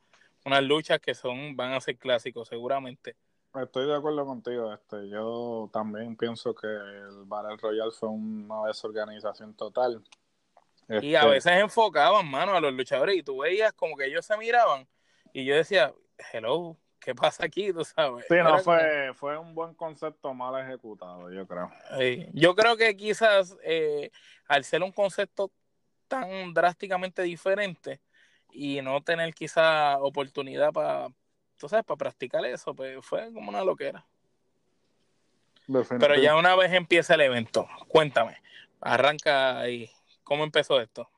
Unas 0.45 0.63
luchas 0.63 0.99
que 0.99 1.15
son, 1.15 1.55
van 1.55 1.73
a 1.73 1.81
ser 1.81 1.97
clásicos 1.97 2.47
seguramente. 2.47 3.15
Estoy 3.63 3.87
de 3.87 3.95
acuerdo 3.95 4.25
contigo. 4.25 4.73
Este, 4.73 5.09
yo 5.09 5.69
también 5.71 6.15
pienso 6.15 6.53
que 6.53 6.67
el 6.67 7.23
Battle 7.25 7.57
Royale 7.57 7.91
fue 7.91 8.09
una 8.09 8.67
desorganización 8.67 9.53
total. 9.55 10.03
y 10.89 11.15
a 11.15 11.19
este, 11.19 11.31
veces 11.31 11.51
enfocaban, 11.53 12.29
mano, 12.29 12.53
a 12.53 12.59
los 12.59 12.73
luchadores 12.73 13.15
y 13.15 13.23
tú 13.23 13.39
veías 13.39 13.73
como 13.73 13.95
que 13.95 14.05
ellos 14.05 14.25
se 14.25 14.37
miraban 14.37 14.87
y 15.33 15.43
yo 15.45 15.55
decía, 15.55 15.93
hello, 16.31 16.77
¿qué 16.99 17.13
pasa 17.13 17.45
aquí? 17.45 17.73
¿Tú 17.73 17.83
sabes? 17.83 18.25
Sí, 18.27 18.35
no, 18.35 18.57
fue, 18.59 19.13
fue 19.15 19.37
un 19.37 19.53
buen 19.53 19.73
concepto 19.73 20.33
mal 20.33 20.65
ejecutado, 20.65 21.31
yo 21.31 21.45
creo. 21.47 21.71
yo 22.33 22.55
creo 22.55 22.77
que 22.77 22.95
quizás 22.95 23.57
eh, 23.63 24.11
al 24.47 24.63
ser 24.63 24.83
un 24.83 24.91
concepto 24.91 25.51
tan 26.07 26.53
drásticamente 26.53 27.23
diferente 27.23 28.01
y 28.51 28.81
no 28.81 29.01
tener 29.03 29.33
quizá 29.33 29.97
oportunidad 29.99 30.71
para, 30.71 31.09
tú 31.57 31.69
sabes, 31.69 31.85
para 31.85 31.97
practicar 31.97 32.45
eso, 32.45 32.73
pues 32.73 33.03
fue 33.05 33.31
como 33.33 33.49
una 33.49 33.63
loquera. 33.63 34.05
Pero 35.99 36.15
ya 36.15 36.35
una 36.35 36.55
vez 36.55 36.71
empieza 36.73 37.15
el 37.15 37.21
evento, 37.21 37.67
cuéntame, 37.87 38.37
arranca 38.81 39.59
ahí, 39.59 39.89
¿cómo 40.23 40.43
empezó 40.43 40.79
esto? 40.79 41.09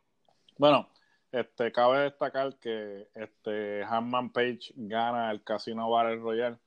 Bueno, 0.58 0.88
este, 1.32 1.72
cabe 1.72 2.00
destacar 2.00 2.56
que 2.56 3.10
este 3.14 3.84
Hanman 3.84 4.32
Page 4.32 4.72
gana 4.76 5.30
el 5.32 5.44
Casino 5.44 5.90
Battle 5.90 6.18
Royale. 6.18 6.58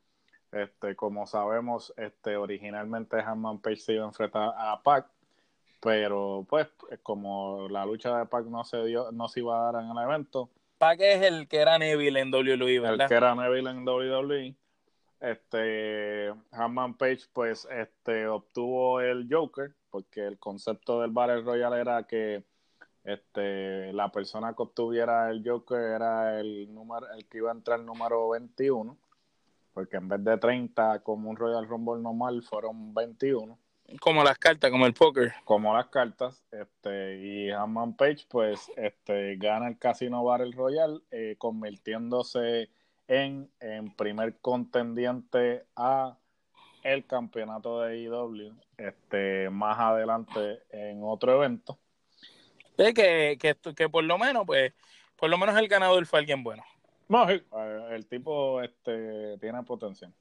Este, 0.53 0.97
como 0.97 1.27
sabemos, 1.27 1.95
este, 1.97 2.37
originalmente 2.37 3.21
Hanman 3.21 3.61
Page 3.61 3.77
se 3.77 3.93
iba 3.95 4.05
a 4.05 4.09
enfrentar 4.09 4.53
a 4.57 4.83
Pac, 4.83 5.07
pero 5.81 6.45
pues 6.49 6.69
como 7.03 7.69
la 7.69 7.87
lucha 7.87 8.19
de 8.19 8.27
Pac 8.27 8.45
no 8.47 8.65
se 8.65 8.85
dio, 8.85 9.11
no 9.13 9.29
se 9.29 9.41
iba 9.41 9.57
a 9.57 9.73
dar 9.73 9.83
en 9.83 9.91
el 9.91 9.99
evento. 9.99 10.51
Pac 10.81 10.99
es 11.03 11.21
el 11.21 11.47
que 11.47 11.59
era 11.59 11.79
Neville 11.79 12.21
en 12.21 12.33
WWE, 12.33 12.81
¿verdad? 12.81 13.03
El 13.03 13.09
que 13.09 13.15
era 13.15 13.35
Neville 13.35 13.69
en 13.69 13.87
WWE. 13.87 14.57
Este 15.21 16.33
Hanman 16.53 16.95
Page 16.95 17.25
pues 17.35 17.69
este 17.71 18.27
obtuvo 18.27 19.03
el 19.03 19.29
Joker 19.31 19.75
porque 19.91 20.27
el 20.27 20.39
concepto 20.39 21.03
del 21.03 21.11
Battle 21.11 21.43
Royale 21.43 21.83
era 21.83 22.05
que 22.05 22.45
este, 23.05 23.93
la 23.93 24.11
persona 24.11 24.55
que 24.55 24.63
obtuviera 24.63 25.31
el 25.31 25.47
Joker 25.47 25.81
era 25.81 26.41
el 26.41 26.73
número, 26.73 27.13
el 27.13 27.29
que 27.29 27.39
iba 27.39 27.51
a 27.51 27.55
entrar 27.55 27.81
el 27.81 27.85
número 27.85 28.31
21, 28.31 28.97
porque 29.75 29.99
en 29.99 30.09
vez 30.09 30.25
de 30.25 30.39
30 30.39 31.03
como 31.03 31.29
un 31.29 31.37
Royal 31.37 31.69
Rumble 31.69 32.01
normal 32.01 32.43
fueron 32.43 32.95
21. 32.95 33.59
Como 33.99 34.23
las 34.23 34.39
cartas, 34.39 34.71
como 34.71 34.87
el 34.87 34.95
póker. 34.95 35.33
Como 35.45 35.75
las 35.75 35.87
cartas, 35.87 36.45
este, 36.53 37.19
y 37.19 37.51
Hammond 37.51 37.97
Page 37.97 38.27
pues 38.29 38.71
este, 38.77 39.37
gana 39.37 39.69
el 39.69 39.79
Casino 39.79 40.23
Battle 40.23 40.53
Royal, 40.53 41.03
eh, 41.11 41.35
convirtiéndose 41.39 42.71
en, 43.09 43.51
en 43.59 43.95
primer 43.97 44.37
contendiente 44.41 45.65
a 45.75 46.17
el 46.83 47.07
campeonato 47.07 47.81
de 47.81 47.99
IW 47.99 48.55
este, 48.79 49.51
más 49.51 49.79
adelante 49.79 50.63
en 50.71 51.01
otro 51.03 51.35
evento 51.35 51.79
que, 52.95 53.39
que, 53.39 53.57
que 53.75 53.89
por 53.89 54.05
lo 54.05 54.19
menos, 54.19 54.45
pues, 54.47 54.73
por 55.17 55.31
lo 55.31 55.39
menos 55.39 55.57
el 55.57 55.69
ganador 55.69 56.05
fue 56.07 56.21
alguien 56.21 56.43
bueno. 56.43 56.65
No, 57.09 57.29
eh, 57.29 57.43
el 57.91 58.07
tipo 58.07 58.63
este, 58.63 59.37
tiene 59.39 59.63
potencial. 59.63 60.13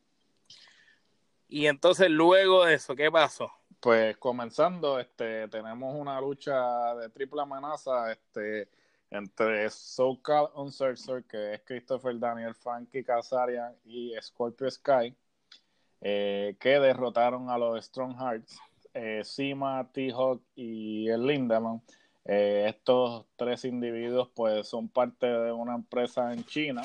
Y 1.48 1.68
entonces 1.68 2.10
luego 2.10 2.66
de 2.66 2.76
eso, 2.76 2.96
¿qué 2.96 3.12
pasó? 3.12 3.52
Pues 3.80 4.18
comenzando, 4.18 5.00
este, 5.00 5.48
tenemos 5.48 5.96
una 5.96 6.20
lucha 6.20 6.96
de 6.96 7.10
triple 7.10 7.42
amenaza, 7.42 8.12
este, 8.12 8.70
entre 9.10 9.70
SoCal 9.70 10.50
Uncercer, 10.56 11.24
que 11.24 11.54
es 11.54 11.62
Christopher 11.62 12.20
Daniel, 12.20 12.54
Frankie 12.56 13.04
Kazarian 13.04 13.74
y 13.86 14.14
Scorpio 14.22 14.70
Sky, 14.70 15.16
eh, 16.02 16.56
que 16.60 16.80
derrotaron 16.80 17.50
a 17.50 17.58
los 17.58 17.86
Strong 17.86 18.18
Hearts, 18.18 18.60
eh, 18.94 19.22
Sima, 19.24 19.90
T-Hawk 19.92 20.42
y 20.56 21.10
el 21.10 21.26
Lindemann. 21.26 21.82
Eh, 22.26 22.66
estos 22.68 23.26
tres 23.38 23.66
individuos 23.66 24.30
pues 24.36 24.68
son 24.68 24.90
parte 24.90 25.26
de 25.26 25.52
una 25.52 25.74
empresa 25.74 26.32
en 26.34 26.44
China 26.46 26.84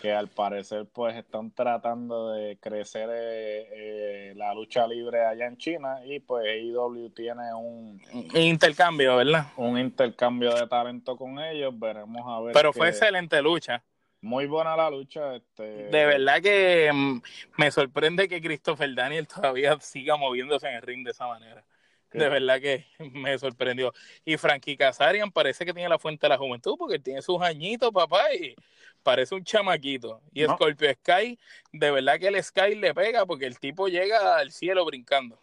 que 0.00 0.12
al 0.12 0.28
parecer 0.28 0.86
pues 0.92 1.16
están 1.16 1.50
tratando 1.50 2.32
de 2.32 2.56
crecer 2.58 3.08
eh, 3.12 3.68
eh, 3.72 4.32
la 4.36 4.54
lucha 4.54 4.86
libre 4.86 5.24
allá 5.24 5.46
en 5.46 5.56
China 5.56 5.98
y 6.04 6.20
pues 6.20 6.46
AEW 6.46 7.10
tiene 7.10 7.52
un, 7.54 8.00
intercambio, 8.34 9.16
¿verdad? 9.16 9.46
Un 9.56 9.78
intercambio 9.78 10.54
de 10.54 10.66
talento 10.66 11.16
con 11.16 11.38
ellos, 11.40 11.76
veremos 11.78 12.22
a 12.26 12.40
ver. 12.40 12.52
Pero 12.52 12.72
fue 12.72 12.88
excelente 12.88 13.42
lucha. 13.42 13.82
Muy 14.20 14.46
buena 14.46 14.76
la 14.76 14.90
lucha. 14.90 15.36
Este... 15.36 15.62
De 15.62 16.06
verdad 16.06 16.40
que 16.42 16.90
mm, 16.92 17.20
me 17.56 17.70
sorprende 17.70 18.28
que 18.28 18.40
Christopher 18.40 18.94
Daniel 18.94 19.26
todavía 19.28 19.78
siga 19.80 20.16
moviéndose 20.16 20.68
en 20.68 20.76
el 20.76 20.82
ring 20.82 21.04
de 21.04 21.10
esa 21.10 21.26
manera. 21.26 21.64
De 22.12 22.28
verdad 22.28 22.60
que 22.60 22.86
me 23.12 23.38
sorprendió. 23.38 23.92
Y 24.24 24.36
Frankie 24.36 24.76
Kazarian 24.76 25.30
parece 25.30 25.64
que 25.64 25.74
tiene 25.74 25.88
la 25.88 25.98
fuente 25.98 26.26
de 26.26 26.30
la 26.30 26.38
juventud 26.38 26.76
porque 26.78 26.98
tiene 26.98 27.22
sus 27.22 27.40
añitos, 27.40 27.90
papá, 27.90 28.32
y 28.34 28.54
parece 29.02 29.34
un 29.34 29.44
chamaquito. 29.44 30.20
Y 30.32 30.44
Scorpio 30.44 30.90
Sky, 30.92 31.38
de 31.72 31.90
verdad 31.90 32.18
que 32.18 32.28
el 32.28 32.42
Sky 32.42 32.74
le 32.74 32.94
pega 32.94 33.26
porque 33.26 33.46
el 33.46 33.58
tipo 33.58 33.88
llega 33.88 34.36
al 34.36 34.50
cielo 34.52 34.84
brincando. 34.84 35.38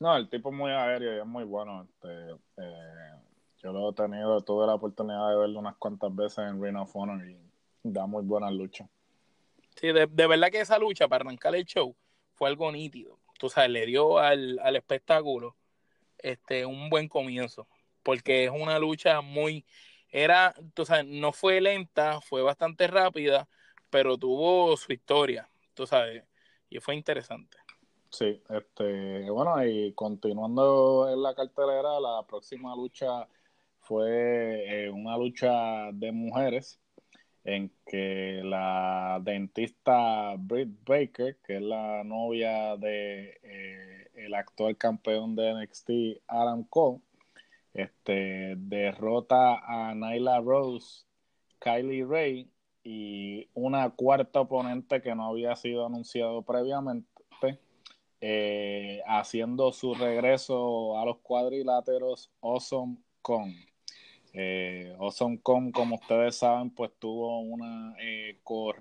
No, 0.00 0.16
el 0.16 0.28
tipo 0.28 0.50
es 0.50 0.56
muy 0.56 0.70
aéreo 0.70 1.16
y 1.16 1.18
es 1.20 1.26
muy 1.26 1.44
bueno. 1.44 1.82
Este, 1.82 2.30
eh, 2.58 3.12
yo 3.62 3.72
lo 3.72 3.90
he 3.90 3.92
tenido, 3.92 4.40
tuve 4.42 4.66
la 4.66 4.74
oportunidad 4.74 5.30
de 5.30 5.36
verlo 5.36 5.58
unas 5.58 5.76
cuantas 5.76 6.14
veces 6.14 6.38
en 6.38 6.62
Ring 6.62 6.76
of 6.76 6.94
Honor 6.94 7.24
y 7.28 7.36
da 7.82 8.06
muy 8.06 8.22
buena 8.22 8.50
lucha. 8.50 8.88
Sí, 9.76 9.92
de, 9.92 10.06
verdad 10.06 10.50
que 10.50 10.60
esa 10.60 10.78
lucha 10.78 11.06
para 11.06 11.24
arrancar 11.24 11.54
el 11.54 11.64
show 11.64 11.94
fue 12.34 12.48
algo 12.48 12.70
nítido. 12.72 13.18
Tú 13.38 13.48
sabes, 13.48 13.70
le 13.70 13.86
dio 13.86 14.18
al, 14.18 14.58
al 14.60 14.74
espectáculo 14.74 15.54
este, 16.18 16.66
un 16.66 16.90
buen 16.90 17.08
comienzo, 17.08 17.68
porque 18.02 18.44
es 18.44 18.50
una 18.50 18.78
lucha 18.78 19.20
muy, 19.20 19.64
era, 20.10 20.54
tú 20.74 20.84
sabes, 20.84 21.06
no 21.06 21.32
fue 21.32 21.60
lenta, 21.60 22.20
fue 22.20 22.42
bastante 22.42 22.86
rápida, 22.86 23.48
pero 23.90 24.16
tuvo 24.16 24.76
su 24.76 24.92
historia, 24.92 25.48
tú 25.74 25.86
sabes, 25.86 26.24
y 26.68 26.80
fue 26.80 26.94
interesante. 26.94 27.58
Sí, 28.10 28.42
este, 28.48 29.30
bueno, 29.30 29.62
y 29.64 29.92
continuando 29.92 31.08
en 31.12 31.22
la 31.22 31.34
cartelera, 31.34 32.00
la 32.00 32.24
próxima 32.26 32.74
lucha 32.74 33.28
fue 33.80 34.86
eh, 34.86 34.90
una 34.90 35.16
lucha 35.16 35.92
de 35.92 36.12
mujeres 36.12 36.80
en 37.48 37.72
que 37.86 38.42
la 38.44 39.20
dentista 39.22 40.34
Britt 40.36 40.68
Baker, 40.84 41.38
que 41.42 41.56
es 41.56 41.62
la 41.62 42.04
novia 42.04 42.76
de 42.76 43.38
eh, 43.42 44.10
el 44.14 44.34
actual 44.34 44.76
campeón 44.76 45.34
de 45.34 45.54
NXT 45.54 45.90
Adam 46.26 46.64
Cole, 46.64 47.00
este, 47.72 48.54
derrota 48.56 49.60
a 49.64 49.94
Nyla 49.94 50.40
Rose, 50.40 51.06
Kylie 51.58 52.04
Ray 52.04 52.50
y 52.84 53.48
una 53.54 53.90
cuarta 53.90 54.42
oponente 54.42 55.00
que 55.00 55.14
no 55.14 55.28
había 55.28 55.56
sido 55.56 55.86
anunciado 55.86 56.42
previamente, 56.42 57.08
eh, 58.20 59.00
haciendo 59.06 59.72
su 59.72 59.94
regreso 59.94 60.98
a 60.98 61.06
los 61.06 61.18
cuadriláteros 61.18 62.30
Awesome 62.42 62.98
Kong. 63.22 63.52
Eh, 64.32 64.94
Awesome 64.98 65.40
Com, 65.40 65.72
como 65.72 65.96
ustedes 65.96 66.36
saben, 66.36 66.70
pues 66.70 66.90
tuvo 66.98 67.40
una, 67.40 67.94
eh, 68.00 68.38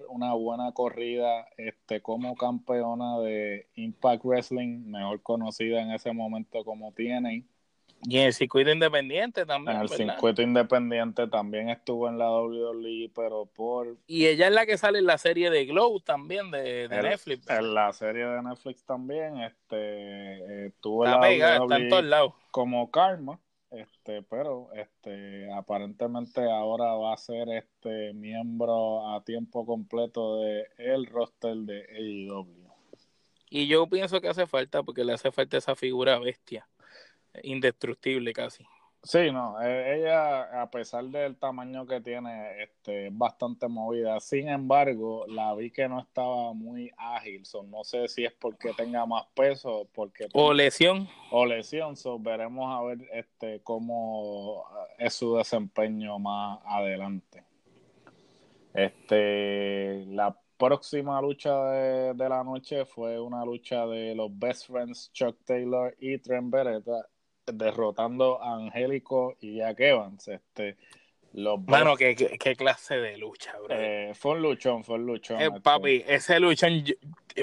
una 0.09 0.33
buena 0.33 0.71
corrida 0.73 1.47
este, 1.57 2.01
como 2.01 2.35
campeona 2.35 3.19
de 3.19 3.67
Impact 3.75 4.23
Wrestling, 4.23 4.85
mejor 4.85 5.21
conocida 5.21 5.81
en 5.81 5.91
ese 5.91 6.11
momento 6.11 6.63
como 6.63 6.91
TNA. 6.91 7.43
Y 8.03 8.19
en 8.19 8.25
el 8.27 8.33
circuito 8.33 8.69
independiente 8.69 9.45
también. 9.45 9.77
En 9.77 9.83
el 9.83 9.89
circuito 9.89 10.41
independiente 10.41 11.27
también 11.27 11.69
estuvo 11.69 12.07
en 12.07 12.19
la 12.19 12.29
WWE, 12.29 13.09
pero 13.15 13.47
por. 13.47 13.97
Y 14.05 14.27
ella 14.27 14.47
es 14.47 14.53
la 14.53 14.65
que 14.67 14.77
sale 14.77 14.99
en 14.99 15.07
la 15.07 15.17
serie 15.17 15.49
de 15.49 15.65
Glow 15.65 15.99
también 16.01 16.51
de, 16.51 16.87
Netflix. 16.89 17.49
En 17.49 17.73
la 17.73 17.91
serie 17.93 18.25
de 18.25 18.43
Netflix 18.43 18.83
también, 18.83 19.39
este, 19.39 20.67
eh, 20.67 20.71
tuvo 20.79 21.05
la 21.05 21.27
está 21.31 21.77
en 21.77 21.89
todos 21.89 22.03
lados. 22.03 22.33
Como 22.51 22.91
Karma 22.91 23.39
este 23.72 24.24
pero 24.24 24.70
este 24.74 25.51
aparentemente 25.53 26.41
ahora 26.49 26.93
va 26.93 27.13
a 27.13 27.18
ser 27.18 27.49
este 27.49 28.13
miembro 28.13 29.13
a 29.13 29.24
tiempo 29.24 29.65
completo 29.65 30.39
de 30.39 30.68
el 30.78 31.05
roster 31.05 31.55
de 31.55 31.86
AEW 31.91 32.68
y 33.49 33.68
yo 33.68 33.88
pienso 33.88 34.22
que 34.22 34.30
hace 34.30 34.47
falta 34.47 34.84
porque 34.84 35.03
le 35.03 35.13
hace 35.13 35.32
falta 35.32 35.57
esa 35.57 35.76
figura 35.76 36.20
bestia 36.20 36.68
indestructible 37.43 38.34
casi 38.34 38.65
Sí, 39.07 39.31
no, 39.31 39.61
e, 39.61 39.99
ella 39.99 40.61
a 40.61 40.69
pesar 40.69 41.05
del 41.05 41.37
tamaño 41.37 41.87
que 41.87 42.01
tiene, 42.01 42.61
este, 42.61 43.07
es 43.07 43.17
bastante 43.17 43.69
movida. 43.69 44.19
Sin 44.19 44.49
embargo, 44.49 45.25
la 45.27 45.55
vi 45.55 45.71
que 45.71 45.87
no 45.87 46.01
estaba 46.01 46.51
muy 46.51 46.91
ágil. 46.97 47.43
no 47.69 47.85
sé 47.85 48.09
si 48.09 48.25
es 48.25 48.33
porque 48.33 48.73
tenga 48.73 49.05
más 49.05 49.25
peso, 49.33 49.87
porque 49.93 50.27
o 50.33 50.51
lesión 50.51 51.07
o 51.31 51.45
lesión. 51.45 51.95
So, 51.95 52.19
veremos 52.19 52.69
a 52.75 52.83
ver 52.83 52.97
este 53.13 53.61
cómo 53.63 54.65
es 54.97 55.13
su 55.13 55.37
desempeño 55.37 56.19
más 56.19 56.59
adelante. 56.65 57.45
Este, 58.73 60.05
la 60.07 60.37
próxima 60.57 61.21
lucha 61.21 61.63
de, 61.71 62.13
de 62.13 62.29
la 62.29 62.43
noche 62.43 62.83
fue 62.83 63.21
una 63.21 63.45
lucha 63.45 63.85
de 63.85 64.13
los 64.15 64.37
Best 64.37 64.67
Friends 64.67 65.13
Chuck 65.13 65.37
Taylor 65.45 65.95
y 65.97 66.17
Trent 66.17 66.51
Beretta 66.51 67.07
derrotando 67.51 68.41
a 68.41 68.55
Angélico 68.55 69.35
y 69.39 69.57
Jack 69.57 69.79
Evans. 69.79 70.27
Este, 70.27 70.77
Los 71.33 71.59
Mano, 71.67 71.95
¿qué, 71.95 72.15
qué, 72.15 72.37
qué 72.37 72.55
clase 72.55 72.95
de 72.97 73.17
lucha, 73.17 73.53
bro. 73.59 73.67
eh, 73.75 74.11
fue 74.13 74.33
un 74.33 74.41
luchón, 74.41 74.83
fue 74.83 74.95
un 74.95 75.05
luchón. 75.05 75.41
Eh, 75.41 75.45
este. 75.47 75.61
papi, 75.61 76.03
ese 76.07 76.39
luchón, 76.39 76.83
yo- 76.83 76.95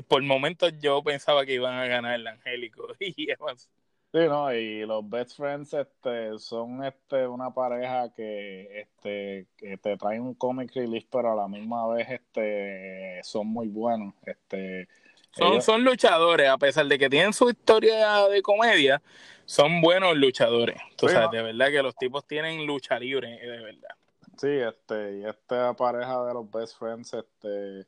por 0.09 0.23
momentos 0.23 0.73
yo 0.81 1.03
pensaba 1.03 1.45
que 1.47 1.55
iban 1.55 1.75
a 1.79 1.87
ganar 1.87 2.15
el 2.15 2.27
Angélico. 2.27 2.89
Y 3.01 3.31
Evans. 3.31 3.71
Sí, 4.13 4.21
no, 4.29 4.55
y 4.55 4.87
los 4.87 5.09
best 5.11 5.37
friends 5.37 5.75
este, 5.75 6.39
son 6.39 6.85
este, 6.85 7.27
una 7.27 7.53
pareja 7.53 8.13
que, 8.15 8.81
este, 8.83 9.49
que 9.57 9.77
te 9.79 9.97
traen 9.97 10.23
un 10.23 10.35
comic 10.35 10.73
relief, 10.73 11.05
pero 11.11 11.33
a 11.33 11.35
la 11.35 11.49
misma 11.49 11.89
vez 11.89 12.09
este, 12.11 13.19
son 13.25 13.49
muy 13.49 13.67
buenos. 13.67 14.15
Este, 14.25 14.87
Son, 15.35 15.53
ellos- 15.53 15.65
son 15.65 15.85
luchadores, 15.85 16.49
a 16.49 16.59
pesar 16.59 16.87
de 16.87 16.99
que 16.99 17.11
tienen 17.11 17.33
su 17.33 17.49
historia 17.51 18.29
de 18.29 18.41
comedia, 18.43 19.03
son 19.45 19.81
buenos 19.81 20.17
luchadores. 20.17 20.77
Tú 20.97 21.09
Sí, 21.09 21.15
sabes, 21.15 21.29
¿no? 21.31 21.37
de 21.37 21.43
verdad 21.53 21.67
que 21.71 21.83
los 21.83 21.97
tipos 21.97 22.25
tienen 22.27 22.67
lucha 22.67 22.99
libre, 22.99 23.35
eh, 23.43 23.49
de 23.49 23.61
verdad. 23.63 23.91
Sí, 24.39 24.49
este, 24.49 25.19
y 25.19 25.25
esta 25.27 25.75
pareja 25.75 26.25
de 26.27 26.35
los 26.35 26.51
best 26.51 26.79
friends 26.79 27.15
este, 27.15 27.87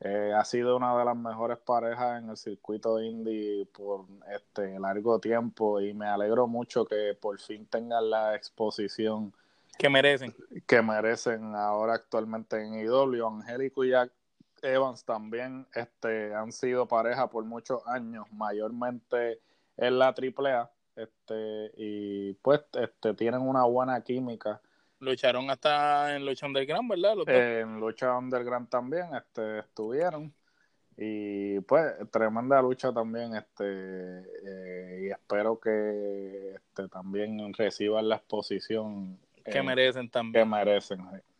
eh, 0.00 0.32
ha 0.36 0.44
sido 0.44 0.76
una 0.76 0.96
de 0.98 1.04
las 1.04 1.16
mejores 1.16 1.56
parejas 1.58 2.20
en 2.22 2.30
el 2.30 2.36
circuito 2.36 3.00
indie 3.00 3.66
por 3.66 4.04
este 4.34 4.78
largo 4.78 5.18
tiempo 5.18 5.80
y 5.80 5.94
me 5.94 6.06
alegro 6.06 6.46
mucho 6.46 6.84
que 6.84 7.16
por 7.20 7.38
fin 7.40 7.64
tengan 7.66 8.10
la 8.10 8.34
exposición 8.34 9.32
Que 9.78 9.88
merecen. 9.88 10.34
que 10.66 10.82
merecen 10.82 11.54
ahora 11.54 11.94
actualmente 11.94 12.60
en 12.60 12.74
IW. 12.74 13.26
Angélico 13.26 13.84
y 13.84 13.90
Jack 13.90 14.10
Evans 14.64 15.04
también 15.04 15.66
este, 15.74 16.34
han 16.34 16.52
sido 16.52 16.86
pareja 16.88 17.28
por 17.28 17.44
muchos 17.44 17.86
años, 17.86 18.26
mayormente 18.32 19.40
en 19.76 19.98
la 19.98 20.14
AAA, 20.14 20.70
este, 20.96 21.72
y 21.76 22.32
pues 22.34 22.62
este, 22.74 23.14
tienen 23.14 23.40
una 23.42 23.64
buena 23.64 24.00
química. 24.02 24.60
Lucharon 25.00 25.50
hasta 25.50 26.16
en 26.16 26.24
lucha 26.24 26.46
underground, 26.46 26.88
¿verdad? 26.88 27.16
Los 27.16 27.26
dos. 27.26 27.34
En 27.34 27.80
lucha 27.80 28.16
underground 28.16 28.68
también 28.68 29.14
este, 29.14 29.58
estuvieron. 29.58 30.32
Y 30.96 31.58
pues 31.60 31.92
tremenda 32.12 32.62
lucha 32.62 32.92
también, 32.92 33.34
este, 33.34 33.64
eh, 33.66 35.00
y 35.02 35.10
espero 35.10 35.58
que 35.58 36.54
este, 36.54 36.88
también 36.88 37.52
reciban 37.52 38.08
la 38.08 38.16
exposición 38.16 39.18
que 39.44 39.58
eh, 39.58 39.62
merecen 39.62 40.06
que 40.06 40.12
también. 40.12 40.48
merecen. 40.48 40.98
sí. 40.98 41.33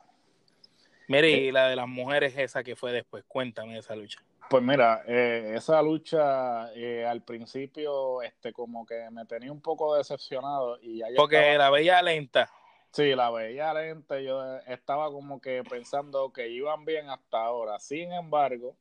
Mire, 1.09 1.31
y 1.31 1.53
la 1.53 1.69
de 1.69 1.77
las 1.77 1.89
mujeres 1.89 2.37
esa 2.37 2.63
que 2.63 2.77
fue 2.77 2.93
después, 2.93 3.25
cuéntame 3.29 3.79
esa 3.79 3.95
lucha. 3.95 4.21
Pues 4.51 4.63
mira, 4.63 5.03
eh, 5.07 5.55
esa 5.57 5.81
lucha 5.83 6.73
eh, 6.75 7.05
al 7.07 7.23
principio, 7.23 8.21
este, 8.23 8.53
como 8.53 8.85
que 8.87 9.09
me 9.11 9.25
tenía 9.25 9.51
un 9.51 9.61
poco 9.61 9.97
decepcionado 9.97 10.79
y 10.83 10.99
ya 10.99 11.07
Porque 11.17 11.37
estaba- 11.37 11.59
la 11.59 11.71
veía 11.71 12.03
lenta. 12.03 12.51
sí, 12.93 13.15
la 13.15 13.31
veía 13.31 13.73
lenta, 13.75 14.21
yo 14.21 14.59
estaba 14.67 15.11
como 15.11 15.41
que 15.41 15.63
pensando 15.65 16.33
que 16.33 16.49
iban 16.49 16.85
bien 16.85 17.09
hasta 17.11 17.43
ahora. 17.43 17.79
Sin 17.81 18.13
embargo, 18.13 18.77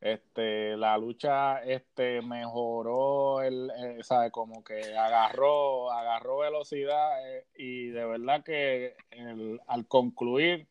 este, 0.00 0.76
la 0.76 0.96
lucha, 0.98 1.62
este, 1.62 2.22
mejoró 2.22 3.42
el, 3.42 3.70
eh, 3.78 3.98
sabe, 4.02 4.30
como 4.30 4.64
que 4.64 4.96
agarró, 4.96 5.92
agarró 5.92 6.38
velocidad 6.38 7.24
eh, 7.36 7.46
y 7.54 7.88
de 7.88 8.04
verdad 8.04 8.42
que 8.42 8.96
el- 9.10 9.60
al 9.68 9.86
concluir 9.86 10.66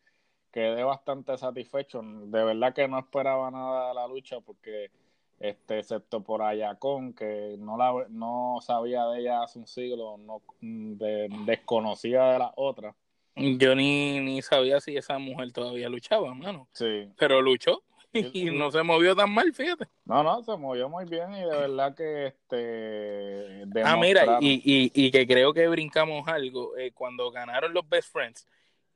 quedé 0.51 0.83
bastante 0.83 1.37
satisfecho. 1.37 2.01
De 2.03 2.43
verdad 2.43 2.73
que 2.73 2.87
no 2.87 2.99
esperaba 2.99 3.49
nada 3.51 3.89
de 3.89 3.93
la 3.95 4.07
lucha 4.07 4.39
porque, 4.41 4.91
este, 5.39 5.79
excepto 5.79 6.21
por 6.21 6.41
Ayacón, 6.41 7.13
que 7.13 7.55
no 7.57 7.77
la 7.77 8.05
no 8.09 8.59
sabía 8.61 9.05
de 9.07 9.21
ella 9.21 9.43
hace 9.43 9.59
un 9.59 9.67
siglo, 9.67 10.17
no 10.17 10.41
de- 10.61 11.29
desconocía 11.45 12.23
de 12.25 12.39
las 12.39 12.51
otras. 12.55 12.95
Yo 13.35 13.75
ni, 13.75 14.19
ni 14.19 14.41
sabía 14.41 14.79
si 14.81 14.97
esa 14.97 15.17
mujer 15.17 15.51
todavía 15.53 15.87
luchaba, 15.89 16.33
mano. 16.33 16.67
Sí. 16.73 17.09
Pero 17.17 17.41
luchó 17.41 17.81
y 18.13 18.51
no 18.51 18.71
se 18.71 18.83
movió 18.83 19.15
tan 19.15 19.31
mal, 19.33 19.53
fíjate. 19.53 19.87
No, 20.03 20.21
no, 20.23 20.43
se 20.43 20.57
movió 20.57 20.89
muy 20.89 21.05
bien 21.05 21.31
y 21.33 21.39
de 21.39 21.45
verdad 21.45 21.95
que 21.95 22.27
este 22.27 23.63
Ah, 23.83 23.95
mira, 23.97 24.39
y, 24.41 24.61
y, 24.65 24.91
y 24.93 25.11
que 25.11 25.25
creo 25.25 25.53
que 25.53 25.67
brincamos 25.67 26.27
algo. 26.27 26.75
eh, 26.77 26.91
cuando 26.91 27.31
ganaron 27.31 27.73
los 27.73 27.87
Best 27.87 28.11
Friends, 28.11 28.45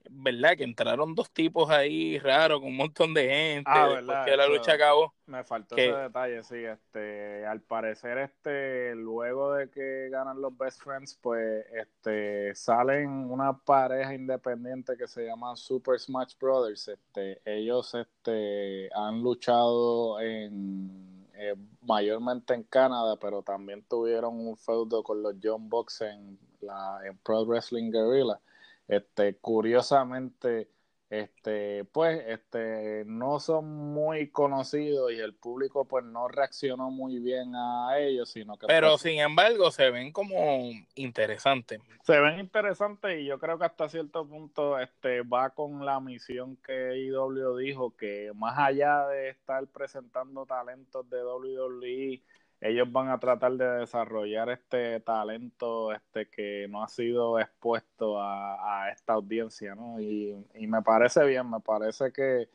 ¿verdad? 0.10 0.56
Que 0.58 0.64
entraron 0.64 1.16
dos 1.16 1.30
tipos 1.32 1.70
ahí 1.70 2.18
raros 2.20 2.60
con 2.60 2.70
un 2.70 2.78
montón 2.78 3.14
de 3.14 3.28
gente. 3.28 3.72
Ah, 3.74 3.88
verdad, 3.88 4.26
que 4.26 4.38
la 4.38 4.47
lucha 4.47 4.74
acabó. 4.74 5.14
Me 5.26 5.43
faltó 5.43 5.76
que- 5.76 5.89
ese 5.89 5.97
detalle, 5.97 6.43
sí, 6.43 6.64
este, 6.64 7.45
al 7.45 7.62
parecer, 7.62 8.18
este, 8.20 8.93
luego 8.95 9.53
de 9.53 9.70
que 9.70 10.10
ganan 10.10 10.39
los 10.41 10.56
Best 10.58 10.82
Friends, 10.84 11.18
pues, 11.22 11.66
este, 11.74 12.53
salen 12.56 13.10
una 13.10 13.58
pareja 13.58 14.14
independiente 14.14 14.95
que 14.97 15.08
se 15.08 15.26
llama 15.26 15.56
Super 15.56 15.99
Smash 15.99 16.34
Brothers, 16.39 16.88
este, 16.89 17.41
ellos, 17.45 17.93
este, 17.95 18.89
han 18.93 19.22
luchado 19.24 20.20
en, 20.20 21.26
eh, 21.34 21.56
mayormente 21.82 22.53
en 22.53 22.64
Canadá, 22.64 23.18
pero 23.20 23.41
también 23.41 23.84
tuvieron 23.89 24.36
un 24.47 24.56
feudo 24.58 25.03
con 25.03 25.22
los 25.24 25.36
John 25.41 25.68
Box 25.70 26.01
en 26.01 26.38
la, 26.62 26.99
en 27.03 27.18
Pro 27.18 27.45
Wrestling 27.45 27.91
Guerrilla, 27.91 28.39
este, 28.88 29.38
curiosamente, 29.38 30.69
este, 31.09 31.86
pues, 31.86 32.23
este, 32.27 33.03
no 33.05 33.39
son 33.39 33.65
muy 33.93 34.31
conocidos 34.31 35.11
y 35.11 35.19
el 35.19 35.36
público, 35.36 35.86
pues, 35.86 36.03
no 36.03 36.27
reaccionó 36.27 36.89
muy 36.89 37.19
bien 37.19 37.55
a 37.55 37.97
ellos, 37.99 38.31
sino 38.31 38.57
que 38.57 38.67
Pero 38.67 38.89
pues, 38.91 39.01
sin 39.01 39.19
embargo, 39.19 39.69
se 39.71 39.91
ven 39.91 40.11
como 40.11 40.71
interesantes. 40.95 41.79
se 42.03 42.19
ven 42.19 42.39
interesantes 42.39 43.19
y 43.19 43.25
yo 43.25 43.39
creo 43.39 43.57
que 43.59 43.65
hasta 43.65 43.88
cierto 43.88 44.27
punto, 44.27 44.79
este, 44.79 45.21
va 45.21 45.51
con 45.51 45.86
la 45.86 45.99
misión 45.99 46.57
que 46.57 46.97
IW 46.97 47.55
dijo, 47.57 47.95
que 47.95 48.31
más 48.36 48.57
allá 48.57 49.07
de 49.07 49.29
estar 49.29 49.65
presentando 49.67 50.45
talentos 50.45 51.07
de 51.09 51.23
WWE, 51.23 52.23
ellos 52.66 52.91
van 52.91 53.09
a 53.09 53.20
tratar 53.20 53.53
de 53.53 53.66
desarrollar 53.80 54.49
este 54.49 54.99
talento 55.01 55.93
este 55.93 56.28
que 56.30 56.68
no 56.68 56.84
ha 56.84 56.88
sido 56.88 57.39
expuesto 57.39 58.20
a, 58.20 58.89
esta 58.91 59.13
audiencia, 59.13 59.76
¿no? 59.76 59.99
Y, 59.99 60.36
y 60.55 60.68
me 60.68 60.82
parece 60.82 61.24
bien, 61.26 61.49
me 61.49 61.59
parece 61.59 62.11
que 62.11 62.49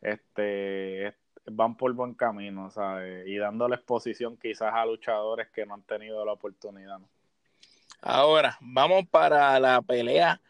este 0.00 1.08
est- 1.08 1.18
van 1.46 1.76
por 1.76 1.92
buen 1.94 2.14
camino, 2.14 2.70
¿sabes? 2.70 3.26
Y 3.26 3.36
dándole 3.38 3.76
exposición 3.76 4.36
quizás 4.36 4.72
a 4.72 4.86
luchadores 4.86 5.48
que 5.48 5.66
no 5.66 5.74
han 5.74 5.82
tenido 5.82 6.24
la 6.24 6.32
oportunidad. 6.32 7.00
Ahora, 8.00 8.56
vamos 8.60 9.06
para 9.10 9.58
la 9.58 9.82
pelea 9.82 10.40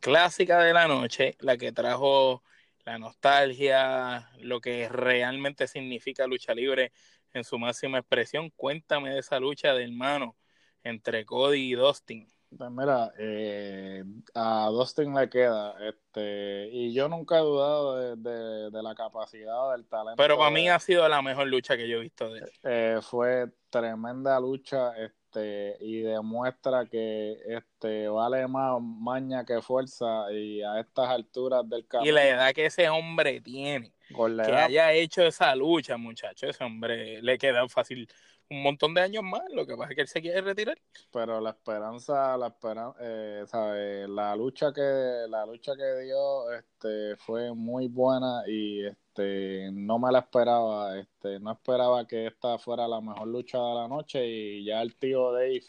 clásica 0.00 0.58
de 0.58 0.74
la 0.74 0.86
noche, 0.86 1.36
la 1.40 1.56
que 1.56 1.72
trajo 1.72 2.42
la 2.84 2.98
nostalgia, 2.98 4.30
lo 4.40 4.60
que 4.60 4.88
realmente 4.88 5.66
significa 5.66 6.26
lucha 6.26 6.54
libre 6.54 6.92
en 7.32 7.44
su 7.44 7.58
máxima 7.58 7.98
expresión. 7.98 8.50
Cuéntame 8.56 9.10
de 9.10 9.20
esa 9.20 9.38
lucha 9.40 9.72
de 9.74 9.84
hermano 9.84 10.36
entre 10.82 11.24
Cody 11.24 11.72
y 11.72 11.74
Dustin. 11.74 12.26
Pues 12.56 12.68
mira, 12.72 13.12
eh, 13.16 14.02
a 14.34 14.68
Dustin 14.72 15.14
le 15.14 15.28
queda, 15.30 15.76
este, 15.88 16.68
y 16.72 16.92
yo 16.92 17.08
nunca 17.08 17.36
he 17.38 17.42
dudado 17.42 17.96
de, 17.96 18.30
de- 18.30 18.70
de 18.72 18.82
la 18.82 18.92
capacidad 18.96 19.70
del 19.70 19.86
talento. 19.86 20.16
Pero 20.16 20.36
para 20.36 20.50
mí 20.50 20.68
ha 20.68 20.80
sido 20.80 21.08
la 21.08 21.22
mejor 21.22 21.46
lucha 21.46 21.76
que 21.76 21.88
yo 21.88 21.98
he 21.98 22.00
visto 22.00 22.28
de 22.32 22.40
él. 22.40 22.50
eh, 22.64 22.98
fue 23.02 23.46
tremenda 23.70 24.40
lucha, 24.40 24.92
este, 24.98 25.76
y 25.80 26.00
demuestra 26.00 26.86
que 26.86 27.36
este 27.46 28.08
vale 28.08 28.48
más 28.48 28.80
maña 28.82 29.44
que 29.44 29.62
fuerza, 29.62 30.32
y 30.32 30.60
a 30.60 30.80
estas 30.80 31.08
alturas 31.08 31.68
del 31.68 31.82
Y 31.82 31.84
camino, 31.84 32.14
la 32.16 32.28
edad 32.28 32.52
que 32.52 32.66
ese 32.66 32.88
hombre 32.88 33.40
tiene, 33.40 33.92
que 34.14 34.52
haya 34.52 34.92
hecho 34.92 35.22
esa 35.22 35.54
lucha, 35.54 35.96
muchacho, 35.96 36.46
ese 36.48 36.64
hombre 36.64 37.22
le 37.22 37.38
queda 37.38 37.68
fácil 37.68 38.08
un 38.50 38.62
montón 38.62 38.94
de 38.94 39.00
años 39.00 39.22
más. 39.22 39.42
Lo 39.52 39.66
que 39.66 39.76
pasa 39.76 39.90
es 39.90 39.96
que 39.96 40.02
él 40.02 40.08
se 40.08 40.20
quiere 40.20 40.40
retirar. 40.40 40.76
pero 41.12 41.40
la 41.40 41.50
esperanza, 41.50 42.36
la 42.36 42.48
esperanza, 42.48 42.98
eh, 43.00 43.44
sabe, 43.46 44.08
la 44.08 44.34
lucha 44.36 44.72
que, 44.72 45.26
la 45.28 45.46
lucha 45.46 45.72
que 45.76 46.00
dio, 46.02 46.52
este, 46.52 47.16
fue 47.16 47.54
muy 47.54 47.88
buena 47.88 48.42
y 48.46 48.84
este, 48.84 49.70
no 49.72 49.98
me 49.98 50.10
la 50.10 50.20
esperaba, 50.20 50.98
este, 50.98 51.38
no 51.40 51.52
esperaba 51.52 52.06
que 52.06 52.26
esta 52.26 52.58
fuera 52.58 52.88
la 52.88 53.00
mejor 53.00 53.28
lucha 53.28 53.58
de 53.58 53.74
la 53.74 53.88
noche 53.88 54.26
y 54.26 54.64
ya 54.64 54.82
el 54.82 54.96
tío 54.96 55.32
Dave 55.32 55.62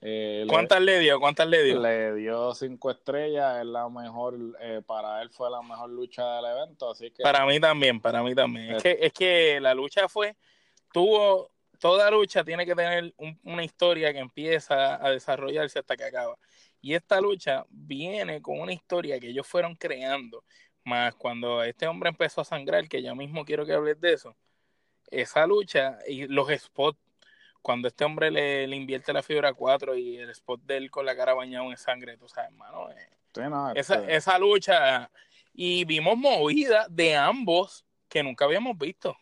eh, 0.00 0.44
le- 0.46 0.52
¿Cuántas 0.52 0.80
le 0.80 0.98
dio? 0.98 1.20
¿Cuántas 1.20 1.46
le 1.46 1.62
dio? 1.62 1.80
le 1.80 2.14
dio 2.14 2.54
cinco 2.54 2.90
estrellas, 2.90 3.60
es 3.60 3.66
la 3.66 3.88
mejor, 3.88 4.36
eh, 4.60 4.80
para 4.86 5.20
él 5.22 5.30
fue 5.30 5.50
la 5.50 5.60
mejor 5.62 5.90
lucha 5.90 6.36
del 6.36 6.46
evento, 6.46 6.90
así 6.90 7.10
que 7.10 7.22
Para 7.22 7.44
mí 7.46 7.60
también, 7.60 8.00
para 8.00 8.22
mí 8.22 8.34
también. 8.34 8.76
Es 8.76 8.84
Eh. 8.84 8.96
que, 8.96 9.06
es 9.06 9.12
que 9.12 9.60
la 9.60 9.74
lucha 9.74 10.08
fue, 10.08 10.36
tuvo, 10.92 11.50
toda 11.78 12.10
lucha 12.10 12.42
tiene 12.44 12.64
que 12.66 12.74
tener 12.74 13.12
un- 13.18 13.38
una 13.44 13.62
historia 13.64 14.12
que 14.12 14.18
empieza 14.20 15.04
a 15.04 15.10
desarrollarse 15.10 15.78
hasta 15.78 15.96
que 15.96 16.04
acaba. 16.04 16.36
Y 16.82 16.94
esta 16.94 17.20
lucha 17.20 17.66
viene 17.68 18.40
con 18.40 18.58
una 18.58 18.72
historia 18.72 19.20
que 19.20 19.28
ellos 19.28 19.46
fueron 19.46 19.74
creando. 19.76 20.44
Más 20.82 21.14
cuando 21.14 21.62
este 21.62 21.86
hombre 21.86 22.08
empezó 22.08 22.40
a 22.40 22.44
sangrar, 22.44 22.88
que 22.88 23.02
yo 23.02 23.14
mismo 23.14 23.44
quiero 23.44 23.66
que 23.66 23.74
hables 23.74 24.00
de 24.00 24.14
eso. 24.14 24.34
Esa 25.10 25.46
lucha 25.46 25.98
y 26.08 26.26
los 26.26 26.48
spots, 26.58 26.98
cuando 27.62 27.88
este 27.88 28.04
hombre 28.04 28.30
le, 28.30 28.66
le 28.66 28.76
invierte 28.76 29.12
la 29.12 29.22
fibra 29.22 29.52
4 29.52 29.96
y 29.96 30.16
el 30.16 30.30
spot 30.30 30.60
de 30.62 30.76
él 30.76 30.90
con 30.90 31.06
la 31.06 31.16
cara 31.16 31.34
bañada 31.34 31.64
en 31.66 31.76
sangre, 31.76 32.16
tú 32.16 32.28
sabes, 32.28 32.50
hermano, 32.50 32.90
eh, 32.90 33.08
esa, 33.74 33.96
este 33.96 34.16
esa 34.16 34.38
lucha. 34.38 35.10
Y 35.52 35.84
vimos 35.84 36.16
movida 36.16 36.86
de 36.88 37.16
ambos 37.16 37.84
que 38.08 38.22
nunca 38.22 38.44
habíamos 38.44 38.78
visto. 38.78 39.16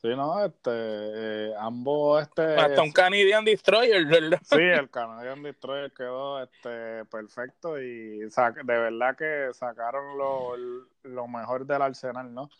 Sí, 0.00 0.08
no, 0.10 0.44
este, 0.44 0.70
eh, 0.70 1.54
ambos, 1.58 2.22
este... 2.22 2.42
Hasta 2.56 2.82
un 2.82 2.92
Canadian 2.92 3.42
Destroyer, 3.42 4.04
¿verdad? 4.04 4.40
Sí, 4.44 4.56
el 4.60 4.90
Canadian 4.90 5.42
Destroyer 5.42 5.90
quedó, 5.92 6.42
este, 6.42 7.06
perfecto 7.06 7.80
y 7.80 8.18
de 8.18 8.62
verdad 8.64 9.16
que 9.16 9.48
sacaron 9.54 10.18
lo, 10.18 10.56
lo 11.04 11.26
mejor 11.26 11.64
del 11.64 11.80
arsenal, 11.80 12.34
¿no? 12.34 12.50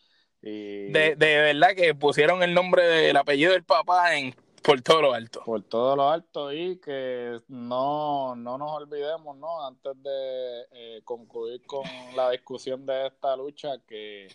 Y... 0.41 0.91
De, 0.91 1.17
de 1.17 1.37
verdad 1.53 1.75
que 1.77 1.95
pusieron 1.95 2.43
el 2.43 2.55
nombre 2.55 2.83
del 2.83 3.17
apellido 3.19 3.53
del 3.53 3.65
papá 3.65 4.17
en 4.17 4.35
por 4.65 4.81
todo 4.81 5.03
lo 5.03 5.13
alto. 5.13 5.43
Por 5.45 5.63
todo 5.63 5.95
lo 5.95 6.11
alto 6.11 6.51
y 6.53 6.79
que 6.81 7.39
no, 7.49 8.35
no 8.35 8.57
nos 8.57 8.73
olvidemos, 8.73 9.37
¿no? 9.37 9.67
Antes 9.67 10.03
de 10.03 10.63
eh, 10.73 11.03
concluir 11.05 11.65
con 11.67 11.83
la 12.17 12.31
discusión 12.31 12.87
de 12.87 13.09
esta 13.09 13.37
lucha, 13.37 13.79
que 13.87 14.29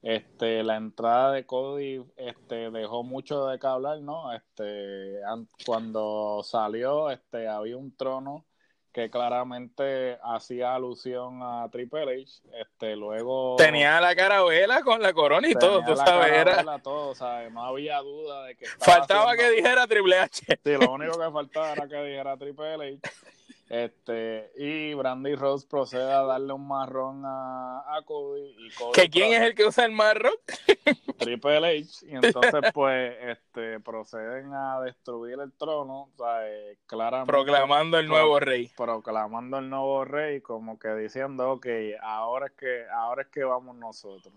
este, 0.00 0.62
la 0.62 0.76
entrada 0.76 1.32
de 1.32 1.44
Cody 1.44 2.02
este, 2.16 2.70
dejó 2.70 3.02
mucho 3.02 3.46
de 3.46 3.58
qué 3.58 3.66
hablar, 3.66 4.00
¿no? 4.00 4.32
Este, 4.32 5.20
cuando 5.66 6.40
salió, 6.42 7.10
este, 7.10 7.46
había 7.46 7.76
un 7.76 7.94
trono 7.94 8.46
que 8.94 9.10
claramente 9.10 10.16
hacía 10.22 10.76
alusión 10.76 11.40
a 11.42 11.68
Triple 11.68 12.22
H. 12.22 12.42
Este, 12.60 12.94
luego 12.94 13.56
tenía 13.58 14.00
la 14.00 14.14
carabela 14.14 14.82
con 14.82 15.02
la 15.02 15.12
corona 15.12 15.48
y 15.48 15.54
todo, 15.54 15.82
tú 15.84 15.96
sabes, 15.96 16.32
era 16.32 16.78
todo, 16.78 17.12
¿sabes? 17.16 17.52
No 17.52 17.64
había 17.64 17.98
duda 17.98 18.44
de 18.44 18.54
que 18.54 18.66
faltaba 18.78 19.36
que 19.36 19.50
dijera 19.50 19.88
Triple 19.88 20.16
H. 20.16 20.60
Sí, 20.62 20.70
lo 20.80 20.92
único 20.92 21.18
que 21.18 21.28
faltaba 21.28 21.72
era 21.72 21.88
que 21.88 22.04
dijera 22.04 22.36
Triple 22.36 22.74
H. 22.74 23.00
Este, 23.68 24.52
y 24.56 24.92
Brandy 24.92 25.34
Rose 25.36 25.66
procede 25.66 26.12
a 26.12 26.22
darle 26.22 26.52
un 26.52 26.68
marrón 26.68 27.22
a, 27.24 27.82
Cody. 28.04 28.54
Y 28.58 28.92
¿Que 28.92 29.08
quién 29.08 29.32
es 29.32 29.40
el 29.40 29.54
que 29.54 29.64
usa 29.64 29.86
el 29.86 29.92
marrón? 29.92 30.34
Triple 31.18 31.56
H. 31.56 32.06
Y 32.06 32.14
entonces, 32.14 32.52
pues, 32.74 33.16
este, 33.22 33.80
proceden 33.80 34.52
a 34.52 34.80
destruir 34.82 35.38
el 35.40 35.52
trono, 35.52 36.02
o 36.02 36.12
sea, 36.16 36.46
eh, 36.46 36.76
claramente. 36.86 37.32
Proclamando 37.32 37.98
el 37.98 38.06
nuevo 38.06 38.38
rey. 38.38 38.70
Proclamando 38.76 39.58
el 39.58 39.70
nuevo 39.70 40.04
rey, 40.04 40.42
como 40.42 40.78
que 40.78 40.94
diciendo, 40.94 41.52
ok, 41.52 41.66
ahora 42.02 42.46
es 42.46 42.52
que, 42.52 42.84
ahora 42.92 43.22
es 43.22 43.28
que 43.28 43.44
vamos 43.44 43.76
nosotros. 43.76 44.34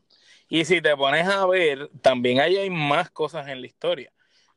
Y 0.48 0.64
si 0.64 0.82
te 0.82 0.96
pones 0.96 1.28
a 1.28 1.46
ver, 1.46 1.90
también 2.02 2.40
ahí 2.40 2.56
hay 2.56 2.70
más 2.70 3.12
cosas 3.12 3.48
en 3.50 3.60
la 3.60 3.68
historia. 3.68 4.12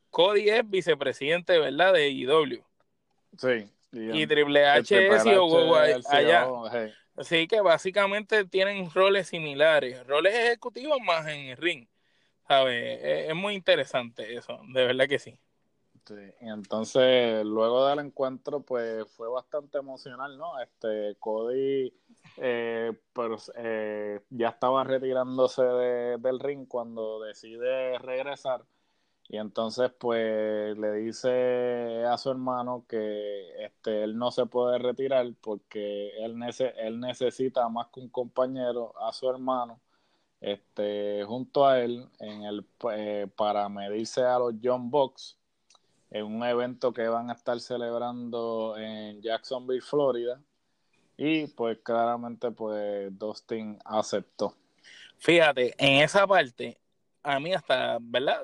Cody 0.09 0.49
es 0.49 0.69
vicepresidente, 0.69 1.59
¿verdad? 1.59 1.93
De 1.93 2.09
IW. 2.09 2.63
Sí 3.37 3.69
y 3.91 4.25
Triple 4.27 4.65
H 4.65 5.07
es 5.07 6.09
allá. 6.09 6.47
Así 7.15 7.47
que 7.47 7.61
básicamente 7.61 8.45
tienen 8.45 8.89
roles 8.91 9.27
similares, 9.27 10.05
roles 10.07 10.33
ejecutivos 10.33 10.99
más 11.05 11.27
en 11.27 11.49
el 11.49 11.57
ring. 11.57 11.87
¿Sabes? 12.47 12.99
Es, 13.01 13.35
muy 13.35 13.53
interesante 13.53 14.35
eso, 14.35 14.59
de 14.73 14.85
verdad 14.85 15.07
que 15.07 15.19
sí. 15.19 15.37
Sí, 16.05 16.15
y 16.41 16.49
entonces 16.49 17.45
luego 17.45 17.87
del 17.87 17.99
encuentro 17.99 18.61
pues 18.61 19.05
fue 19.15 19.29
bastante 19.29 19.77
emocional, 19.77 20.35
¿no? 20.37 20.59
Este 20.59 21.15
Cody 21.19 21.93
eh, 22.37 22.91
pero, 23.13 23.37
eh, 23.55 24.19
ya 24.29 24.49
estaba 24.49 24.83
retirándose 24.83 25.61
del 25.61 26.39
ring 26.39 26.67
cuando 26.67 27.21
decide 27.21 27.99
regresar 27.99 28.63
y 29.31 29.37
entonces, 29.37 29.89
pues, 29.97 30.77
le 30.77 30.91
dice 30.91 32.03
a 32.03 32.17
su 32.17 32.31
hermano 32.31 32.83
que 32.85 33.63
este, 33.63 34.03
él 34.03 34.17
no 34.17 34.29
se 34.29 34.45
puede 34.45 34.77
retirar 34.77 35.25
porque 35.39 36.09
él, 36.17 36.35
él 36.75 36.99
necesita 36.99 37.69
más 37.69 37.87
que 37.93 38.01
un 38.01 38.09
compañero 38.09 38.93
a 38.99 39.13
su 39.13 39.29
hermano 39.29 39.79
este, 40.41 41.23
junto 41.23 41.65
a 41.65 41.79
él 41.79 42.09
en 42.19 42.43
el, 42.43 42.65
eh, 42.91 43.27
para 43.33 43.69
medirse 43.69 44.21
a 44.21 44.37
los 44.37 44.55
John 44.61 44.91
Box 44.91 45.37
en 46.09 46.25
un 46.25 46.43
evento 46.43 46.91
que 46.91 47.07
van 47.07 47.29
a 47.29 47.33
estar 47.33 47.57
celebrando 47.61 48.75
en 48.77 49.21
Jacksonville, 49.21 49.79
Florida. 49.79 50.41
Y 51.15 51.47
pues 51.47 51.77
claramente 51.81 52.51
pues 52.51 53.17
Dustin 53.17 53.79
aceptó. 53.85 54.57
Fíjate, 55.19 55.73
en 55.77 56.03
esa 56.03 56.27
parte 56.27 56.81
a 57.23 57.39
mí 57.39 57.53
hasta, 57.53 57.97
¿verdad? 58.01 58.41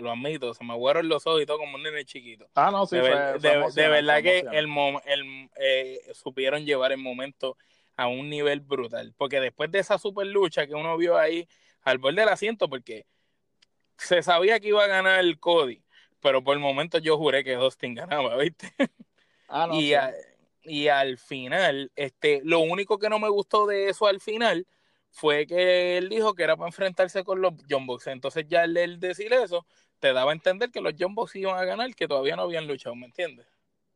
Lo 0.00 0.10
admito, 0.10 0.54
se 0.54 0.64
me 0.64 0.72
aguaron 0.72 1.08
los 1.08 1.26
ojos 1.26 1.42
y 1.42 1.46
todo 1.46 1.58
como 1.58 1.76
un 1.76 1.82
nene 1.82 2.04
chiquito. 2.04 2.48
Ah, 2.54 2.70
no, 2.70 2.86
sí, 2.86 2.96
de, 2.96 3.02
fue, 3.02 3.72
de, 3.72 3.88
verdad 3.88 4.22
que 4.22 4.40
el, 4.52 4.68
el 5.06 5.50
eh, 5.56 6.00
supieron 6.14 6.64
llevar 6.64 6.92
el 6.92 6.98
momento 6.98 7.56
a 7.96 8.06
un 8.06 8.28
nivel 8.28 8.60
brutal. 8.60 9.14
Porque 9.16 9.40
después 9.40 9.70
de 9.70 9.80
esa 9.80 9.98
super 9.98 10.26
lucha 10.26 10.66
que 10.66 10.74
uno 10.74 10.96
vio 10.96 11.18
ahí 11.18 11.48
al 11.82 11.98
borde 11.98 12.20
del 12.20 12.28
asiento, 12.28 12.68
porque 12.68 13.06
se 13.96 14.22
sabía 14.22 14.60
que 14.60 14.68
iba 14.68 14.84
a 14.84 14.88
ganar 14.88 15.20
el 15.20 15.38
Cody, 15.40 15.82
pero 16.20 16.42
por 16.42 16.54
el 16.54 16.60
momento 16.60 16.98
yo 16.98 17.16
juré 17.16 17.42
que 17.42 17.54
Dustin 17.54 17.94
ganaba, 17.94 18.36
¿viste? 18.36 18.72
Ah, 19.48 19.66
no, 19.66 19.74
y, 19.80 19.94
y 20.62 20.88
al 20.88 21.18
final, 21.18 21.90
este, 21.96 22.40
lo 22.44 22.60
único 22.60 22.98
que 22.98 23.08
no 23.08 23.18
me 23.18 23.28
gustó 23.28 23.66
de 23.66 23.88
eso 23.88 24.06
al 24.06 24.20
final 24.20 24.66
fue 25.16 25.46
que 25.46 25.96
él 25.96 26.10
dijo 26.10 26.34
que 26.34 26.42
era 26.42 26.56
para 26.56 26.68
enfrentarse 26.68 27.24
con 27.24 27.40
los 27.40 27.54
John 27.68 27.86
Box. 27.86 28.06
Entonces 28.08 28.44
ya 28.48 28.64
el, 28.64 29.00
decir 29.00 29.32
eso 29.32 29.66
te 29.98 30.12
daba 30.12 30.32
a 30.32 30.34
entender 30.34 30.70
que 30.70 30.82
los 30.82 30.92
John 30.98 31.14
Box 31.14 31.36
iban 31.36 31.58
a 31.58 31.64
ganar, 31.64 31.94
que 31.94 32.06
todavía 32.06 32.36
no 32.36 32.42
habían 32.42 32.66
luchado, 32.66 32.94
¿me 32.94 33.06
entiendes? 33.06 33.46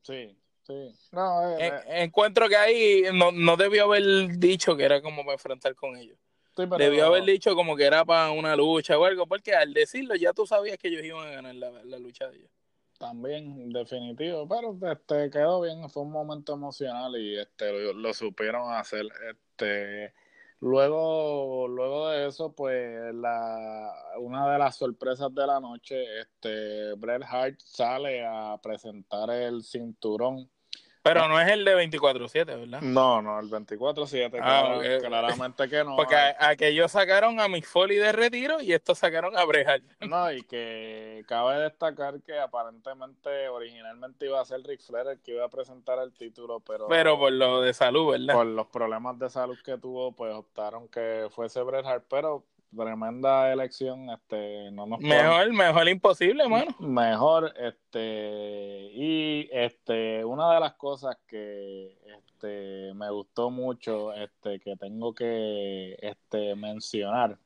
Sí, 0.00 0.34
sí. 0.62 0.94
No, 1.12 1.58
eh, 1.58 1.66
eh. 1.66 1.82
encuentro 2.04 2.48
que 2.48 2.56
ahí 2.56 3.02
no, 3.12 3.32
no 3.32 3.58
debió 3.58 3.84
haber 3.84 4.38
dicho 4.38 4.74
que 4.78 4.84
era 4.84 5.02
como 5.02 5.22
para 5.22 5.34
enfrentar 5.34 5.74
con 5.74 5.94
ellos. 5.98 6.16
debió 6.56 7.04
haber 7.04 7.24
dicho 7.24 7.54
como 7.54 7.76
que 7.76 7.84
era 7.84 8.02
para 8.02 8.30
una 8.30 8.56
lucha 8.56 8.98
o 8.98 9.04
algo, 9.04 9.26
porque 9.26 9.54
al 9.54 9.74
decirlo 9.74 10.14
ya 10.14 10.32
tú 10.32 10.46
sabías 10.46 10.78
que 10.78 10.88
ellos 10.88 11.04
iban 11.04 11.28
a 11.28 11.32
ganar 11.32 11.54
la, 11.54 11.98
lucha 11.98 12.30
de 12.30 12.38
ellos. 12.38 12.50
También, 12.98 13.70
definitivo, 13.70 14.48
pero 14.48 14.74
este 14.90 15.28
quedó 15.30 15.60
bien, 15.60 15.88
fue 15.90 16.02
un 16.02 16.12
momento 16.12 16.54
emocional 16.54 17.14
y 17.20 17.38
este 17.38 17.70
lo, 17.70 17.92
lo 17.92 18.14
supieron 18.14 18.72
hacer. 18.72 19.04
Este 19.28 20.14
Luego, 20.61 21.68
luego 21.68 22.08
de 22.08 22.26
eso, 22.28 22.52
pues 22.54 23.14
la, 23.14 23.94
una 24.18 24.52
de 24.52 24.58
las 24.58 24.76
sorpresas 24.76 25.34
de 25.34 25.46
la 25.46 25.58
noche, 25.58 26.20
este 26.20 26.92
Bret 26.94 27.22
Hart 27.24 27.58
sale 27.61 28.26
a 28.26 28.58
presentar 28.62 29.30
el 29.30 29.62
cinturón 29.62 30.50
pero 31.03 31.28
no 31.28 31.40
es 31.40 31.48
el 31.48 31.64
de 31.64 31.76
24-7, 31.76 32.44
¿verdad? 32.46 32.80
No, 32.82 33.22
no, 33.22 33.40
el 33.40 33.48
24-7, 33.48 34.38
ah, 34.42 34.78
claramente 35.01 35.68
que 35.68 35.84
no. 35.84 35.96
Porque 35.96 36.16
aquellos 36.38 36.92
sacaron 36.92 37.40
a 37.40 37.48
Mick 37.48 37.66
Foley 37.66 37.96
de 37.96 38.12
retiro 38.12 38.61
y 38.61 38.72
estos 38.72 38.98
sacaron 38.98 39.36
a 39.36 39.44
Brejal. 39.44 39.82
No, 40.01 40.30
y 40.32 40.42
que 40.42 41.24
cabe 41.26 41.61
destacar 41.61 42.20
que 42.22 42.38
aparentemente 42.38 43.48
originalmente 43.48 44.26
iba 44.26 44.40
a 44.40 44.44
ser 44.44 44.62
Rick 44.62 44.82
Flair 44.82 45.07
el 45.09 45.20
que 45.20 45.32
iba 45.32 45.44
a 45.44 45.48
presentar 45.48 45.98
el 45.98 46.12
título, 46.12 46.61
pero... 46.61 46.88
Pero 46.88 47.18
por 47.18 47.32
lo 47.32 47.62
de 47.62 47.72
salud, 47.72 48.12
¿verdad? 48.12 48.34
Por 48.34 48.46
los 48.46 48.66
problemas 48.66 49.18
de 49.18 49.30
salud 49.30 49.59
que 49.64 49.78
tuvo, 49.78 50.12
pues 50.12 50.34
optaron 50.34 50.88
que 50.88 51.28
fuese 51.30 51.62
Bret 51.62 51.86
Hart, 51.86 52.05
pero 52.09 52.44
tremenda 52.76 53.52
elección, 53.52 54.10
este, 54.10 54.70
no 54.70 54.86
nos 54.86 55.00
mejor, 55.00 55.52
mejor 55.52 55.88
imposible, 55.88 56.48
mano. 56.48 56.74
Mejor, 56.78 57.52
este, 57.58 58.90
y 58.92 59.48
este, 59.52 60.24
una 60.24 60.54
de 60.54 60.60
las 60.60 60.74
cosas 60.74 61.16
que, 61.26 61.98
este, 62.18 62.92
me 62.94 63.10
gustó 63.10 63.50
mucho, 63.50 64.12
este, 64.12 64.60
que 64.60 64.76
tengo 64.76 65.14
que, 65.14 65.96
este, 66.00 66.54
mencionar, 66.54 67.38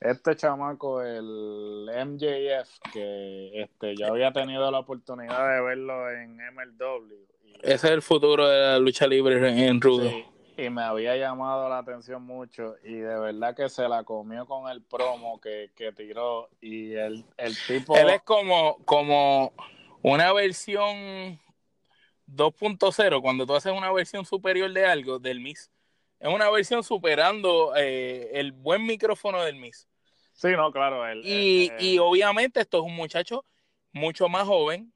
este 0.00 0.34
chamaco, 0.34 1.02
el 1.02 1.88
MJF, 1.88 2.92
que, 2.92 3.62
este, 3.62 3.96
yo 3.96 4.06
había 4.08 4.32
tenido 4.32 4.70
la 4.70 4.80
oportunidad 4.80 5.54
de 5.54 5.62
verlo 5.62 6.10
en 6.10 6.36
MLW. 6.36 7.14
Ese 7.62 7.86
es 7.86 7.92
el 7.92 8.02
futuro 8.02 8.48
de 8.48 8.60
la 8.60 8.78
lucha 8.78 9.06
libre 9.06 9.66
en 9.66 9.80
Rudo 9.80 10.31
y 10.56 10.70
me 10.70 10.82
había 10.82 11.16
llamado 11.16 11.68
la 11.68 11.78
atención 11.78 12.22
mucho 12.22 12.76
y 12.84 12.94
de 12.94 13.18
verdad 13.18 13.56
que 13.56 13.68
se 13.68 13.88
la 13.88 14.04
comió 14.04 14.46
con 14.46 14.70
el 14.70 14.82
promo 14.82 15.40
que, 15.40 15.70
tiró 15.96 16.48
y 16.60 16.92
el, 16.92 17.24
el 17.36 17.56
tipo... 17.66 17.96
Él 17.96 18.10
es 18.10 18.22
como, 18.22 18.78
como 18.84 19.52
una 20.02 20.32
versión 20.32 21.40
2.0, 22.26 23.20
cuando 23.22 23.46
tú 23.46 23.54
haces 23.54 23.72
una 23.72 23.92
versión 23.92 24.24
superior 24.24 24.72
de 24.72 24.86
algo, 24.86 25.18
del 25.18 25.40
MIS. 25.40 25.70
Es 26.20 26.28
una 26.32 26.50
versión 26.50 26.84
superando 26.84 27.74
eh, 27.76 28.30
el 28.34 28.52
buen 28.52 28.84
micrófono 28.86 29.42
del 29.42 29.56
MIS. 29.56 29.88
Sí, 30.32 30.48
no, 30.56 30.70
claro. 30.72 31.06
Él, 31.06 31.22
y, 31.24 31.70
y 31.78 31.98
obviamente 31.98 32.60
esto 32.60 32.78
es 32.78 32.84
un 32.84 32.94
muchacho 32.94 33.44
mucho 33.92 34.28
más 34.28 34.46
joven, 34.46 34.91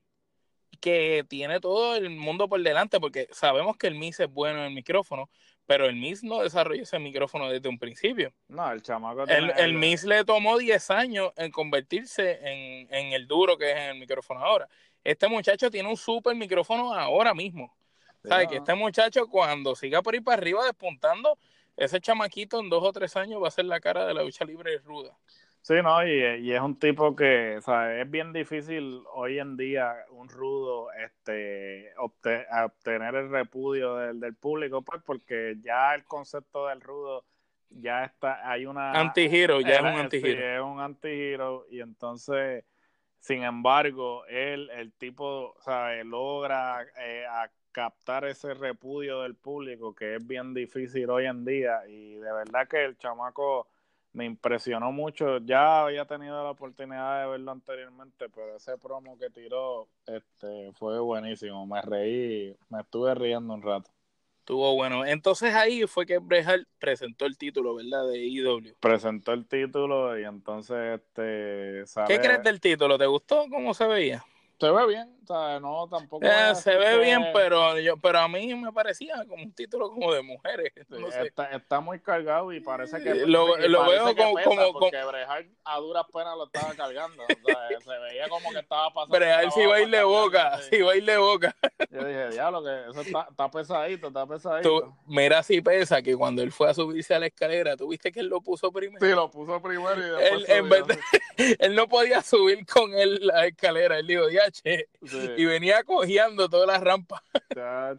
que 0.87 1.24
tiene 1.28 1.59
todo 1.59 1.97
el 1.97 2.11
mundo 2.11 2.49
por 2.49 2.62
delante, 2.62 3.01
porque 3.01 3.26
sabemos 3.32 3.76
que 3.76 3.89
el 3.89 3.97
MIS 3.97 4.20
es 4.20 4.32
bueno 4.32 4.61
en 4.61 4.66
el 4.66 4.72
micrófono, 4.72 5.28
pero 5.66 5.87
el 5.87 5.97
MIS 5.97 6.22
no 6.22 6.43
desarrolló 6.43 6.84
ese 6.84 7.01
micrófono 7.01 7.51
desde 7.51 7.68
un 7.68 7.76
principio. 7.76 8.32
No, 8.47 8.70
el 8.70 8.82
chamaco. 8.82 9.24
El, 9.24 9.51
el 9.57 9.74
MIS 9.74 10.05
le 10.05 10.24
tomó 10.24 10.57
10 10.57 10.91
años 10.93 11.32
en 11.34 11.51
convertirse 11.51 12.39
en, 12.41 13.12
el 13.12 13.26
duro 13.26 13.59
que 13.59 13.72
es 13.72 13.76
en 13.76 13.89
el 13.89 13.99
micrófono 13.99 14.45
ahora. 14.45 14.68
Este 15.03 15.26
muchacho 15.26 15.72
tiene 15.72 15.89
un 15.89 15.97
super 15.97 16.37
micrófono 16.37 16.95
ahora 16.95 17.34
mismo. 17.34 17.76
¿Sabes? 18.22 18.47
Que 18.47 18.59
este 18.59 18.74
muchacho 18.76 19.26
cuando 19.26 19.74
siga 19.74 20.03
por 20.03 20.14
ahí 20.14 20.20
para 20.20 20.41
arriba 20.41 20.64
despuntando, 20.66 21.37
ese 21.76 22.01
chamaquito 22.01 22.61
en 22.61 22.70
dos 22.70 22.84
o 22.84 22.93
tres 22.93 23.16
años 23.16 23.43
va 23.43 23.49
a 23.49 23.51
ser 23.51 23.64
la 23.64 23.80
cara 23.80 24.07
de 24.07 24.14
la 24.14 24.22
lucha 24.22 24.45
libre 24.45 24.78
ruda. 24.78 25.18
Sí, 25.67 25.75
no, 25.83 26.07
y, 26.07 26.53
es 26.53 26.61
un 26.61 26.79
tipo 26.79 27.17
que, 27.17 27.57
o 27.57 27.61
sea, 27.61 28.01
es 28.01 28.09
bien 28.09 28.33
difícil 28.33 29.03
hoy 29.12 29.41
en 29.41 29.57
día 29.57 29.97
un 30.11 30.29
rudo 30.29 30.93
este 30.93 31.93
obtener 31.97 33.17
el 33.17 33.31
repudio 33.31 33.97
del, 33.97 34.21
del, 34.21 34.37
público, 34.37 34.83
pues 34.83 35.03
porque 35.05 35.57
ya 35.61 35.93
el 35.97 36.05
concepto 36.05 36.69
del 36.69 36.81
rudo 36.81 37.25
ya 37.69 38.05
está, 38.05 38.49
hay 38.49 38.64
una... 38.64 38.93
Antihero, 38.93 39.61
ya 39.61 39.75
es 39.75 39.81
un 39.81 39.87
antihero. 39.87 40.39
Sí, 40.39 40.45
es 40.45 40.61
un 40.61 40.79
antihero 40.79 41.67
y 41.69 41.81
entonces, 41.81 42.64
sin 43.19 43.43
embargo, 43.43 44.25
él, 44.27 44.71
el 44.71 44.93
tipo, 44.93 45.57
¿sabes? 45.59 46.07
Logra 46.07 46.87
eh, 46.97 47.25
captar 47.73 48.25
ese 48.27 48.55
repudio 48.55 49.23
del 49.23 49.35
público 49.35 49.97
que 49.97 50.14
es 50.14 50.25
bien 50.25 50.55
difícil 50.55 51.11
hoy 51.11 51.27
en 51.27 51.45
día 51.45 51.81
y 51.89 52.14
de 52.14 52.33
verdad 52.33 52.69
que 52.69 52.85
el 52.85 52.97
chamaco 52.99 53.67
me 54.17 54.25
impresionó 54.25 54.91
mucho. 54.93 55.39
Ya 55.39 55.83
había 55.83 56.07
tenido 56.07 56.43
la 56.43 56.51
oportunidad 56.51 57.21
de 57.21 57.29
verlo 57.29 57.53
anteriormente, 57.53 58.29
pero 58.35 58.57
ese 58.57 58.79
promo 58.79 59.19
que 59.19 59.29
tiró 59.29 59.89
este, 60.07 60.73
fue 60.73 60.99
buenísimo. 60.99 61.67
Me 61.67 61.83
reí, 61.83 62.57
me 62.71 62.81
estuve 62.81 63.14
riendo 63.14 63.53
un 63.53 63.61
rato. 63.61 63.91
Estuvo 64.39 64.75
bueno. 64.75 65.05
Entonces 65.05 65.55
ahí 65.55 65.87
fue 65.87 66.07
que 66.07 66.17
Brejal 66.17 66.67
presentó 66.79 67.27
el 67.27 67.37
título, 67.37 67.75
¿verdad? 67.75 68.09
De 68.09 68.25
IW. 68.25 68.77
Presentó 68.81 69.33
el 69.35 69.47
título 69.47 70.19
y 70.19 70.25
entonces 70.25 70.99
este. 71.01 71.85
¿Qué 72.07 72.19
crees 72.19 72.43
del 72.43 72.59
título? 72.59 72.97
¿Te 72.97 73.07
gustó 73.07 73.45
cómo 73.51 73.75
se 73.75 73.87
veía? 73.87 74.25
Se 74.59 74.71
ve 74.71 74.87
bien, 74.87 75.15
o 75.23 75.27
sea, 75.27 75.61
no 75.61 75.87
tampoco. 75.87 76.25
Eh, 76.25 76.55
se 76.55 76.75
ve 76.77 76.99
bien, 76.99 77.27
pero 77.35 77.79
yo, 77.79 77.99
pero 77.99 78.21
a 78.21 78.29
mí 78.29 78.55
me 78.55 78.73
parecía 78.73 79.23
como 79.29 79.43
un 79.43 79.53
título 79.53 79.91
como 79.91 80.15
de 80.15 80.23
mujeres. 80.23 80.73
está, 81.27 81.51
está, 81.51 81.81
muy 81.81 82.01
cargado 82.01 82.51
y 82.55 82.61
parece 82.61 83.03
que 83.03 83.27
lo, 83.27 83.55
veo 83.57 84.17
como, 84.17 84.35
como, 84.43 84.81
porque 84.81 85.05
Brejal 85.05 85.51
a 85.63 85.77
duras 85.79 86.07
penas 86.11 86.37
lo 86.39 86.47
estaba 86.47 86.73
cargando. 86.75 87.23
o 87.23 87.27
sea, 87.27 87.81
se 87.85 87.99
veía 87.99 88.31
como 88.31 88.51
que 88.51 88.61
estaba 88.61 88.89
pasando. 88.95 89.19
Brejal 89.19 89.53
si 89.53 89.67
va 89.67 89.75
a 89.75 89.81
irle 89.83 90.03
boca, 90.05 90.63
si 90.63 90.81
va 90.81 90.93
a 90.93 90.97
irle 90.97 91.19
boca. 91.19 91.55
Yo 91.91 92.05
dije, 92.05 92.31
diablo, 92.31 92.65
que 92.65 92.91
eso 92.91 93.01
está, 93.03 93.27
está 93.29 93.51
pesadito, 93.51 94.07
está 94.09 94.27
pesadito. 94.27 94.81
Tú, 94.81 94.95
mira 95.07 95.43
si 95.43 95.61
pesa 95.61 96.01
que 96.01 96.17
cuando 96.17 96.43
él 96.43 96.51
fue 96.51 96.71
a 96.71 96.75
subirse 96.75 97.15
a 97.15 97.19
la 97.19 97.27
escalera, 97.27 97.77
¿tú 97.77 97.89
viste 97.89 98.11
que 98.11 98.21
él 98.21 98.29
lo 98.29 98.41
puso 98.41 98.73
primero? 98.73 99.05
Sí, 99.05 99.13
lo 99.13 99.31
puso 99.31 99.61
primero 99.61 99.99
y 99.99 100.11
después 100.23 100.49
él, 100.49 100.57
en 100.57 100.69
vez 100.71 100.87
de, 100.87 101.57
él 101.59 101.75
no 101.75 101.87
podía 101.89 102.23
subir 102.23 102.65
con 102.65 102.95
él 102.95 103.19
la 103.21 103.47
escalera. 103.47 103.99
Él 103.99 104.07
dijo, 104.07 104.31
ya, 104.31 104.46
y 105.37 105.45
venía 105.45 105.85
cojeando 105.85 106.49
toda 106.49 106.67
la 106.67 106.79
rampa. 106.79 107.23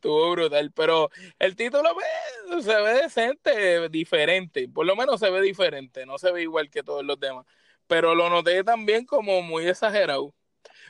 Estuvo 0.00 0.30
brutal, 0.30 0.72
pero 0.72 1.10
el 1.38 1.54
título 1.54 1.90
pues, 1.92 2.64
se 2.64 2.74
ve 2.74 2.94
decente, 3.02 3.88
diferente, 3.90 4.66
por 4.66 4.86
lo 4.86 4.96
menos 4.96 5.20
se 5.20 5.30
ve 5.30 5.42
diferente, 5.42 6.06
no 6.06 6.16
se 6.16 6.32
ve 6.32 6.40
igual 6.40 6.70
que 6.70 6.82
todos 6.82 7.04
los 7.04 7.20
demás, 7.20 7.44
pero 7.86 8.14
lo 8.14 8.30
noté 8.30 8.64
también 8.64 9.04
como 9.04 9.42
muy 9.42 9.66
exagerado. 9.66 10.32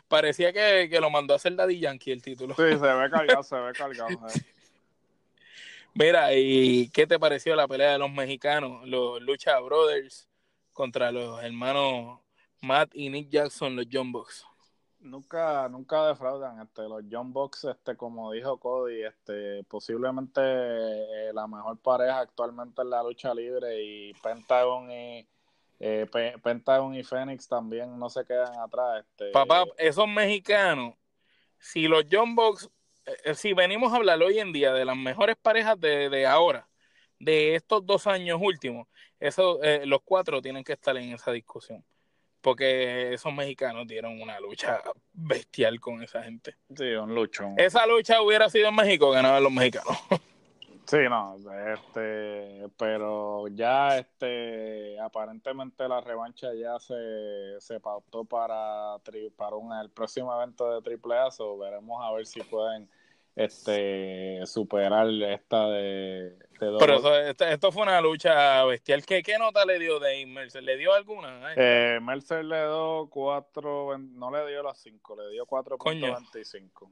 Parecía 0.06 0.52
que, 0.52 0.88
lo 1.00 1.10
mandó 1.10 1.34
a 1.34 1.38
hacer 1.38 1.56
Daddy 1.56 1.80
Yankee 1.80 2.12
el 2.12 2.22
título. 2.22 2.54
Sí, 2.54 2.62
se 2.62 2.74
ve 2.74 3.10
cargado, 3.10 3.42
se 3.42 3.56
ve 3.56 3.72
cargado. 3.76 4.08
Mira, 5.94 6.32
¿y 6.32 6.88
qué 6.90 7.06
te 7.06 7.18
pareció 7.18 7.56
la 7.56 7.66
pelea 7.66 7.92
de 7.92 7.98
los 7.98 8.12
mexicanos, 8.12 8.86
los 8.86 9.20
Lucha 9.22 9.58
Brothers 9.58 10.28
contra 10.72 11.10
los 11.10 11.42
hermanos 11.42 12.20
Matt 12.60 12.90
y 12.94 13.08
Nick 13.08 13.28
Jackson, 13.28 13.74
los 13.74 13.86
John 13.90 14.12
Box? 14.12 14.46
Nunca, 15.00 15.68
nunca 15.68 16.06
defraudan. 16.08 16.60
Este, 16.60 16.82
los 16.82 17.02
John 17.10 17.32
Box, 17.32 17.64
este, 17.64 17.96
como 17.96 18.32
dijo 18.32 18.58
Cody, 18.58 19.02
este, 19.02 19.64
posiblemente 19.64 20.40
eh, 20.42 21.32
la 21.32 21.46
mejor 21.46 21.78
pareja 21.78 22.20
actualmente 22.20 22.82
en 22.82 22.90
la 22.90 23.02
lucha 23.02 23.34
libre 23.34 23.82
y 23.82 24.12
Pentagon 24.14 24.90
y 24.90 25.26
eh, 25.78 26.06
Pentagon 26.42 26.94
y 26.94 27.02
Phoenix 27.02 27.48
también 27.48 27.98
no 27.98 28.10
se 28.10 28.24
quedan 28.24 28.58
atrás. 28.58 29.04
Este, 29.04 29.30
Papá, 29.32 29.64
esos 29.78 30.06
mexicanos, 30.08 30.94
si 31.58 31.88
los 31.88 32.04
John 32.10 32.34
Box, 32.34 32.70
eh, 33.24 33.34
si 33.34 33.52
venimos 33.52 33.92
a 33.92 33.96
hablar 33.96 34.22
hoy 34.22 34.38
en 34.38 34.52
día 34.52 34.72
de 34.72 34.84
las 34.84 34.96
mejores 34.96 35.36
parejas 35.36 35.80
de, 35.80 36.10
de 36.10 36.26
ahora, 36.26 36.68
de 37.18 37.54
estos 37.54 37.84
dos 37.84 38.06
años 38.06 38.38
últimos, 38.42 38.88
eso, 39.18 39.60
los 39.84 40.00
cuatro 40.02 40.40
tienen 40.40 40.64
que 40.64 40.72
estar 40.72 40.96
en 40.96 41.12
esa 41.12 41.30
discusión 41.30 41.84
porque 42.40 43.12
esos 43.12 43.32
mexicanos 43.32 43.86
dieron 43.86 44.20
una 44.20 44.40
lucha 44.40 44.80
bestial 45.12 45.80
con 45.80 46.02
esa 46.02 46.22
gente. 46.22 46.56
Sí, 46.74 46.84
un 46.92 47.14
lucho. 47.14 47.48
Esa 47.56 47.86
lucha 47.86 48.22
hubiera 48.22 48.48
sido 48.48 48.68
en 48.68 48.74
México, 48.74 49.10
ganaban 49.10 49.42
los 49.42 49.52
mexicanos. 49.52 49.96
Sí, 50.90 50.96
no, 51.08 51.36
este, 51.72 52.68
pero 52.76 53.46
ya 53.46 53.96
este, 53.96 54.98
aparentemente 54.98 55.86
la 55.86 56.00
revancha 56.00 56.52
ya 56.52 56.80
se, 56.80 57.60
se 57.60 57.78
pautó 57.78 58.24
para, 58.24 58.96
para 59.36 59.54
un, 59.54 59.72
el 59.72 59.90
próximo 59.90 60.34
evento 60.34 60.68
de 60.74 60.82
Triple 60.82 61.14
A, 61.14 61.28
veremos 61.60 62.02
a 62.02 62.10
ver 62.10 62.26
si 62.26 62.42
pueden 62.42 62.90
este 63.36 64.44
superar 64.46 65.06
esta 65.08 65.68
de, 65.68 66.36
pero 66.78 67.16
esto, 67.16 67.72
fue 67.72 67.82
una 67.82 68.00
lucha 68.00 68.64
bestial. 68.64 69.04
¿Qué, 69.04 69.22
qué 69.22 69.38
nota 69.38 69.64
le 69.64 69.78
dio 69.78 69.98
de 69.98 70.24
Mercer? 70.26 70.62
¿le 70.62 70.76
dio 70.76 70.92
alguna? 70.92 71.54
Eh, 71.56 71.98
Mercer 72.02 72.44
le 72.44 72.58
dio 72.58 73.08
cuatro 73.10 73.96
no 73.98 74.30
le 74.30 74.46
dio 74.50 74.62
las 74.62 74.78
cinco 74.80 75.16
le 75.16 75.30
dio 75.30 75.46
4.25 75.46 76.90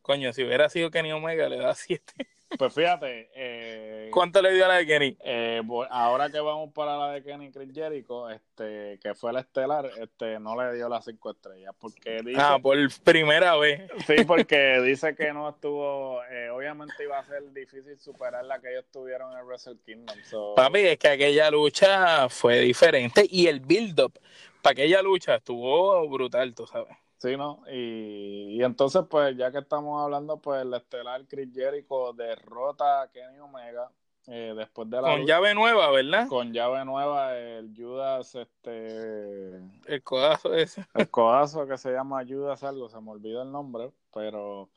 coño 0.00 0.32
si 0.32 0.42
hubiera 0.44 0.68
sido 0.68 0.90
Kenny 0.90 1.12
Omega 1.12 1.48
le 1.48 1.58
da 1.58 1.74
siete 1.74 2.14
pues 2.58 2.74
fíjate. 2.74 3.30
Eh, 3.34 4.10
¿Cuánto 4.12 4.42
le 4.42 4.52
dio 4.52 4.64
a 4.64 4.68
la 4.68 4.74
de 4.76 4.86
Kenny? 4.86 5.16
Eh, 5.24 5.62
ahora 5.90 6.30
que 6.30 6.40
vamos 6.40 6.72
para 6.72 6.96
la 6.96 7.12
de 7.12 7.22
Kenny 7.22 7.50
Chris 7.50 7.70
Jericho, 7.74 8.28
este, 8.30 8.98
que 9.02 9.14
fue 9.14 9.32
la 9.32 9.40
estelar, 9.40 9.90
este, 10.00 10.38
no 10.38 10.60
le 10.60 10.74
dio 10.74 10.88
las 10.88 11.04
cinco 11.04 11.30
estrellas. 11.30 11.74
Porque 11.78 12.20
dice, 12.24 12.40
ah, 12.40 12.58
por 12.62 12.76
primera 13.02 13.56
vez. 13.56 13.90
Sí, 14.06 14.24
porque 14.26 14.80
dice 14.80 15.14
que 15.14 15.32
no 15.32 15.48
estuvo. 15.48 16.22
Eh, 16.24 16.50
obviamente 16.50 17.04
iba 17.04 17.18
a 17.18 17.24
ser 17.24 17.52
difícil 17.52 17.98
superar 17.98 18.44
la 18.44 18.60
que 18.60 18.70
ellos 18.72 18.86
tuvieron 18.92 19.36
en 19.36 19.44
Wrestle 19.46 19.76
Kingdom. 19.84 20.16
Papi, 20.56 20.80
es 20.80 20.98
que 20.98 21.08
aquella 21.08 21.50
lucha 21.50 22.28
fue 22.28 22.60
diferente 22.60 23.26
y 23.28 23.46
el 23.46 23.60
build-up 23.60 24.18
para 24.62 24.72
aquella 24.72 25.02
lucha 25.02 25.36
estuvo 25.36 26.08
brutal, 26.08 26.54
tú 26.54 26.66
sabes. 26.66 26.96
Sí, 27.22 27.36
¿no? 27.36 27.62
Y, 27.70 28.60
entonces, 28.64 29.02
pues, 29.08 29.36
ya 29.36 29.52
que 29.52 29.58
estamos 29.58 30.02
hablando, 30.02 30.38
pues, 30.38 30.62
el 30.62 30.74
estelar 30.74 31.24
Chris 31.28 31.50
Jericho 31.54 32.12
derrota 32.14 33.02
a 33.02 33.12
Kenny 33.12 33.38
Omega 33.38 33.92
eh, 34.26 34.52
después 34.56 34.90
de 34.90 35.00
la... 35.00 35.02
Con 35.02 35.24
llave 35.24 35.54
nueva, 35.54 35.92
¿verdad? 35.92 36.26
Con 36.26 36.52
llave 36.52 36.84
nueva, 36.84 37.38
el 37.38 37.72
Judas, 37.76 38.34
este... 38.34 39.54
El 39.86 40.02
codazo 40.02 40.52
ese. 40.52 40.84
El 40.94 41.08
codazo 41.10 41.64
que 41.68 41.78
se 41.78 41.92
llama 41.92 42.24
Judas 42.28 42.64
algo, 42.64 42.88
se 42.88 43.00
me 43.00 43.12
olvidó 43.12 43.42
el 43.42 43.52
nombre, 43.52 43.92
pero... 44.12 44.68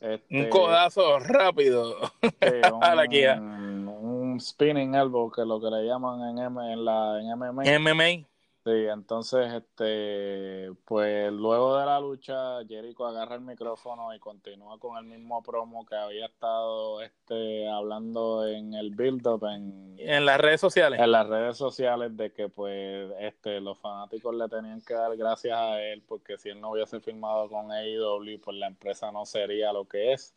Este, 0.00 0.42
un 0.42 0.48
codazo 0.48 1.20
rápido 1.20 1.94
un, 2.74 2.82
a 2.82 2.96
la 2.96 3.06
guía. 3.06 3.38
Un 3.40 4.40
spinning 4.40 4.96
elbow, 4.96 5.30
que 5.30 5.42
es 5.42 5.46
lo 5.46 5.60
que 5.60 5.70
le 5.70 5.86
llaman 5.86 6.30
en, 6.30 6.44
M, 6.46 6.72
en, 6.72 6.84
la, 6.84 7.20
en 7.20 7.38
MMA. 7.38 7.62
MMA. 7.78 8.31
Sí, 8.64 8.70
entonces, 8.70 9.52
este, 9.54 10.70
pues 10.84 11.32
luego 11.32 11.78
de 11.78 11.84
la 11.84 11.98
lucha, 11.98 12.64
Jericho 12.68 13.04
agarra 13.04 13.34
el 13.34 13.40
micrófono 13.40 14.14
y 14.14 14.20
continúa 14.20 14.78
con 14.78 14.96
el 14.98 15.04
mismo 15.04 15.42
promo 15.42 15.84
que 15.84 15.96
había 15.96 16.26
estado 16.26 17.02
este, 17.02 17.68
hablando 17.68 18.46
en 18.46 18.72
el 18.74 18.90
build-up. 18.90 19.44
En, 19.46 19.96
en 19.98 20.24
las 20.24 20.40
redes 20.40 20.60
sociales. 20.60 21.00
En 21.00 21.10
las 21.10 21.26
redes 21.26 21.56
sociales 21.56 22.16
de 22.16 22.32
que, 22.32 22.48
pues, 22.48 23.10
este, 23.18 23.60
los 23.60 23.80
fanáticos 23.80 24.32
le 24.32 24.48
tenían 24.48 24.80
que 24.80 24.94
dar 24.94 25.16
gracias 25.16 25.58
a 25.58 25.82
él 25.82 26.00
porque 26.06 26.38
si 26.38 26.50
él 26.50 26.60
no 26.60 26.70
hubiese 26.70 27.00
firmado 27.00 27.48
con 27.48 27.72
AEW, 27.72 28.40
pues 28.40 28.56
la 28.58 28.68
empresa 28.68 29.10
no 29.10 29.26
sería 29.26 29.72
lo 29.72 29.86
que 29.88 30.12
es. 30.12 30.34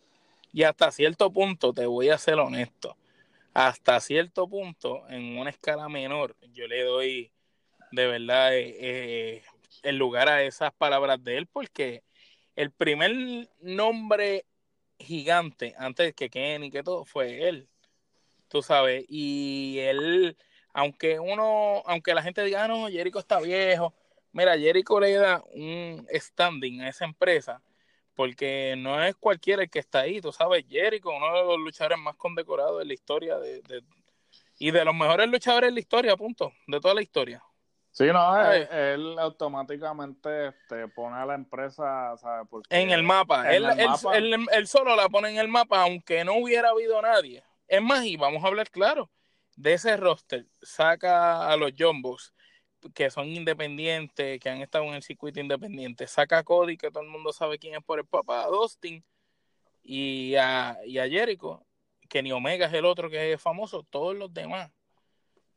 Y 0.51 0.63
hasta 0.63 0.89
cierto 0.89 1.31
punto, 1.31 1.73
te 1.73 1.85
voy 1.85 2.09
a 2.09 2.17
ser 2.17 2.39
honesto, 2.39 2.97
hasta 3.53 3.99
cierto 3.99 4.47
punto, 4.47 5.07
en 5.09 5.37
una 5.37 5.51
escala 5.51 5.87
menor, 5.89 6.35
yo 6.53 6.65
le 6.67 6.83
doy 6.83 7.34
de 7.95 8.07
verdad 8.07 8.53
eh, 8.55 8.75
eh, 8.79 9.43
el 9.83 9.97
lugar 9.97 10.29
a 10.29 10.43
esas 10.43 10.73
palabras 10.73 11.23
de 11.23 11.37
él, 11.37 11.47
porque 11.47 12.03
el 12.55 12.71
primer 12.71 13.11
nombre 13.61 14.45
gigante 14.99 15.73
antes 15.77 16.13
que 16.13 16.29
Kenny, 16.29 16.71
que 16.71 16.83
todo, 16.83 17.05
fue 17.05 17.47
él, 17.47 17.69
tú 18.49 18.61
sabes, 18.61 19.05
y 19.09 19.77
él, 19.79 20.37
aunque 20.73 21.19
uno, 21.19 21.83
aunque 21.85 22.13
la 22.13 22.21
gente 22.21 22.43
diga, 22.43 22.65
ah, 22.65 22.67
no, 22.67 22.87
Jericho 22.87 23.19
está 23.19 23.39
viejo, 23.39 23.93
mira, 24.31 24.57
Jericho 24.57 24.99
le 24.99 25.13
da 25.13 25.43
un 25.53 26.07
standing 26.13 26.81
a 26.81 26.89
esa 26.89 27.05
empresa, 27.05 27.61
porque 28.13 28.75
no 28.77 29.03
es 29.03 29.15
cualquiera 29.15 29.63
el 29.63 29.69
que 29.69 29.79
está 29.79 30.01
ahí, 30.01 30.21
tú 30.21 30.31
sabes, 30.31 30.65
Jericho, 30.69 31.09
uno 31.09 31.33
de 31.33 31.43
los 31.43 31.59
luchadores 31.59 31.99
más 31.99 32.15
condecorados 32.15 32.79
de 32.79 32.85
la 32.85 32.93
historia 32.93 33.37
de, 33.37 33.61
y 34.57 34.71
de 34.71 34.85
los 34.85 34.95
mejores 34.95 35.29
luchadores 35.29 35.69
de 35.69 35.73
la 35.73 35.79
historia, 35.79 36.17
punto, 36.17 36.51
de 36.67 36.79
toda 36.79 36.93
la 36.93 37.01
historia. 37.01 37.43
Sí, 37.95 38.07
no, 38.07 38.51
él, 38.51 39.17
automáticamente 39.17 40.47
este, 40.47 40.85
pone 40.89 41.15
a 41.15 41.25
la 41.25 41.33
empresa, 41.33 42.17
¿sabes? 42.17 42.45
en 42.69 42.89
el 42.91 43.03
mapa. 43.03 43.49
él, 43.55 43.65
él, 44.51 44.67
solo 44.67 44.97
la 44.97 45.07
pone 45.07 45.29
en 45.29 45.37
el 45.37 45.47
mapa, 45.47 45.81
aunque 45.81 46.25
no 46.25 46.33
hubiera 46.33 46.71
habido 46.71 47.01
nadie. 47.01 47.41
Es 47.69 47.81
más, 47.81 48.03
y 48.03 48.17
vamos 48.17 48.43
a 48.43 48.47
hablar 48.47 48.69
claro, 48.69 49.09
de 49.55 49.71
ese 49.71 49.95
roster, 49.95 50.45
saca 50.61 51.47
a 51.47 51.55
los 51.55 51.71
Jumbos, 51.77 52.33
que 52.93 53.09
son 53.09 53.27
independientes, 53.27 54.41
que 54.41 54.49
han 54.49 54.61
estado 54.61 54.83
en 54.83 54.95
el 54.95 55.01
circuito 55.01 55.39
independiente, 55.39 56.05
saca 56.05 56.39
a 56.39 56.43
Cody, 56.43 56.75
que 56.75 56.91
todo 56.91 57.01
el 57.01 57.09
mundo 57.09 57.31
sabe 57.31 57.59
quién 57.59 57.75
es 57.75 57.83
por 57.85 57.99
el 57.99 58.05
papá, 58.05 58.43
a 58.43 58.47
Dustin, 58.47 59.05
y 59.81 60.35
a, 60.35 60.77
y 60.85 60.97
a 60.97 61.07
Jericho, 61.07 61.65
que 62.09 62.21
ni 62.21 62.33
Omega 62.33 62.65
es 62.65 62.73
el 62.73 62.83
otro 62.83 63.09
que 63.09 63.31
es 63.31 63.41
famoso, 63.41 63.83
todos 63.89 64.17
los 64.17 64.33
demás, 64.33 64.69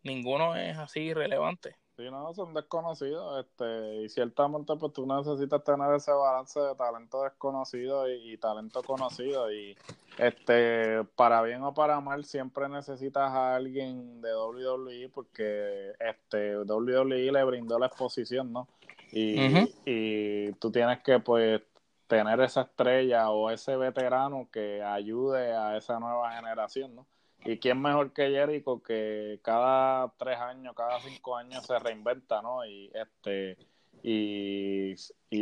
ninguno 0.04 0.54
es 0.54 0.78
así 0.78 1.12
relevante. 1.12 1.74
Sí, 1.98 2.08
no, 2.12 2.32
son 2.32 2.54
desconocidos, 2.54 3.44
este, 3.44 4.04
y 4.04 4.08
ciertamente 4.08 4.72
pues 4.76 4.92
tú 4.92 5.04
necesitas 5.04 5.64
tener 5.64 5.92
ese 5.96 6.12
balance 6.12 6.60
de 6.60 6.76
talento 6.76 7.24
desconocido 7.24 8.08
y, 8.08 8.36
talento 8.36 8.84
conocido, 8.84 9.52
y 9.52 9.76
este, 10.16 11.02
para 11.16 11.42
bien 11.42 11.60
o 11.64 11.74
para 11.74 12.00
mal, 12.00 12.24
siempre 12.24 12.68
necesitas 12.68 13.32
a 13.32 13.56
alguien 13.56 14.20
de 14.20 14.32
WWE 14.32 15.08
porque 15.12 15.90
este 15.98 16.58
WWE 16.58 17.32
le 17.32 17.42
brindó 17.42 17.80
la 17.80 17.86
exposición, 17.86 18.52
¿no? 18.52 18.68
Y, 19.10 19.40
y 19.84 20.52
tú 20.52 20.70
tienes 20.70 21.00
que 21.00 21.18
pues 21.18 21.62
tener 22.06 22.40
esa 22.42 22.60
estrella 22.60 23.28
o 23.30 23.50
ese 23.50 23.76
veterano 23.76 24.48
que 24.52 24.84
ayude 24.84 25.52
a 25.52 25.76
esa 25.76 25.98
nueva 25.98 26.30
generación, 26.30 26.94
¿no? 26.94 27.08
Y 27.44 27.58
quién 27.58 27.80
mejor 27.80 28.12
que 28.12 28.30
Jericho 28.30 28.82
que 28.82 29.38
cada 29.42 30.12
tres 30.18 30.38
años, 30.38 30.74
cada 30.76 31.00
cinco 31.00 31.36
años 31.36 31.64
se 31.66 31.78
reinventa, 31.78 32.42
¿no? 32.42 32.66
Y 32.66 32.90
este 32.94 33.56
y, 34.02 34.94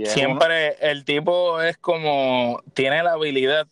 siempre 0.06 0.76
el 0.80 1.04
tipo 1.04 1.60
es 1.60 1.76
como 1.76 2.62
tiene 2.74 3.02
la 3.02 3.12
habilidad 3.12 3.68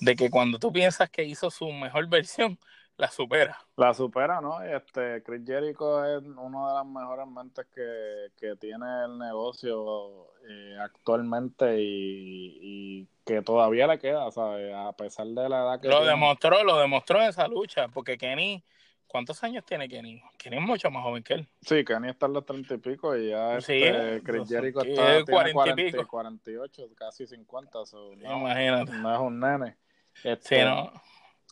de 0.00 0.16
que 0.16 0.30
cuando 0.30 0.58
tú 0.58 0.72
piensas 0.72 1.08
que 1.08 1.24
hizo 1.24 1.50
su 1.50 1.70
mejor 1.72 2.08
versión, 2.08 2.58
la 2.96 3.10
supera. 3.10 3.58
La 3.76 3.92
supera, 3.92 4.40
¿no? 4.40 4.62
Este, 4.62 5.22
Chris 5.24 5.42
Jericho 5.44 6.04
es 6.04 6.22
una 6.22 6.68
de 6.68 6.74
las 6.74 6.86
mejores 6.86 7.26
mentes 7.26 7.66
que, 7.74 8.28
que 8.38 8.56
tiene 8.56 8.86
el 9.04 9.18
negocio 9.18 10.28
eh, 10.48 10.76
actualmente 10.80 11.76
y, 11.78 13.08
que 13.24 13.42
todavía 13.42 13.86
le 13.86 13.98
queda, 13.98 14.30
¿sabes? 14.30 14.72
A 14.74 14.92
pesar 14.92 15.26
de 15.26 15.48
la 15.48 15.62
edad 15.62 15.80
que 15.80 15.88
Lo 15.88 16.04
demostró, 16.04 16.62
lo 16.62 16.78
demostró 16.78 17.20
en 17.22 17.30
esa 17.30 17.48
lucha, 17.48 17.88
porque 17.88 18.18
Kenny, 18.18 18.62
¿cuántos 19.06 19.42
años 19.42 19.64
tiene 19.64 19.88
Kenny? 19.88 20.22
Kenny 20.38 20.58
es 20.58 20.62
mucho 20.62 20.90
más 20.90 21.02
joven 21.02 21.22
que 21.24 21.34
él. 21.34 21.48
Sí, 21.62 21.84
Kenny 21.84 22.10
está 22.10 22.26
en 22.26 22.34
los 22.34 22.44
treinta 22.44 22.74
y 22.74 22.78
pico 22.78 23.16
y 23.16 23.30
ya 23.30 23.56
este, 23.56 24.20
Chris 24.22 24.48
Jericho 24.48 24.82
está 24.82 25.16
en 25.16 25.24
cuarenta 25.24 25.70
y 25.70 25.90
pico. 25.90 26.06
48, 26.06 26.90
casi 26.94 27.26
50, 27.26 27.78
no, 27.92 28.38
Imagínate. 28.38 28.92
no 28.92 29.14
es 29.14 29.20
un 29.20 29.40
nene. 29.40 29.76
Este, 30.22 30.60
sí, 30.60 30.64
no 30.64 30.92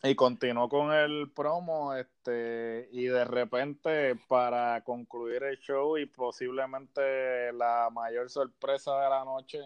y 0.04 0.16
continuó 0.16 0.68
con 0.68 0.92
el 0.92 1.30
promo 1.30 1.94
este 1.94 2.88
y 2.90 3.04
de 3.04 3.24
repente 3.24 4.16
para 4.28 4.82
concluir 4.82 5.44
el 5.44 5.58
show 5.58 5.96
y 5.96 6.06
posiblemente 6.06 7.52
la 7.52 7.88
mayor 7.92 8.28
sorpresa 8.28 9.00
de 9.00 9.08
la 9.08 9.24
noche 9.24 9.60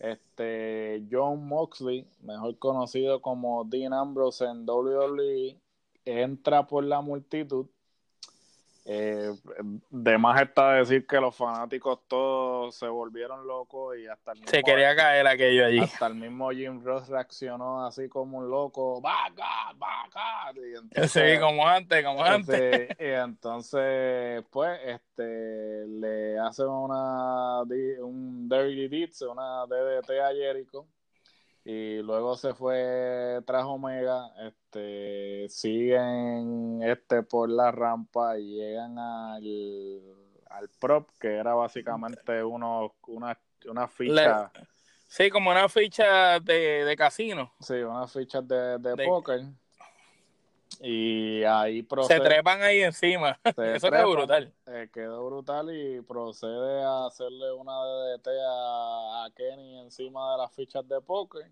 este 0.00 1.06
John 1.08 1.46
Moxley 1.46 2.04
mejor 2.20 2.58
conocido 2.58 3.22
como 3.22 3.64
Dean 3.64 3.92
Ambrose 3.92 4.44
en 4.44 4.68
WWE 4.68 5.60
entra 6.04 6.66
por 6.66 6.82
la 6.82 7.00
multitud 7.00 7.66
eh, 8.88 9.34
de 9.90 10.18
más 10.18 10.40
está 10.40 10.74
decir 10.74 11.06
que 11.08 11.20
los 11.20 11.34
fanáticos 11.34 11.98
todos 12.06 12.72
se 12.76 12.86
volvieron 12.86 13.44
locos 13.44 13.98
y 13.98 14.06
hasta 14.06 14.30
el 14.30 14.38
mismo, 14.38 14.50
se 14.50 14.62
quería 14.62 14.94
caer 14.94 15.26
aquello 15.26 15.66
allí. 15.66 15.80
Hasta 15.80 16.06
el 16.06 16.14
mismo 16.14 16.50
Jim 16.50 16.80
Ross 16.84 17.08
reaccionó 17.08 17.84
así 17.84 18.08
como 18.08 18.38
un 18.38 18.48
loco, 18.48 19.00
vaca, 19.00 19.72
vaca. 19.76 20.52
Sí, 21.08 21.20
como 21.40 21.66
antes, 21.66 22.04
como 22.04 22.22
antes. 22.22 22.88
Y 23.00 23.06
entonces, 23.06 24.44
pues, 24.50 24.78
este, 24.84 25.86
le 25.86 26.38
hace 26.38 26.64
una 26.64 27.62
un 27.62 28.48
Dirty 28.48 28.86
Deeds, 28.86 29.22
una 29.22 29.66
DDT 29.66 30.10
a 30.20 30.32
Jericho 30.32 30.86
y 31.68 32.00
luego 32.00 32.36
se 32.36 32.54
fue 32.54 33.42
tras 33.44 33.64
Omega, 33.64 34.30
este, 34.46 35.48
siguen 35.48 36.80
este 36.80 37.24
por 37.24 37.50
la 37.50 37.72
rampa 37.72 38.38
y 38.38 38.54
llegan 38.54 38.96
al, 38.96 40.00
al 40.48 40.68
prop, 40.78 41.10
que 41.18 41.34
era 41.34 41.54
básicamente 41.54 42.44
uno, 42.44 42.94
una, 43.08 43.36
una 43.68 43.88
ficha. 43.88 44.52
sí, 45.08 45.28
como 45.28 45.50
una 45.50 45.68
ficha 45.68 46.38
de, 46.38 46.84
de 46.84 46.96
casino. 46.96 47.52
Sí, 47.58 47.74
una 47.74 48.06
ficha 48.06 48.40
de, 48.40 48.78
de, 48.78 49.04
póker. 49.04 49.40
Y 50.82 51.42
ahí 51.44 51.82
procede. 51.82 52.18
Se 52.18 52.24
trepan 52.24 52.62
ahí 52.62 52.82
encima. 52.82 53.38
Eso 53.56 53.90
quedó 53.90 54.10
brutal. 54.10 54.52
Eh, 54.66 54.88
quedó 54.92 55.26
brutal 55.26 55.74
y 55.74 56.00
procede 56.02 56.82
a 56.82 57.06
hacerle 57.06 57.52
una 57.52 57.72
DDT 57.72 58.28
a, 58.28 59.24
a 59.24 59.30
Kenny 59.34 59.80
encima 59.80 60.32
de 60.32 60.38
las 60.38 60.52
fichas 60.52 60.86
de 60.88 61.00
póker. 61.00 61.50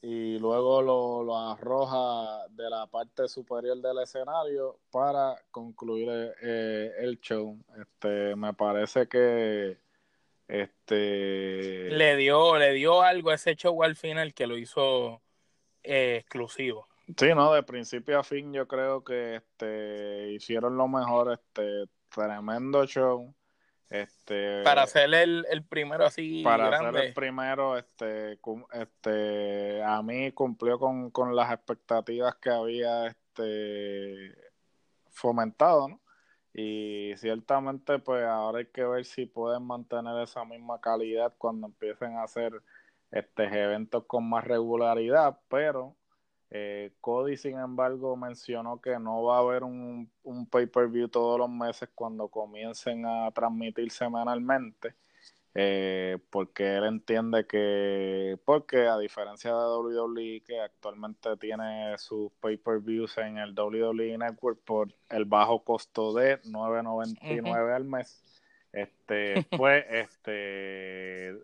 Y 0.00 0.38
luego 0.38 0.80
lo, 0.80 1.24
lo, 1.24 1.36
arroja 1.36 2.46
de 2.50 2.70
la 2.70 2.86
parte 2.86 3.26
superior 3.26 3.78
del 3.78 3.98
escenario 3.98 4.78
para 4.92 5.34
concluir 5.50 6.08
eh, 6.40 6.92
el 6.98 7.18
show. 7.20 7.58
Este, 7.76 8.36
me 8.36 8.54
parece 8.54 9.08
que 9.08 9.78
este 10.46 11.90
le 11.90 12.16
dio 12.16 12.56
le 12.56 12.72
dio 12.72 13.02
algo 13.02 13.28
a 13.30 13.34
ese 13.34 13.54
show 13.54 13.82
al 13.82 13.96
final 13.96 14.32
que 14.32 14.46
lo 14.46 14.56
hizo 14.56 15.20
eh, 15.82 16.16
exclusivo 16.20 16.87
Sí, 17.16 17.28
no, 17.34 17.54
de 17.54 17.62
principio 17.62 18.18
a 18.18 18.22
fin 18.22 18.52
yo 18.52 18.68
creo 18.68 19.02
que 19.02 19.36
este 19.36 20.32
hicieron 20.32 20.76
lo 20.76 20.88
mejor, 20.88 21.32
este 21.32 21.84
tremendo 22.10 22.84
show. 22.86 23.34
Este 23.90 24.62
para 24.64 24.86
ser 24.86 25.14
el, 25.14 25.46
el 25.48 25.64
primero 25.64 26.04
así 26.04 26.42
para 26.42 26.78
ser 26.78 26.94
el 26.94 27.14
primero, 27.14 27.78
este 27.78 28.38
este 28.72 29.82
a 29.82 30.02
mí 30.02 30.30
cumplió 30.32 30.78
con, 30.78 31.10
con 31.10 31.34
las 31.34 31.50
expectativas 31.50 32.34
que 32.36 32.50
había 32.50 33.06
este 33.06 34.36
fomentado, 35.10 35.88
¿no? 35.88 36.00
Y 36.52 37.14
ciertamente 37.16 37.98
pues 37.98 38.24
ahora 38.24 38.58
hay 38.58 38.66
que 38.66 38.84
ver 38.84 39.06
si 39.06 39.24
pueden 39.24 39.62
mantener 39.62 40.20
esa 40.22 40.44
misma 40.44 40.80
calidad 40.82 41.32
cuando 41.38 41.68
empiecen 41.68 42.16
a 42.16 42.24
hacer 42.24 42.52
este 43.10 43.44
eventos 43.44 44.04
con 44.04 44.28
más 44.28 44.44
regularidad, 44.44 45.38
pero 45.48 45.96
eh, 46.50 46.92
Cody, 47.00 47.36
sin 47.36 47.58
embargo, 47.58 48.16
mencionó 48.16 48.80
que 48.80 48.98
no 48.98 49.22
va 49.22 49.36
a 49.36 49.40
haber 49.40 49.64
un, 49.64 50.10
un 50.22 50.46
pay-per-view 50.46 51.08
todos 51.08 51.38
los 51.38 51.50
meses 51.50 51.90
cuando 51.94 52.28
comiencen 52.28 53.04
a 53.04 53.30
transmitir 53.32 53.90
semanalmente, 53.90 54.94
eh, 55.54 56.18
porque 56.30 56.76
él 56.76 56.84
entiende 56.84 57.46
que, 57.46 58.38
porque 58.46 58.86
a 58.86 58.96
diferencia 58.96 59.50
de 59.50 59.58
WWE, 59.58 60.42
que 60.46 60.60
actualmente 60.60 61.36
tiene 61.36 61.98
sus 61.98 62.32
pay-per-views 62.40 63.18
en 63.18 63.38
el 63.38 63.54
WWE 63.54 64.16
Network 64.16 64.60
por 64.64 64.88
el 65.10 65.26
bajo 65.26 65.62
costo 65.64 66.14
de 66.14 66.40
$9.99 66.42 67.74
al 67.74 67.84
mes, 67.84 68.22
este, 68.72 69.46
pues, 69.50 69.84
este, 69.90 71.36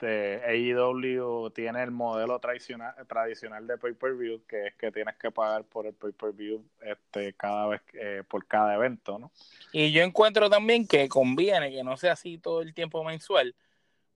este, 0.00 0.40
AEW 0.44 1.50
tiene 1.50 1.82
el 1.82 1.90
modelo 1.90 2.38
tradicional, 2.38 2.94
tradicional 3.06 3.66
de 3.66 3.76
pay-per-view, 3.76 4.42
que 4.46 4.68
es 4.68 4.74
que 4.74 4.90
tienes 4.90 5.16
que 5.16 5.30
pagar 5.30 5.64
por 5.64 5.86
el 5.86 5.92
pay-per-view 5.92 6.64
este, 6.80 7.34
cada 7.34 7.66
vez, 7.66 7.82
eh, 7.94 8.22
por 8.26 8.46
cada 8.46 8.74
evento, 8.74 9.18
¿no? 9.18 9.30
Y 9.72 9.92
yo 9.92 10.02
encuentro 10.02 10.48
también 10.48 10.86
que 10.86 11.08
conviene 11.08 11.70
que 11.70 11.84
no 11.84 11.96
sea 11.98 12.12
así 12.12 12.38
todo 12.38 12.62
el 12.62 12.72
tiempo 12.72 13.04
mensual, 13.04 13.54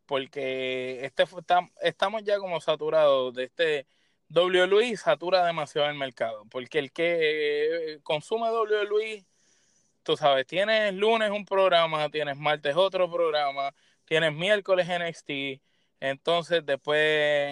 porque 0.06 1.04
este 1.04 1.24
estamos 1.82 2.24
ya 2.24 2.38
como 2.38 2.60
saturados 2.60 3.34
de 3.34 3.44
este 3.44 3.86
WWE 4.30 4.96
satura 4.96 5.44
demasiado 5.44 5.88
el 5.88 5.96
mercado, 5.96 6.46
porque 6.50 6.78
el 6.78 6.92
que 6.92 8.00
consume 8.02 8.50
WWE, 8.50 9.24
tú 10.02 10.16
sabes, 10.16 10.46
tienes 10.46 10.94
lunes 10.94 11.30
un 11.30 11.44
programa, 11.44 12.08
tienes 12.08 12.38
martes 12.38 12.74
otro 12.74 13.10
programa, 13.10 13.74
tienes 14.06 14.32
miércoles 14.32 14.88
NXT, 14.88 15.60
entonces, 16.08 16.64
después 16.64 16.98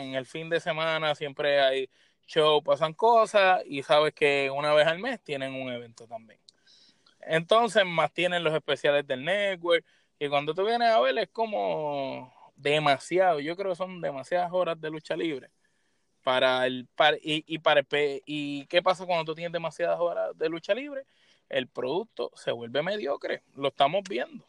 en 0.00 0.14
el 0.14 0.26
fin 0.26 0.48
de 0.48 0.61
semana 0.61 1.14
siempre 1.14 1.61
hay 1.61 1.90
show, 2.26 2.62
pasan 2.62 2.94
cosas 2.94 3.62
y 3.66 3.82
sabes 3.82 4.14
que 4.14 4.50
una 4.50 4.72
vez 4.74 4.86
al 4.86 4.98
mes 4.98 5.22
tienen 5.22 5.55
un 5.55 5.72
evento 5.72 6.07
también. 6.07 6.40
Entonces, 7.20 7.84
más 7.84 8.12
tienen 8.12 8.44
los 8.44 8.55
especiales 8.55 9.07
del 9.07 9.24
network 9.24 9.84
y 10.18 10.28
cuando 10.28 10.55
tú 10.55 10.64
vienes 10.64 10.88
a 10.88 11.00
ver 11.00 11.18
es 11.18 11.28
como 11.28 12.32
demasiado. 12.57 13.40
Yo 13.40 13.57
creo 13.57 13.70
que 13.72 13.76
son 13.76 14.00
demasiadas 14.00 14.50
horas 14.53 14.80
de 14.80 14.90
lucha 14.90 15.16
libre 15.16 15.50
para 16.22 16.66
el 16.66 16.86
para, 16.94 17.16
y, 17.16 17.44
y 17.46 17.59
para 17.59 17.84
y 18.26 18.66
qué 18.66 18.82
pasa 18.82 19.07
cuando 19.07 19.24
tú 19.24 19.34
tienes 19.34 19.53
demasiadas 19.53 19.98
horas 20.00 20.36
de 20.38 20.48
lucha 20.48 20.74
libre 20.74 21.05
el 21.53 21.68
producto 21.68 22.32
se 22.34 22.50
vuelve 22.50 22.82
mediocre. 22.82 23.42
Lo 23.55 23.68
estamos 23.68 24.03
viendo. 24.09 24.44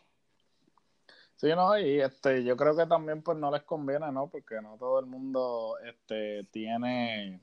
Sí, 1.36 1.49
no, 1.49 1.77
y 1.77 1.99
este, 1.99 2.43
yo 2.43 2.55
creo 2.55 2.75
que 2.75 2.86
también 2.86 3.21
pues 3.21 3.38
no 3.38 3.51
les 3.51 3.63
conviene, 3.63 4.11
¿no? 4.11 4.27
Porque 4.27 4.61
no 4.61 4.77
todo 4.77 4.99
el 4.99 5.05
mundo 5.05 5.77
este, 5.86 6.45
tiene 6.51 7.41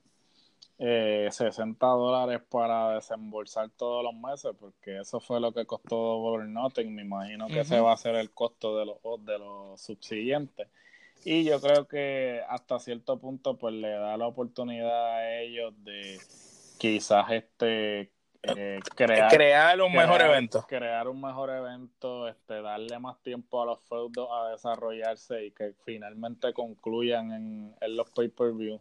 eh, 0.79 1.29
60 1.31 1.87
dólares 1.87 2.41
para 2.49 2.95
desembolsar 2.95 3.69
todos 3.77 4.03
los 4.03 4.15
meses, 4.15 4.53
porque 4.59 5.01
eso 5.01 5.21
fue 5.21 5.39
lo 5.39 5.53
que 5.53 5.67
costó 5.67 5.97
Double 5.97 6.49
Nothing. 6.49 6.95
Me 6.95 7.03
imagino 7.03 7.49
que 7.49 7.61
ese 7.61 7.81
va 7.81 7.93
a 7.93 7.99
ser 7.99 8.15
el 8.15 8.31
costo 8.31 8.79
de 8.79 8.87
los, 8.87 8.99
de 9.27 9.39
los 9.39 9.81
subsiguientes. 9.81 10.69
Y 11.25 11.45
yo 11.45 11.61
creo 11.61 11.87
que 11.87 12.41
hasta 12.49 12.79
cierto 12.79 13.19
punto 13.19 13.59
pues 13.59 13.75
le 13.75 13.91
da 13.91 14.17
la 14.17 14.27
oportunidad 14.27 15.17
a 15.17 15.41
ellos 15.41 15.75
de 15.85 16.19
quizás 16.79 17.31
este 17.31 18.11
eh, 18.43 18.81
crear, 18.97 19.31
crear 19.31 19.81
un 19.81 19.93
mejor 19.93 20.21
evento. 20.21 20.65
Crear 20.69 21.09
un 21.09 21.21
mejor 21.21 21.51
evento, 21.51 22.29
este, 22.29 22.63
darle 22.63 22.99
más 22.99 23.21
tiempo 23.23 23.63
a 23.63 23.67
los 23.67 23.81
feudos 23.81 24.29
a 24.33 24.51
desarrollarse 24.51 25.47
y 25.47 25.51
que 25.51 25.75
finalmente 25.85 26.53
concluyan 26.53 27.33
en, 27.33 27.75
en 27.81 27.97
los 27.97 28.11
pay-per-view. 28.11 28.81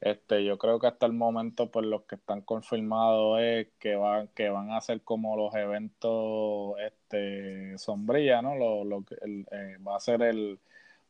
Este, 0.00 0.44
yo 0.44 0.58
creo 0.58 0.78
que 0.78 0.86
hasta 0.86 1.06
el 1.06 1.12
momento, 1.12 1.70
pues 1.70 1.86
los 1.86 2.02
que 2.02 2.16
están 2.16 2.42
confirmados 2.42 3.40
es 3.40 3.68
que 3.78 3.96
van, 3.96 4.28
que 4.28 4.50
van 4.50 4.70
a 4.70 4.80
ser 4.80 5.00
como 5.00 5.36
los 5.36 5.54
eventos 5.54 6.74
este, 6.80 7.78
sombrilla, 7.78 8.42
¿no? 8.42 8.54
Lo, 8.54 8.84
lo, 8.84 9.04
el, 9.22 9.46
eh, 9.50 9.78
va 9.86 9.96
a 9.96 10.00
ser 10.00 10.20
el, 10.22 10.58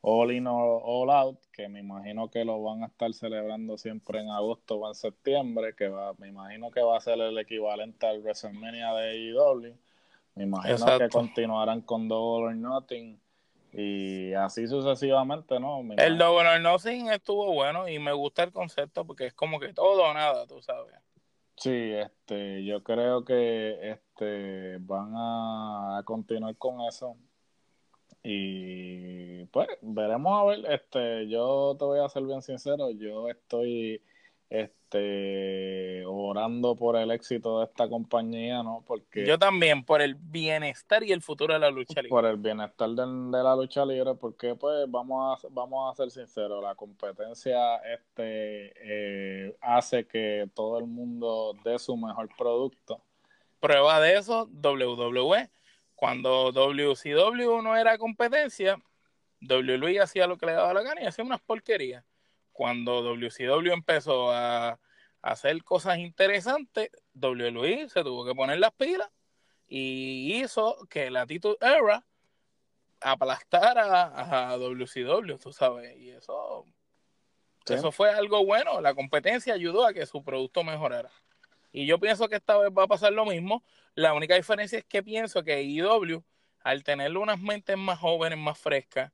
All 0.06 0.32
In 0.32 0.46
All, 0.46 1.10
Out, 1.10 1.38
que 1.50 1.66
me 1.66 1.80
imagino 1.80 2.28
que 2.28 2.44
lo 2.44 2.62
van 2.62 2.82
a 2.82 2.86
estar 2.88 3.12
celebrando 3.14 3.78
siempre 3.78 4.20
en 4.20 4.28
agosto 4.28 4.76
o 4.76 4.86
en 4.86 4.94
septiembre, 4.94 5.74
que 5.74 5.88
va, 5.88 6.12
me 6.18 6.28
imagino 6.28 6.70
que 6.70 6.82
va 6.82 6.98
a 6.98 7.00
ser 7.00 7.18
el 7.20 7.38
equivalente 7.38 8.06
al 8.06 8.20
WrestleMania 8.20 8.92
de 8.92 9.32
AEW. 9.32 9.74
Me 10.34 10.44
imagino 10.44 10.98
que 10.98 11.08
continuarán 11.08 11.80
con 11.80 12.06
Double 12.06 12.48
or 12.48 12.54
Nothing 12.54 13.18
y 13.72 14.34
así 14.34 14.68
sucesivamente, 14.68 15.58
¿no? 15.58 15.80
el 15.96 16.18
Double 16.18 16.48
or 16.48 16.60
Nothing 16.60 17.08
estuvo 17.08 17.54
bueno 17.54 17.88
y 17.88 17.98
me 17.98 18.12
gusta 18.12 18.42
el 18.42 18.52
concepto 18.52 19.06
porque 19.06 19.28
es 19.28 19.32
como 19.32 19.58
que 19.58 19.72
todo 19.72 20.02
o 20.02 20.12
nada, 20.12 20.46
tú 20.46 20.60
sabes. 20.60 20.94
Sí, 21.56 21.92
este, 21.92 22.62
yo 22.62 22.82
creo 22.82 23.24
que 23.24 23.90
este 23.90 24.76
van 24.80 25.14
a 25.14 26.02
continuar 26.04 26.54
con 26.58 26.82
eso. 26.82 27.16
Y 28.26 29.44
pues 29.46 29.68
veremos 29.82 30.32
a 30.40 30.44
ver, 30.46 30.72
este, 30.72 31.28
yo 31.28 31.76
te 31.78 31.84
voy 31.84 32.00
a 32.00 32.08
ser 32.08 32.22
bien 32.22 32.40
sincero, 32.40 32.90
yo 32.90 33.28
estoy 33.28 34.00
este 34.48 36.04
orando 36.06 36.74
por 36.74 36.96
el 36.96 37.10
éxito 37.10 37.58
de 37.58 37.66
esta 37.66 37.86
compañía, 37.86 38.62
¿no? 38.62 38.82
Porque 38.86 39.26
yo 39.26 39.38
también 39.38 39.84
por 39.84 40.00
el 40.00 40.14
bienestar 40.14 41.02
y 41.04 41.12
el 41.12 41.20
futuro 41.20 41.52
de 41.52 41.60
la 41.60 41.70
lucha 41.70 42.00
libre. 42.00 42.08
Por 42.08 42.24
el 42.24 42.38
bienestar 42.38 42.88
de, 42.88 43.42
la 43.42 43.54
lucha 43.54 43.84
libre, 43.84 44.14
porque 44.14 44.54
pues 44.54 44.86
vamos 44.88 45.44
a 45.44 45.48
vamos 45.50 45.92
a 45.92 45.94
ser 45.94 46.10
sinceros, 46.10 46.62
la 46.62 46.74
competencia 46.74 47.76
este 47.76 48.72
eh, 48.80 49.54
hace 49.60 50.06
que 50.06 50.48
todo 50.54 50.78
el 50.78 50.86
mundo 50.86 51.54
dé 51.62 51.78
su 51.78 51.94
mejor 51.94 52.30
producto. 52.38 53.02
Prueba 53.60 54.00
de 54.00 54.16
eso, 54.16 54.48
WWE 54.62 55.50
cuando 55.94 56.52
WCW 56.52 57.62
no 57.62 57.76
era 57.76 57.98
competencia, 57.98 58.76
WWE 59.40 60.00
hacía 60.00 60.26
lo 60.26 60.36
que 60.36 60.46
le 60.46 60.52
daba 60.52 60.74
la 60.74 60.82
gana 60.82 61.02
y 61.02 61.06
hacía 61.06 61.24
unas 61.24 61.40
porquerías. 61.40 62.04
Cuando 62.52 63.02
WCW 63.02 63.72
empezó 63.72 64.30
a, 64.32 64.78
hacer 65.22 65.64
cosas 65.64 65.98
interesantes, 65.98 66.90
WWE 67.14 67.88
se 67.88 68.02
tuvo 68.02 68.26
que 68.26 68.34
poner 68.34 68.58
las 68.58 68.72
pilas 68.72 69.10
y 69.66 70.42
hizo 70.42 70.86
que 70.90 71.10
la 71.10 71.22
Attitude 71.22 71.56
Era 71.62 72.04
aplastara 73.00 74.50
a, 74.50 74.56
WCW, 74.58 75.38
tú 75.38 75.50
sabes, 75.52 75.96
y 75.96 76.10
eso, 76.10 76.66
eso 77.66 77.90
fue 77.90 78.10
algo 78.10 78.44
bueno. 78.44 78.82
La 78.82 78.94
competencia 78.94 79.54
ayudó 79.54 79.86
a 79.86 79.94
que 79.94 80.04
su 80.04 80.22
producto 80.22 80.62
mejorara. 80.62 81.10
Y 81.72 81.86
yo 81.86 81.98
pienso 81.98 82.28
que 82.28 82.36
esta 82.36 82.58
vez 82.58 82.70
va 82.70 82.84
a 82.84 82.88
pasar 82.88 83.12
lo 83.12 83.24
mismo. 83.24 83.64
La 83.94 84.12
única 84.14 84.34
diferencia 84.34 84.78
es 84.78 84.84
que 84.84 85.02
pienso 85.02 85.44
que 85.44 85.62
IW, 85.62 86.24
al 86.60 86.82
tener 86.84 87.16
unas 87.16 87.40
mentes 87.40 87.76
más 87.76 87.98
jóvenes, 87.98 88.38
más 88.38 88.58
frescas, 88.58 89.12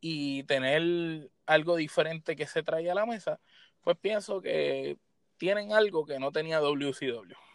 y 0.00 0.44
tener 0.44 1.30
algo 1.46 1.76
diferente 1.76 2.36
que 2.36 2.46
se 2.46 2.62
trae 2.62 2.90
a 2.90 2.94
la 2.94 3.06
mesa, 3.06 3.40
pues 3.80 3.96
pienso 3.98 4.40
que 4.40 4.98
tienen 5.38 5.72
algo 5.72 6.04
que 6.04 6.18
no 6.18 6.32
tenía 6.32 6.60
WCW. 6.60 7.47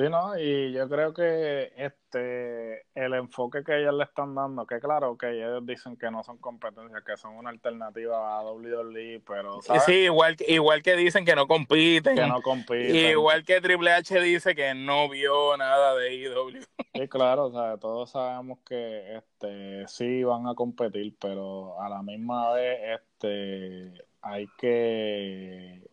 Sí, 0.00 0.08
¿no? 0.08 0.38
Y 0.38 0.72
yo 0.72 0.88
creo 0.88 1.12
que 1.12 1.72
este 1.76 2.86
el 2.94 3.12
enfoque 3.12 3.62
que 3.62 3.82
ellos 3.82 3.92
le 3.92 4.04
están 4.04 4.34
dando, 4.34 4.66
que 4.66 4.80
claro 4.80 5.18
que 5.18 5.30
ellos 5.30 5.64
dicen 5.66 5.98
que 5.98 6.10
no 6.10 6.22
son 6.22 6.38
competencias, 6.38 7.02
que 7.04 7.18
son 7.18 7.36
una 7.36 7.50
alternativa 7.50 8.38
a 8.38 8.50
WWE, 8.50 9.22
pero 9.26 9.60
Sí, 9.60 9.92
igual, 9.92 10.36
igual 10.48 10.82
que 10.82 10.96
dicen 10.96 11.26
que 11.26 11.34
no 11.36 11.46
compiten. 11.46 12.14
Que 12.14 12.26
no 12.26 12.40
compiten. 12.40 12.96
Igual 12.96 13.44
que 13.44 13.60
Triple 13.60 13.92
H 13.92 14.20
dice 14.22 14.54
que 14.54 14.72
no 14.74 15.10
vio 15.10 15.54
nada 15.58 15.94
de 15.96 16.14
IW. 16.14 16.62
Sí, 16.94 17.08
claro, 17.08 17.46
o 17.46 17.52
sea, 17.52 17.76
todos 17.76 18.10
sabemos 18.10 18.58
que 18.66 19.16
este 19.16 19.86
sí 19.86 20.24
van 20.24 20.46
a 20.46 20.54
competir, 20.54 21.14
pero 21.20 21.78
a 21.78 21.90
la 21.90 22.02
misma 22.02 22.54
vez 22.54 23.00
este 23.00 24.02
hay 24.22 24.46
que 24.58 25.89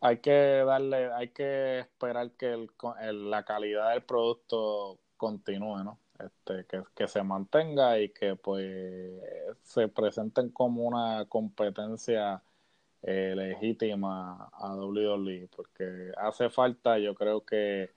hay 0.00 0.18
que 0.18 0.62
darle, 0.66 1.12
hay 1.12 1.28
que 1.28 1.80
esperar 1.80 2.30
que 2.32 2.52
el, 2.52 3.30
la 3.30 3.44
calidad 3.44 3.92
del 3.92 4.02
producto 4.02 4.98
continúe, 5.16 5.84
¿no? 5.84 5.98
Este, 6.18 6.66
que, 6.94 7.08
se 7.08 7.22
mantenga 7.22 7.98
y 8.00 8.08
que 8.10 8.36
pues 8.36 9.12
se 9.62 9.88
presenten 9.88 10.50
como 10.50 10.84
una 10.84 11.26
competencia 11.28 12.42
eh, 13.02 13.34
legítima 13.36 14.48
a 14.52 14.74
WWE, 14.74 15.48
porque 15.54 16.12
hace 16.16 16.48
falta, 16.50 16.98
yo 16.98 17.14
creo 17.14 17.44
que 17.44 17.90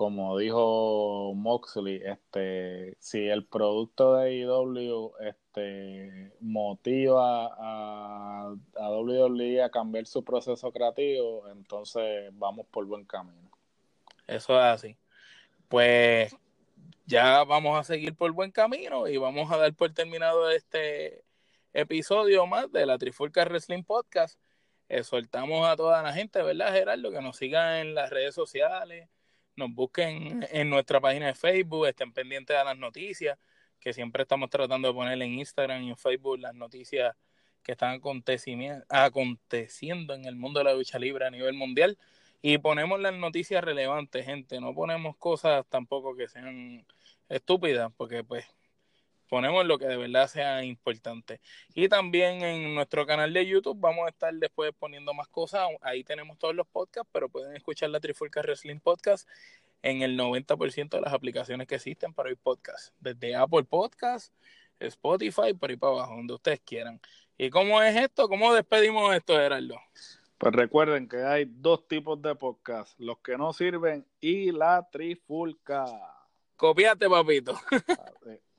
como 0.00 0.38
dijo 0.38 1.34
Moxley, 1.34 2.00
este, 2.02 2.96
si 3.00 3.28
el 3.28 3.44
producto 3.46 4.14
de 4.14 4.34
IW 4.34 5.12
este, 5.50 6.32
motiva 6.40 7.46
a, 7.58 8.54
a 8.76 8.90
WWE 8.90 9.62
a 9.62 9.70
cambiar 9.70 10.06
su 10.06 10.22
proceso 10.22 10.70
creativo, 10.70 11.48
entonces 11.48 12.30
vamos 12.34 12.66
por 12.70 12.86
buen 12.86 13.04
camino. 13.04 13.50
Eso 14.28 14.56
es 14.56 14.64
así. 14.64 14.96
Pues 15.68 16.34
ya 17.06 17.42
vamos 17.44 17.78
a 17.78 17.84
seguir 17.84 18.14
por 18.14 18.30
buen 18.32 18.52
camino 18.52 19.08
y 19.08 19.16
vamos 19.16 19.50
a 19.50 19.56
dar 19.56 19.74
por 19.74 19.92
terminado 19.92 20.50
este 20.50 21.24
episodio 21.72 22.46
más 22.46 22.70
de 22.70 22.86
la 22.86 22.98
Trifulca 22.98 23.44
Wrestling 23.44 23.82
Podcast. 23.82 24.38
soltamos 25.02 25.66
a 25.66 25.76
toda 25.76 26.02
la 26.02 26.12
gente, 26.12 26.42
¿verdad, 26.42 26.72
Gerardo? 26.72 27.10
Que 27.10 27.20
nos 27.20 27.36
sigan 27.36 27.74
en 27.86 27.94
las 27.94 28.10
redes 28.10 28.34
sociales 28.34 29.08
nos 29.56 29.74
busquen 29.74 30.46
en 30.50 30.70
nuestra 30.70 31.00
página 31.00 31.26
de 31.26 31.34
Facebook, 31.34 31.86
estén 31.86 32.12
pendientes 32.12 32.56
de 32.56 32.64
las 32.64 32.78
noticias, 32.78 33.38
que 33.80 33.92
siempre 33.92 34.22
estamos 34.22 34.50
tratando 34.50 34.88
de 34.88 34.94
poner 34.94 35.20
en 35.20 35.34
Instagram 35.38 35.82
y 35.82 35.90
en 35.90 35.96
Facebook 35.96 36.38
las 36.38 36.54
noticias 36.54 37.16
que 37.62 37.72
están 37.72 38.00
aconteciendo 38.94 40.14
en 40.14 40.24
el 40.24 40.36
mundo 40.36 40.60
de 40.60 40.64
la 40.64 40.74
lucha 40.74 40.98
libre 40.98 41.26
a 41.26 41.30
nivel 41.30 41.54
mundial. 41.54 41.98
Y 42.42 42.58
ponemos 42.58 43.00
las 43.00 43.14
noticias 43.14 43.62
relevantes, 43.62 44.24
gente. 44.24 44.60
No 44.60 44.74
ponemos 44.74 45.16
cosas 45.16 45.66
tampoco 45.68 46.14
que 46.16 46.28
sean 46.28 46.86
estúpidas, 47.28 47.92
porque 47.96 48.24
pues 48.24 48.46
ponemos 49.28 49.64
lo 49.66 49.78
que 49.78 49.86
de 49.86 49.96
verdad 49.96 50.26
sea 50.26 50.64
importante. 50.64 51.40
Y 51.74 51.88
también 51.88 52.42
en 52.42 52.74
nuestro 52.74 53.06
canal 53.06 53.32
de 53.32 53.46
YouTube 53.46 53.78
vamos 53.78 54.06
a 54.06 54.10
estar 54.10 54.34
después 54.34 54.72
poniendo 54.78 55.14
más 55.14 55.28
cosas. 55.28 55.68
Ahí 55.82 56.02
tenemos 56.02 56.38
todos 56.38 56.54
los 56.54 56.66
podcasts, 56.66 57.10
pero 57.12 57.28
pueden 57.28 57.54
escuchar 57.56 57.90
la 57.90 58.00
Trifulca 58.00 58.42
Wrestling 58.42 58.80
Podcast 58.80 59.28
en 59.82 60.02
el 60.02 60.18
90% 60.18 60.90
de 60.90 61.00
las 61.00 61.12
aplicaciones 61.12 61.66
que 61.66 61.76
existen 61.76 62.12
para 62.12 62.30
el 62.30 62.36
podcast. 62.36 62.94
Desde 63.00 63.34
Apple 63.34 63.64
Podcast, 63.64 64.34
Spotify, 64.78 65.54
por 65.54 65.70
ahí 65.70 65.76
para 65.76 65.92
abajo, 65.92 66.16
donde 66.16 66.34
ustedes 66.34 66.60
quieran. 66.60 67.00
¿Y 67.38 67.50
cómo 67.50 67.82
es 67.82 67.96
esto? 67.96 68.28
¿Cómo 68.28 68.52
despedimos 68.54 69.14
esto, 69.14 69.34
Gerardo? 69.34 69.80
Pues 70.38 70.54
recuerden 70.54 71.08
que 71.08 71.22
hay 71.22 71.46
dos 71.46 71.86
tipos 71.86 72.20
de 72.22 72.34
podcast, 72.34 72.98
los 72.98 73.18
que 73.18 73.36
no 73.36 73.52
sirven 73.52 74.06
y 74.20 74.52
la 74.52 74.88
trifulca. 74.90 75.84
Copiate, 76.56 77.08
papito. 77.08 77.58